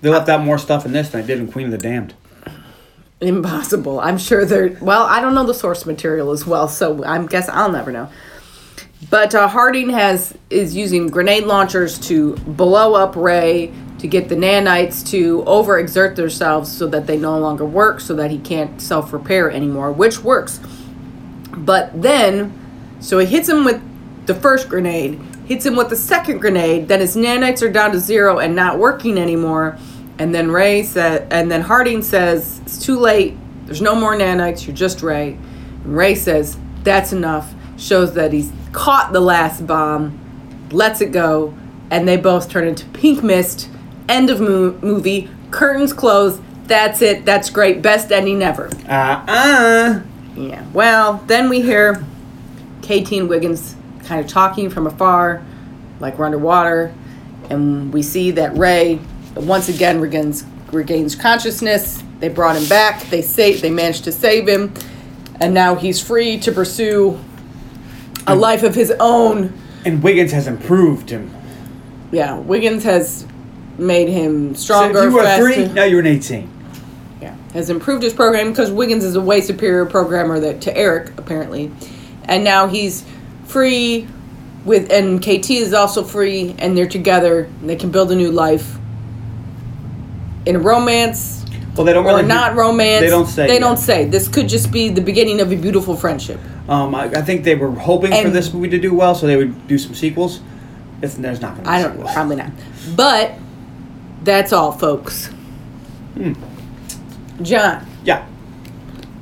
They 0.02 0.10
left 0.10 0.28
out 0.28 0.44
more 0.44 0.58
stuff 0.58 0.86
in 0.86 0.92
this 0.92 1.10
than 1.10 1.22
they 1.22 1.28
did 1.28 1.40
in 1.40 1.52
Queen 1.52 1.66
of 1.66 1.72
the 1.72 1.78
Damned. 1.78 2.14
Impossible. 3.22 4.02
I'm 4.02 4.18
sure 4.18 4.46
they're. 4.46 4.78
Well, 4.82 5.04
I 5.04 5.22
don't 5.22 5.34
know 5.34 5.46
the 5.46 5.54
source 5.54 5.86
material 5.86 6.32
as 6.32 6.46
well, 6.46 6.68
so 6.68 7.06
I 7.06 7.26
guess 7.26 7.48
I'll 7.48 7.72
never 7.72 7.92
know. 7.92 8.10
But 9.10 9.36
uh, 9.36 9.48
Harding 9.48 9.90
has 9.90 10.38
is 10.50 10.76
using 10.76 11.08
grenade 11.08 11.46
launchers 11.46 12.00
to 12.08 12.36
blow 12.38 12.96
up 12.96 13.16
Ray 13.16 13.72
to 14.00 14.08
get 14.08 14.30
the 14.30 14.36
nanites 14.36 15.06
to 15.10 15.42
overexert 15.44 16.16
themselves 16.16 16.72
so 16.72 16.86
that 16.88 17.08
they 17.08 17.18
no 17.18 17.40
longer 17.40 17.66
work, 17.66 18.00
so 18.00 18.14
that 18.16 18.30
he 18.30 18.38
can't 18.38 18.82
self 18.82 19.12
repair 19.14 19.50
anymore, 19.50 19.92
which 19.92 20.24
works. 20.24 20.60
But 21.56 22.02
then, 22.02 22.54
so 23.00 23.20
he 23.20 23.26
hits 23.26 23.50
him 23.50 23.66
with 23.66 23.82
the 24.28 24.36
first 24.36 24.70
grenade, 24.70 25.20
hits 25.48 25.66
him 25.66 25.76
with 25.76 25.90
the 25.90 25.96
second 25.96 26.40
grenade. 26.40 26.88
Then 26.88 27.00
his 27.00 27.16
nanites 27.16 27.62
are 27.62 27.72
down 27.72 27.92
to 27.92 28.00
zero 28.00 28.40
and 28.40 28.56
not 28.56 28.78
working 28.78 29.18
anymore. 29.18 29.78
And 30.18 30.34
then 30.34 30.52
Ray 30.52 30.84
said, 30.84 31.32
and 31.32 31.52
then 31.52 31.62
Harding 31.62 32.02
says, 32.02 32.62
"It's 32.66 32.78
too 32.78 33.00
late. 33.00 33.36
There's 33.66 33.82
no 33.82 33.96
more 33.96 34.16
nanites. 34.16 34.68
You're 34.68 34.76
just 34.76 35.02
Ray." 35.02 35.38
And 35.84 35.98
Ray 35.98 36.16
says, 36.16 36.58
"That's 36.84 37.12
enough." 37.12 37.55
Shows 37.78 38.14
that 38.14 38.32
he's 38.34 38.52
caught 38.72 39.12
the 39.14 39.20
last 39.20 39.68
bomb, 39.68 40.18
lets 40.72 41.02
it 41.02 41.12
go, 41.12 41.54
and 41.92 42.08
they 42.08 42.18
both 42.18 42.50
turn 42.50 42.68
into 42.68 42.86
pink 42.88 43.22
mist. 43.24 43.70
End 44.08 44.30
of 44.30 44.40
mo- 44.40 44.78
movie. 44.82 45.30
Curtains 45.52 45.94
close. 45.94 46.40
That's 46.68 47.02
it. 47.02 47.26
That's 47.26 47.50
great. 47.50 47.82
Best 47.82 48.12
ending 48.12 48.42
ever. 48.42 48.70
Uh 48.88 49.24
uh. 49.28 50.02
Yeah. 50.36 50.66
Well, 50.74 51.24
then 51.28 51.50
we 51.50 51.62
hear 51.62 51.96
KT 52.82 53.12
and 53.14 53.30
Wigans 53.30 53.76
kind 54.06 54.24
of 54.24 54.28
talking 54.28 54.70
from 54.70 54.88
afar, 54.88 55.44
like 56.00 56.18
we're 56.18 56.26
underwater, 56.26 56.94
and 57.50 57.94
we 57.94 58.02
see 58.02 58.32
that 58.32 58.56
Ray 58.58 59.00
once 59.36 59.70
again 59.70 60.00
regains 60.00 60.46
regains 60.72 61.16
consciousness. 61.16 62.02
They 62.20 62.30
brought 62.30 62.56
him 62.56 62.68
back. 62.70 63.04
They 63.10 63.22
say 63.22 63.54
they 63.56 63.70
managed 63.70 64.06
to 64.06 64.12
save 64.12 64.48
him, 64.48 64.74
and 65.42 65.54
now 65.54 65.76
he's 65.76 66.02
free 66.06 66.40
to 66.40 66.52
pursue 66.52 67.20
a 68.28 68.36
life 68.36 68.64
of 68.64 68.76
his 68.76 68.92
own. 69.00 69.54
And 69.86 70.02
Wigans 70.02 70.32
has 70.32 70.48
improved 70.48 71.10
him. 71.10 71.32
Yeah, 72.12 72.42
Wigans 72.46 72.84
has 72.84 73.26
made 73.78 74.10
him 74.10 74.56
So 74.56 74.62
stronger. 74.64 75.00
if 75.00 75.04
you 75.06 75.16
were 75.16 75.24
faster. 75.24 75.54
three, 75.54 75.68
now 75.74 75.84
you're 75.84 76.00
an 76.00 76.08
18. 76.08 76.50
Yeah, 77.22 77.36
has 77.54 77.70
improved 77.70 78.04
his 78.04 78.14
program 78.14 78.50
because 78.52 78.72
Wigans 78.72 79.04
is 79.04 79.16
a 79.16 79.22
way 79.22 79.42
superior 79.42 79.86
programmer 79.86 80.40
that, 80.40 80.62
to 80.62 80.76
Eric 80.78 81.12
apparently, 81.18 81.72
and 82.26 82.44
now 82.44 82.68
he's 82.68 83.06
free 83.46 84.08
with, 84.64 84.92
and 84.92 85.22
KT 85.22 85.52
is 85.52 85.74
also 85.74 86.04
free, 86.04 86.56
and 86.58 86.76
they're 86.78 86.88
together. 86.88 87.44
And 87.62 87.70
they 87.70 87.76
can 87.76 87.92
build 87.92 88.12
a 88.12 88.16
new 88.16 88.32
life 88.32 88.78
in 90.46 90.56
a 90.56 90.60
romance 90.60 91.44
Well, 91.76 91.86
they 91.86 91.94
don't 91.94 92.06
or 92.06 92.10
really 92.10 92.24
not 92.24 92.56
romance. 92.56 93.02
They 93.02 93.10
don't 93.10 93.28
say. 93.28 93.48
They 93.48 93.54
yet. 93.54 93.60
don't 93.60 93.78
say. 93.78 94.06
This 94.06 94.28
could 94.28 94.48
just 94.48 94.72
be 94.72 94.90
the 94.90 95.02
beginning 95.02 95.42
of 95.42 95.52
a 95.52 95.56
beautiful 95.56 95.96
friendship. 95.96 96.40
Um, 96.68 96.96
I, 96.96 97.04
I 97.06 97.22
think 97.22 97.44
they 97.44 97.56
were 97.56 97.72
hoping 97.72 98.12
for 98.24 98.30
this 98.30 98.52
movie 98.54 98.70
to 98.70 98.80
do 98.80 98.94
well, 98.94 99.14
so 99.16 99.28
they 99.28 99.36
would 99.38 99.68
do 99.68 99.78
some 99.78 99.94
sequels. 99.94 100.42
If 101.02 101.16
there's 101.18 101.42
not 101.42 101.52
going 101.56 101.66
to 101.66 101.70
be 101.70 101.76
I 101.76 101.82
don't 101.82 101.92
know, 101.92 101.98
sequels. 102.08 102.14
probably 102.14 102.36
not. 102.38 102.52
But 102.96 103.34
that's 104.24 104.52
all, 104.54 104.72
folks. 104.72 105.28
Hmm. 106.16 106.34
John, 107.42 107.86
Yeah. 108.04 108.26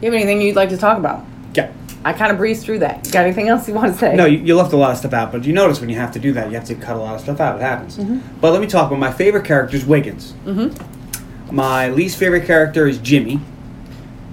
you 0.02 0.06
have 0.06 0.14
anything 0.14 0.42
you'd 0.42 0.56
like 0.56 0.70
to 0.70 0.78
talk 0.78 0.98
about? 0.98 1.26
Yeah. 1.56 1.72
I 2.06 2.14
kind 2.14 2.32
of 2.32 2.38
breezed 2.38 2.64
through 2.64 2.80
that. 2.80 3.06
You 3.06 3.12
got 3.12 3.26
anything 3.26 3.50
else 3.50 3.68
you 3.68 3.74
want 3.74 3.92
to 3.94 4.00
say? 4.00 4.16
No, 4.16 4.26
you, 4.26 4.38
you 4.40 4.56
left 4.56 4.72
a 4.74 4.78
lot 4.78 4.92
of 4.92 4.98
stuff 4.98 5.14
out, 5.14 5.32
but 5.32 5.44
you 5.46 5.52
notice 5.54 5.80
when 5.82 5.90
you 5.90 5.96
have 5.98 6.12
to 6.12 6.20
do 6.20 6.32
that, 6.34 6.50
you 6.50 6.56
have 6.56 6.66
to 6.66 6.76
cut 6.76 6.96
a 6.96 7.00
lot 7.00 7.16
of 7.16 7.22
stuff 7.22 7.40
out. 7.40 7.58
It 7.60 7.62
happens. 7.64 7.98
But 8.40 8.52
let 8.52 8.62
me 8.62 8.68
talk 8.68 8.88
about 8.88 9.00
my 9.00 9.12
favorite 9.12 9.46
character 9.46 9.76
is 9.76 9.84
Wigans. 9.84 10.34
Mm-hmm. 10.46 11.56
My 11.56 11.90
least 11.90 12.18
favorite 12.18 12.46
character 12.46 12.88
is 12.88 13.00
Jimmy. 13.00 13.40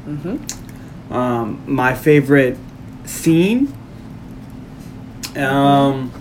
Mm-hmm. 0.06 1.12
Um, 1.12 1.62
my 1.66 1.94
favorite 1.94 2.56
scene. 3.10 3.72
Um, 5.36 6.12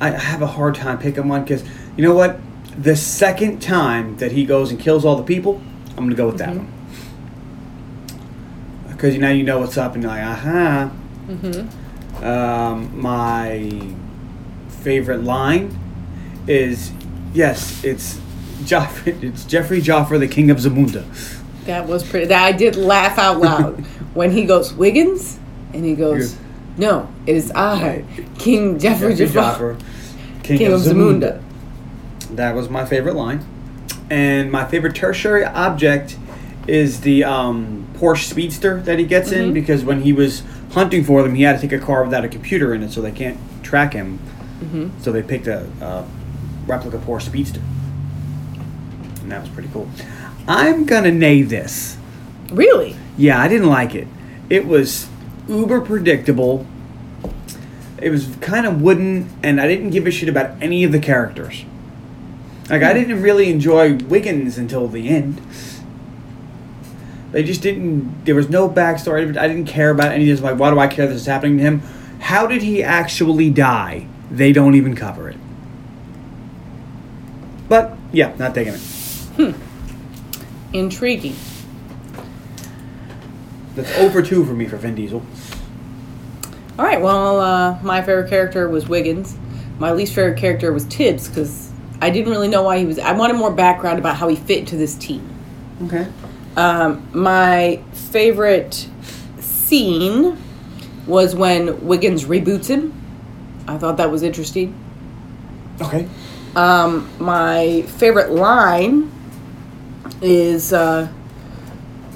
I 0.00 0.10
have 0.10 0.42
a 0.42 0.46
hard 0.46 0.74
time 0.74 0.98
picking 0.98 1.28
one 1.28 1.42
because 1.42 1.62
you 1.96 2.04
know 2.04 2.14
what? 2.14 2.38
The 2.78 2.96
second 2.96 3.60
time 3.60 4.16
that 4.16 4.32
he 4.32 4.44
goes 4.44 4.70
and 4.70 4.80
kills 4.80 5.04
all 5.04 5.16
the 5.16 5.22
people, 5.22 5.60
I'm 5.90 6.04
gonna 6.04 6.14
go 6.14 6.26
with 6.26 6.38
that 6.38 6.54
one. 6.56 6.72
Because 8.88 9.16
now 9.16 9.30
you 9.30 9.42
know 9.42 9.58
what's 9.58 9.76
up, 9.76 9.94
and 9.94 10.02
you're 10.02 10.12
like, 10.12 10.22
aha. 10.22 10.90
Um, 12.22 13.00
my 13.00 13.94
favorite 14.68 15.22
line 15.22 15.78
is, 16.46 16.92
yes, 17.32 17.82
it's 17.84 18.20
Joffrey, 18.62 19.22
it's 19.22 19.44
Jeffrey 19.44 19.80
Joffer, 19.80 20.18
the 20.18 20.28
King 20.28 20.50
of 20.50 20.58
Zamunda. 20.58 21.04
That 21.64 21.86
was 21.86 22.08
pretty. 22.08 22.26
That 22.26 22.44
I 22.44 22.52
did 22.52 22.76
laugh 22.76 23.18
out 23.18 23.40
loud 23.40 23.80
when 24.14 24.30
he 24.30 24.44
goes 24.44 24.72
Wigans, 24.72 25.38
and 25.72 25.84
he 25.84 25.94
goes, 25.94 26.34
Yeah. 26.34 26.40
"No, 26.76 27.08
it 27.26 27.36
is 27.36 27.50
I, 27.52 28.04
King 28.38 28.78
Jeffrey 28.78 29.14
Jeffrey 29.14 29.76
King, 30.42 30.58
King 30.58 30.72
of 30.72 30.80
Zamunda. 30.80 31.42
That 32.30 32.54
was 32.54 32.68
my 32.68 32.84
favorite 32.84 33.14
line. 33.16 33.44
And 34.08 34.50
my 34.50 34.64
favorite 34.66 34.94
tertiary 34.94 35.44
object 35.44 36.16
is 36.66 37.00
the 37.02 37.24
um, 37.24 37.86
Porsche 37.94 38.24
Speedster 38.24 38.80
that 38.82 38.98
he 38.98 39.04
gets 39.04 39.32
in 39.32 39.52
because 39.52 39.84
when 39.84 40.02
he 40.02 40.12
was 40.12 40.42
hunting 40.72 41.04
for 41.04 41.22
them, 41.22 41.34
he 41.34 41.42
had 41.42 41.60
to 41.60 41.68
take 41.68 41.72
a 41.80 41.84
car 41.84 42.04
without 42.04 42.24
a 42.24 42.28
computer 42.28 42.74
in 42.74 42.82
it 42.82 42.90
so 42.92 43.00
they 43.00 43.12
can't 43.12 43.38
track 43.62 43.92
him. 43.92 44.18
So 45.00 45.10
they 45.10 45.22
picked 45.22 45.46
a, 45.46 45.66
a 45.80 46.06
replica 46.66 46.98
Porsche 46.98 47.22
Speedster. 47.22 47.62
And 49.22 49.32
that 49.32 49.40
was 49.40 49.50
pretty 49.50 49.68
cool. 49.72 49.88
I'm 50.46 50.84
going 50.84 51.04
to 51.04 51.12
nay 51.12 51.42
this. 51.42 51.96
Really? 52.52 52.96
Yeah, 53.16 53.40
I 53.40 53.48
didn't 53.48 53.68
like 53.68 53.94
it. 53.94 54.06
It 54.48 54.66
was 54.66 55.08
uber 55.50 55.80
predictable. 55.80 56.66
It 58.00 58.10
was 58.10 58.34
kind 58.40 58.66
of 58.66 58.80
wooden, 58.80 59.28
and 59.42 59.60
I 59.60 59.68
didn't 59.68 59.90
give 59.90 60.06
a 60.06 60.10
shit 60.10 60.28
about 60.28 60.62
any 60.62 60.84
of 60.84 60.92
the 60.92 60.98
characters. 60.98 61.64
Like, 62.70 62.82
I 62.82 62.92
didn't 62.94 63.20
really 63.20 63.50
enjoy 63.50 63.94
Wigans 63.96 64.56
until 64.56 64.88
the 64.88 65.08
end. 65.08 65.40
They 67.32 67.42
just 67.42 67.62
didn't. 67.62 68.24
There 68.24 68.34
was 68.34 68.48
no 68.48 68.68
backstory. 68.68 69.36
I 69.36 69.48
didn't 69.48 69.66
care 69.66 69.90
about 69.90 70.12
any 70.12 70.30
of 70.30 70.36
this. 70.36 70.42
Like, 70.42 70.58
why 70.58 70.70
do 70.70 70.78
I 70.78 70.86
care 70.86 71.06
this 71.06 71.20
is 71.20 71.26
happening 71.26 71.58
to 71.58 71.62
him? 71.62 71.80
How 72.20 72.46
did 72.46 72.62
he 72.62 72.82
actually 72.82 73.50
die? 73.50 74.06
They 74.30 74.52
don't 74.52 74.74
even 74.74 74.94
cover 74.94 75.28
it. 75.28 75.36
But, 77.68 77.96
yeah, 78.12 78.34
not 78.36 78.54
taking 78.54 78.74
it. 78.74 78.80
Hmm. 79.36 79.52
Intriguing. 80.72 81.36
That's 83.74 83.96
over 83.98 84.22
two 84.22 84.44
for 84.44 84.52
me 84.52 84.66
for 84.66 84.76
Vin 84.76 84.94
Diesel. 84.94 85.22
All 86.78 86.84
right. 86.84 87.00
Well, 87.00 87.40
uh, 87.40 87.78
my 87.82 88.00
favorite 88.02 88.30
character 88.30 88.68
was 88.68 88.86
Wigans. 88.86 89.36
My 89.78 89.92
least 89.92 90.14
favorite 90.14 90.38
character 90.38 90.72
was 90.72 90.84
Tibbs 90.86 91.28
because 91.28 91.70
I 92.00 92.10
didn't 92.10 92.30
really 92.30 92.48
know 92.48 92.62
why 92.62 92.78
he 92.78 92.86
was. 92.86 92.98
I 92.98 93.12
wanted 93.12 93.36
more 93.36 93.52
background 93.52 93.98
about 93.98 94.16
how 94.16 94.28
he 94.28 94.36
fit 94.36 94.60
into 94.60 94.76
this 94.76 94.94
team. 94.94 95.28
Okay. 95.84 96.06
Um, 96.56 97.08
my 97.12 97.82
favorite 97.92 98.88
scene 99.40 100.36
was 101.06 101.34
when 101.34 101.68
Wigans 101.78 102.26
reboots 102.26 102.66
him. 102.66 102.94
I 103.66 103.78
thought 103.78 103.96
that 103.98 104.10
was 104.10 104.22
interesting. 104.22 104.74
Okay. 105.80 106.08
Um, 106.56 107.10
my 107.18 107.82
favorite 107.82 108.30
line 108.30 109.10
is 110.20 110.72
uh, 110.72 111.08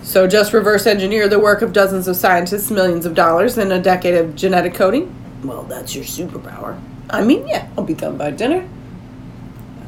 so 0.04 0.26
just 0.28 0.52
reverse 0.52 0.86
engineer 0.86 1.28
the 1.28 1.38
work 1.38 1.62
of 1.62 1.72
dozens 1.72 2.06
of 2.06 2.16
scientists, 2.16 2.70
millions 2.70 3.06
of 3.06 3.14
dollars, 3.14 3.56
and 3.58 3.72
a 3.72 3.80
decade 3.80 4.14
of 4.14 4.36
genetic 4.36 4.74
coding. 4.74 5.14
Well, 5.42 5.64
that's 5.64 5.94
your 5.94 6.04
superpower. 6.04 6.80
I 7.10 7.22
mean, 7.22 7.46
yeah, 7.48 7.68
I'll 7.76 7.84
be 7.84 7.94
done 7.94 8.16
by 8.16 8.30
dinner. 8.30 8.68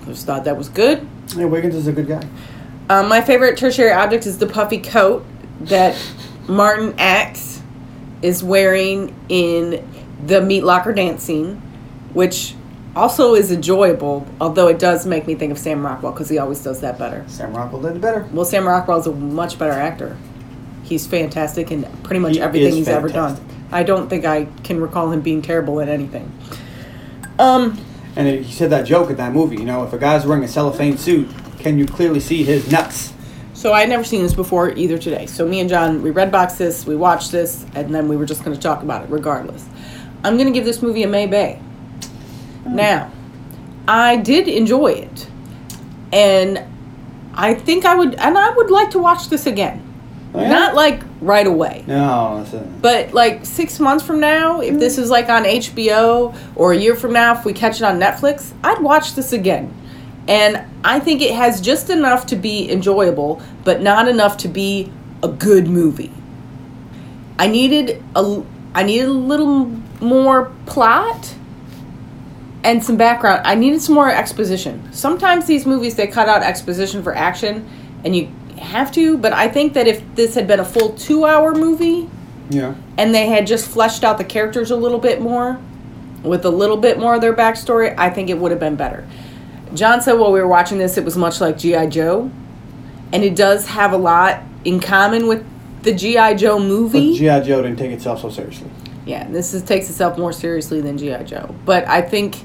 I 0.02 0.04
just 0.06 0.26
thought 0.26 0.44
that 0.44 0.56
was 0.56 0.68
good. 0.68 1.06
Yeah, 1.36 1.44
Wigans 1.44 1.74
is 1.74 1.86
a 1.86 1.92
good 1.92 2.08
guy. 2.08 2.26
Um, 2.88 3.08
my 3.08 3.20
favorite 3.20 3.58
tertiary 3.58 3.92
object 3.92 4.26
is 4.26 4.38
the 4.38 4.46
puffy 4.46 4.78
coat 4.78 5.24
that 5.60 5.96
Martin 6.48 6.94
Axe 6.98 7.60
is 8.22 8.42
wearing 8.42 9.14
in 9.28 9.86
the 10.24 10.40
Meat 10.40 10.62
Locker 10.62 10.92
dance 10.92 11.22
scene, 11.22 11.56
which 12.14 12.54
also 12.96 13.34
is 13.34 13.52
enjoyable, 13.52 14.26
although 14.40 14.68
it 14.68 14.78
does 14.78 15.06
make 15.06 15.26
me 15.26 15.34
think 15.34 15.52
of 15.52 15.58
Sam 15.58 15.84
Rockwell 15.84 16.12
because 16.12 16.28
he 16.28 16.38
always 16.38 16.62
does 16.62 16.80
that 16.80 16.98
better. 16.98 17.24
Sam 17.28 17.54
Rockwell 17.54 17.82
did 17.82 17.96
it 17.96 18.00
better. 18.00 18.26
Well, 18.32 18.44
Sam 18.44 18.66
Rockwell 18.66 18.98
is 18.98 19.06
a 19.06 19.12
much 19.12 19.58
better 19.58 19.72
actor. 19.72 20.16
He's 20.82 21.06
fantastic 21.06 21.70
in 21.70 21.84
pretty 22.02 22.20
much 22.20 22.34
He 22.36 22.40
everything 22.40 22.68
is 22.70 22.74
he's 22.76 22.88
ever 22.88 23.08
done. 23.08 23.36
fantastic. 23.36 23.56
I 23.72 23.82
don't 23.82 24.08
think 24.08 24.24
I 24.24 24.46
can 24.62 24.80
recall 24.80 25.10
him 25.12 25.20
being 25.20 25.42
terrible 25.42 25.80
at 25.80 25.88
anything. 25.88 26.32
Um, 27.38 27.78
And 28.16 28.26
he 28.44 28.50
said 28.52 28.70
that 28.70 28.86
joke 28.86 29.10
in 29.10 29.16
that 29.16 29.32
movie. 29.32 29.56
You 29.56 29.64
know, 29.64 29.84
if 29.84 29.92
a 29.92 29.98
guy's 29.98 30.24
wearing 30.24 30.44
a 30.44 30.48
cellophane 30.48 30.96
suit, 30.96 31.28
can 31.58 31.78
you 31.78 31.84
clearly 31.86 32.20
see 32.20 32.44
his 32.44 32.70
nuts? 32.70 33.12
So 33.52 33.72
I 33.72 33.80
had 33.80 33.88
never 33.88 34.04
seen 34.04 34.22
this 34.22 34.32
before 34.34 34.70
either 34.70 34.96
today. 34.96 35.26
So 35.26 35.46
me 35.46 35.60
and 35.60 35.68
John, 35.68 36.02
we 36.02 36.10
red 36.10 36.30
box 36.30 36.54
this, 36.54 36.86
we 36.86 36.94
watched 36.94 37.32
this, 37.32 37.66
and 37.74 37.94
then 37.94 38.06
we 38.08 38.16
were 38.16 38.24
just 38.26 38.44
going 38.44 38.56
to 38.56 38.62
talk 38.62 38.82
about 38.82 39.02
it 39.04 39.10
regardless. 39.10 39.66
I'm 40.24 40.36
going 40.36 40.46
to 40.46 40.52
give 40.52 40.64
this 40.64 40.82
movie 40.82 41.02
a 41.02 41.08
May 41.08 41.26
Bay. 41.26 41.58
Now, 42.74 43.12
I 43.86 44.16
did 44.16 44.48
enjoy 44.48 44.92
it, 44.92 45.28
and 46.12 46.62
I 47.34 47.54
think 47.54 47.84
I 47.84 47.94
would, 47.94 48.14
and 48.14 48.36
I 48.36 48.50
would 48.50 48.70
like 48.70 48.90
to 48.90 48.98
watch 48.98 49.28
this 49.28 49.46
again. 49.46 49.82
Oh, 50.34 50.40
yeah? 50.40 50.48
Not 50.48 50.74
like 50.74 51.02
right 51.20 51.46
away. 51.46 51.84
No, 51.86 52.44
But 52.82 53.14
like 53.14 53.46
six 53.46 53.80
months 53.80 54.04
from 54.04 54.20
now, 54.20 54.60
if 54.60 54.74
hmm. 54.74 54.78
this 54.78 54.98
is 54.98 55.08
like 55.08 55.28
on 55.28 55.44
HBO 55.44 56.36
or 56.54 56.72
a 56.72 56.76
year 56.76 56.94
from 56.94 57.12
now, 57.12 57.38
if 57.38 57.44
we 57.44 57.52
catch 57.52 57.76
it 57.76 57.84
on 57.84 57.98
Netflix, 57.98 58.52
I'd 58.62 58.82
watch 58.82 59.14
this 59.14 59.32
again. 59.32 59.74
And 60.28 60.64
I 60.84 60.98
think 60.98 61.22
it 61.22 61.34
has 61.34 61.60
just 61.60 61.88
enough 61.88 62.26
to 62.26 62.36
be 62.36 62.70
enjoyable, 62.70 63.40
but 63.64 63.80
not 63.80 64.08
enough 64.08 64.36
to 64.38 64.48
be 64.48 64.92
a 65.22 65.28
good 65.28 65.68
movie. 65.68 66.12
I 67.38 67.46
needed 67.46 68.02
a 68.14 68.42
I 68.74 68.82
needed 68.82 69.08
a 69.08 69.12
little 69.12 69.66
more 70.00 70.52
plot 70.66 71.34
and 72.66 72.82
some 72.82 72.96
background. 72.96 73.46
I 73.46 73.54
needed 73.54 73.80
some 73.80 73.94
more 73.94 74.10
exposition. 74.10 74.92
Sometimes 74.92 75.46
these 75.46 75.64
movies 75.64 75.94
they 75.94 76.08
cut 76.08 76.28
out 76.28 76.42
exposition 76.42 77.00
for 77.00 77.14
action 77.14 77.66
and 78.04 78.14
you 78.14 78.28
have 78.58 78.90
to, 78.92 79.16
but 79.16 79.32
I 79.32 79.46
think 79.48 79.74
that 79.74 79.86
if 79.86 80.02
this 80.16 80.34
had 80.34 80.48
been 80.48 80.58
a 80.58 80.64
full 80.64 80.90
2-hour 80.92 81.54
movie, 81.54 82.10
yeah. 82.50 82.74
and 82.98 83.14
they 83.14 83.26
had 83.26 83.46
just 83.46 83.68
fleshed 83.68 84.02
out 84.02 84.18
the 84.18 84.24
characters 84.24 84.72
a 84.72 84.76
little 84.76 84.98
bit 84.98 85.20
more 85.20 85.60
with 86.24 86.44
a 86.44 86.50
little 86.50 86.76
bit 86.76 86.98
more 86.98 87.14
of 87.14 87.20
their 87.20 87.34
backstory, 87.34 87.94
I 87.96 88.10
think 88.10 88.30
it 88.30 88.38
would 88.38 88.50
have 88.50 88.60
been 88.60 88.74
better. 88.74 89.06
John 89.74 90.02
said 90.02 90.14
while 90.14 90.32
we 90.32 90.40
were 90.40 90.48
watching 90.48 90.78
this, 90.78 90.98
it 90.98 91.04
was 91.04 91.16
much 91.16 91.40
like 91.40 91.58
G.I. 91.58 91.86
Joe, 91.86 92.32
and 93.12 93.22
it 93.22 93.36
does 93.36 93.68
have 93.68 93.92
a 93.92 93.96
lot 93.96 94.42
in 94.64 94.80
common 94.80 95.28
with 95.28 95.44
the 95.82 95.92
G.I. 95.92 96.34
Joe 96.34 96.58
But 96.58 96.66
movie. 96.66 97.16
G.I. 97.16 97.40
Joe 97.40 97.62
didn't 97.62 97.78
take 97.78 97.92
itself 97.92 98.22
so 98.22 98.30
seriously. 98.30 98.70
Yeah, 99.06 99.28
this 99.30 99.54
is, 99.54 99.62
takes 99.62 99.88
itself 99.88 100.18
more 100.18 100.32
seriously 100.32 100.80
than 100.80 100.98
G.I. 100.98 101.22
Joe. 101.22 101.54
But 101.64 101.86
I 101.88 102.02
think 102.02 102.44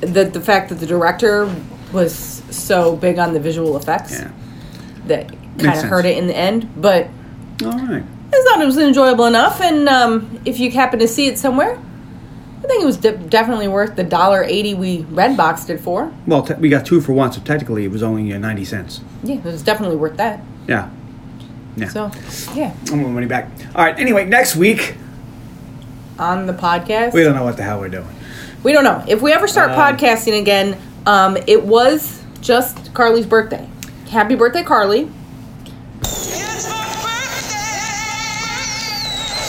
that 0.00 0.32
the 0.32 0.40
fact 0.40 0.70
that 0.70 0.76
the 0.76 0.86
director 0.86 1.54
was 1.92 2.14
so 2.50 2.96
big 2.96 3.18
on 3.18 3.32
the 3.34 3.40
visual 3.40 3.76
effects 3.76 4.12
Yeah. 4.12 4.32
that 5.06 5.28
kind 5.58 5.78
of 5.78 5.84
hurt 5.84 6.04
it 6.06 6.18
in 6.18 6.26
the 6.26 6.36
end. 6.36 6.68
But 6.80 7.08
All 7.64 7.70
right. 7.72 8.02
I 8.32 8.44
thought 8.48 8.60
it 8.60 8.66
was 8.66 8.78
enjoyable 8.78 9.26
enough, 9.26 9.60
and 9.60 9.88
um, 9.88 10.40
if 10.44 10.58
you 10.58 10.70
happen 10.72 10.98
to 10.98 11.06
see 11.06 11.26
it 11.28 11.38
somewhere, 11.38 11.78
I 11.78 12.66
think 12.66 12.82
it 12.82 12.86
was 12.86 12.96
de- 12.96 13.16
definitely 13.16 13.68
worth 13.68 13.94
the 13.94 14.02
dollar 14.02 14.42
eighty 14.42 14.74
we 14.74 15.02
red 15.10 15.36
boxed 15.36 15.68
it 15.70 15.78
for. 15.78 16.12
Well, 16.26 16.42
te- 16.42 16.54
we 16.54 16.68
got 16.70 16.84
two 16.86 17.00
for 17.00 17.12
one, 17.12 17.30
so 17.30 17.40
technically 17.42 17.84
it 17.84 17.90
was 17.92 18.02
only 18.02 18.32
uh, 18.32 18.38
90 18.38 18.64
cents. 18.64 19.00
Yeah, 19.22 19.36
it 19.36 19.44
was 19.44 19.62
definitely 19.62 19.96
worth 19.96 20.16
that. 20.16 20.42
Yeah. 20.66 20.90
Yeah. 21.76 21.88
So, 21.88 22.10
yeah, 22.54 22.74
I 22.88 22.90
want 22.92 23.02
my 23.02 23.08
money 23.10 23.26
back. 23.26 23.50
All 23.74 23.84
right. 23.84 23.98
Anyway, 23.98 24.24
next 24.24 24.56
week, 24.56 24.94
on 26.18 26.46
the 26.46 26.52
podcast, 26.52 27.12
we 27.12 27.22
don't 27.24 27.34
know 27.34 27.44
what 27.44 27.56
the 27.56 27.62
hell 27.62 27.80
we're 27.80 27.88
doing. 27.88 28.08
we 28.62 28.72
don't 28.72 28.84
know 28.84 29.04
if 29.08 29.20
we 29.22 29.32
ever 29.32 29.46
start 29.48 29.70
Um, 29.70 29.76
podcasting 29.96 30.40
again. 30.40 30.76
Um, 31.06 31.36
it 31.46 31.62
was 31.64 32.22
just 32.40 32.92
Carly's 32.94 33.26
birthday. 33.26 33.68
Happy 34.10 34.34
birthday, 34.34 34.62
Carly! 34.62 35.10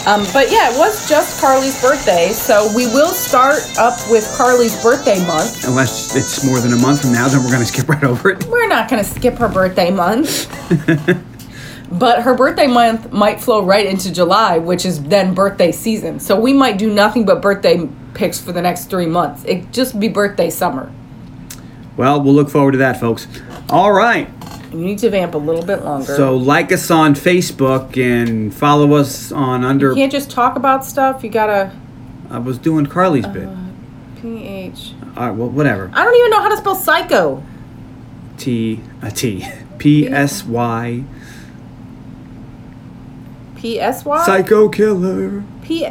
Um, 0.08 0.24
but 0.34 0.52
yeah, 0.52 0.70
it 0.72 0.78
was 0.78 1.10
just 1.10 1.42
Carly's 1.42 1.82
birthday, 1.82 2.30
so 2.32 2.72
we 2.76 2.86
will 2.86 3.10
start 3.10 3.58
up 3.80 3.98
with 4.12 4.24
Carly's 4.38 4.80
birthday 4.84 5.18
month. 5.26 5.66
Unless 5.68 6.16
it's 6.16 6.46
more 6.46 6.60
than 6.60 6.74
a 6.74 6.78
month 6.78 7.02
from 7.02 7.12
now, 7.12 7.28
then 7.28 7.44
we're 7.44 7.50
going 7.50 7.62
to 7.62 7.66
skip 7.66 7.90
right 7.90 8.04
over 8.04 8.30
it. 8.30 8.46
We're 8.46 8.68
not 8.68 8.88
going 8.88 9.04
to 9.04 9.10
skip 9.10 9.34
her 9.40 9.50
birthday 9.50 9.90
month. 9.90 10.46
but 12.00 12.24
her 12.24 12.36
birthday 12.36 12.68
month 12.68 13.12
might 13.12 13.40
flow 13.40 13.64
right 13.64 13.86
into 13.86 14.12
July, 14.12 14.58
which 14.58 14.86
is 14.86 15.04
then 15.04 15.34
birthday 15.34 15.72
season. 15.72 16.20
So 16.20 16.40
we 16.40 16.54
might 16.54 16.78
do 16.78 16.92
nothing 16.92 17.26
but 17.26 17.42
birthday 17.42 17.88
picks 18.14 18.40
for 18.40 18.52
the 18.52 18.62
next 18.62 18.86
three 18.86 19.06
months. 19.06 19.44
It 19.46 19.72
just 19.72 20.00
be 20.00 20.08
birthday 20.08 20.50
summer. 20.50 20.92
Well, 21.98 22.22
we'll 22.22 22.34
look 22.34 22.50
forward 22.50 22.74
to 22.74 22.78
that, 22.80 23.00
folks. 23.00 23.28
All 23.70 23.92
right. 23.92 24.30
You 24.72 24.80
need 24.80 25.00
to 25.00 25.10
vamp 25.10 25.36
a 25.36 25.38
little 25.38 25.64
bit 25.64 25.84
longer. 25.84 26.16
So 26.16 26.36
like 26.36 26.72
us 26.72 26.92
on 26.92 27.14
Facebook 27.14 27.98
and 27.98 28.54
follow 28.54 28.94
us 28.94 29.32
on 29.32 29.64
under. 29.64 29.90
you 29.90 29.96
can't 29.96 30.12
just 30.12 30.30
talk 30.30 30.58
about 30.58 30.84
stuff. 30.84 31.24
You 31.24 31.30
gotta 31.30 31.72
I 32.30 32.40
was 32.40 32.58
doing 32.58 32.86
Carly's 32.86 33.28
bit. 33.28 33.48
Uh, 33.48 33.56
ph. 34.22 34.94
All 35.16 35.28
right. 35.28 35.32
Well, 35.32 35.50
whatever. 35.50 35.90
I 35.94 36.04
don't 36.04 36.16
even 36.16 36.32
know 36.32 36.42
how 36.42 36.50
to 36.50 36.58
spell 36.58 36.76
psycho. 36.76 37.44
T 38.38 38.82
a 39.02 39.12
T 39.12 39.48
P 39.78 40.08
S 40.08 40.44
Y 40.44 41.06
P 43.66 43.80
s 43.80 44.06
y 44.06 44.26
Psycho 44.26 44.70
Killer. 44.70 45.44
p 45.64 45.88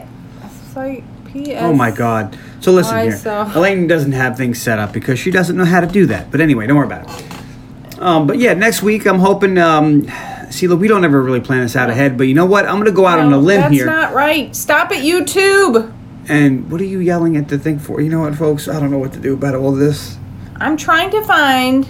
psy 0.72 1.02
p 1.24 1.52
s. 1.52 1.60
Oh 1.60 1.74
my 1.74 1.90
God. 1.90 2.38
So 2.60 2.70
listen 2.70 2.96
here. 3.00 3.16
so? 3.16 3.50
Elaine 3.56 3.88
doesn't 3.88 4.12
have 4.12 4.36
things 4.36 4.62
set 4.62 4.78
up 4.78 4.92
because 4.92 5.18
she 5.18 5.32
doesn't 5.32 5.56
know 5.56 5.64
how 5.64 5.80
to 5.80 5.86
do 5.88 6.06
that. 6.06 6.30
But 6.30 6.40
anyway, 6.40 6.68
don't 6.68 6.76
worry 6.76 6.86
about 6.86 7.08
it. 7.08 8.00
Um, 8.00 8.28
but 8.28 8.38
yeah, 8.38 8.54
next 8.54 8.82
week 8.82 9.06
I'm 9.06 9.18
hoping. 9.18 9.58
Um, 9.58 10.06
see, 10.50 10.68
look, 10.68 10.78
we 10.78 10.86
don't 10.86 11.04
ever 11.04 11.20
really 11.20 11.40
plan 11.40 11.62
this 11.62 11.74
out 11.74 11.90
ahead, 11.90 12.16
but 12.16 12.28
you 12.28 12.34
know 12.34 12.46
what? 12.46 12.64
I'm 12.64 12.76
going 12.76 12.84
to 12.84 12.92
go 12.92 13.06
out 13.06 13.18
on 13.18 13.32
a 13.32 13.38
limb 13.38 13.62
that's 13.62 13.74
here. 13.74 13.86
That's 13.86 14.12
not 14.12 14.14
right. 14.14 14.54
Stop 14.54 14.92
it, 14.92 14.98
YouTube. 14.98 15.92
And 16.28 16.70
what 16.70 16.80
are 16.80 16.84
you 16.84 17.00
yelling 17.00 17.36
at 17.36 17.48
the 17.48 17.58
thing 17.58 17.80
for? 17.80 18.00
You 18.00 18.08
know 18.08 18.20
what, 18.20 18.36
folks? 18.36 18.68
I 18.68 18.78
don't 18.78 18.92
know 18.92 18.98
what 18.98 19.12
to 19.14 19.20
do 19.20 19.34
about 19.34 19.56
all 19.56 19.72
this. 19.72 20.16
I'm 20.56 20.76
trying 20.76 21.10
to 21.10 21.24
find 21.24 21.88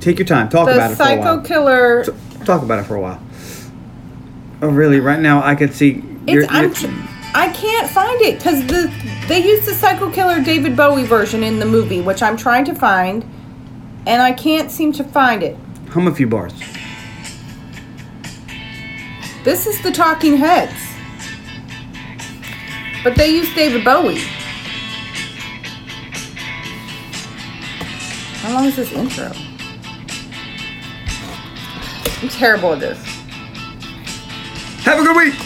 Take 0.00 0.18
your 0.18 0.26
time. 0.26 0.50
Talk 0.50 0.68
about 0.68 0.90
it 0.90 0.96
for 0.96 1.02
a 1.02 1.06
psycho 1.06 1.40
killer. 1.40 2.04
Talk 2.44 2.62
about 2.62 2.80
it 2.80 2.84
for 2.84 2.96
a 2.96 3.00
while. 3.00 3.22
Oh, 4.62 4.68
really? 4.68 5.00
Right 5.00 5.20
now, 5.20 5.42
I 5.42 5.54
could 5.54 5.74
see. 5.74 6.02
you're- 6.26 6.44
It's, 6.44 6.52
I'm, 6.52 6.72
tr- 6.72 6.86
I 7.34 7.48
can't 7.52 7.90
find 7.90 8.20
it 8.22 8.38
because 8.38 8.66
the 8.66 8.90
they 9.28 9.44
used 9.46 9.66
the 9.68 9.74
psycho 9.74 10.10
killer 10.10 10.40
David 10.40 10.76
Bowie 10.76 11.04
version 11.04 11.42
in 11.42 11.58
the 11.58 11.66
movie, 11.66 12.00
which 12.00 12.22
I'm 12.22 12.36
trying 12.36 12.64
to 12.66 12.74
find, 12.74 13.24
and 14.06 14.22
I 14.22 14.32
can't 14.32 14.70
seem 14.70 14.92
to 14.92 15.04
find 15.04 15.42
it. 15.42 15.56
hum 15.90 16.06
a 16.08 16.14
few 16.14 16.26
bars. 16.26 16.54
This 19.44 19.66
is 19.66 19.80
the 19.82 19.92
Talking 19.92 20.36
Heads, 20.38 20.72
but 23.04 23.14
they 23.16 23.28
used 23.28 23.54
David 23.54 23.84
Bowie. 23.84 24.18
How 28.40 28.54
long 28.54 28.64
is 28.66 28.76
this 28.76 28.92
intro? 28.92 29.30
I'm 32.22 32.28
terrible 32.28 32.72
at 32.72 32.80
this. 32.80 33.15
Have 34.86 35.00
a 35.00 35.02
good 35.02 35.16
week. 35.16 35.45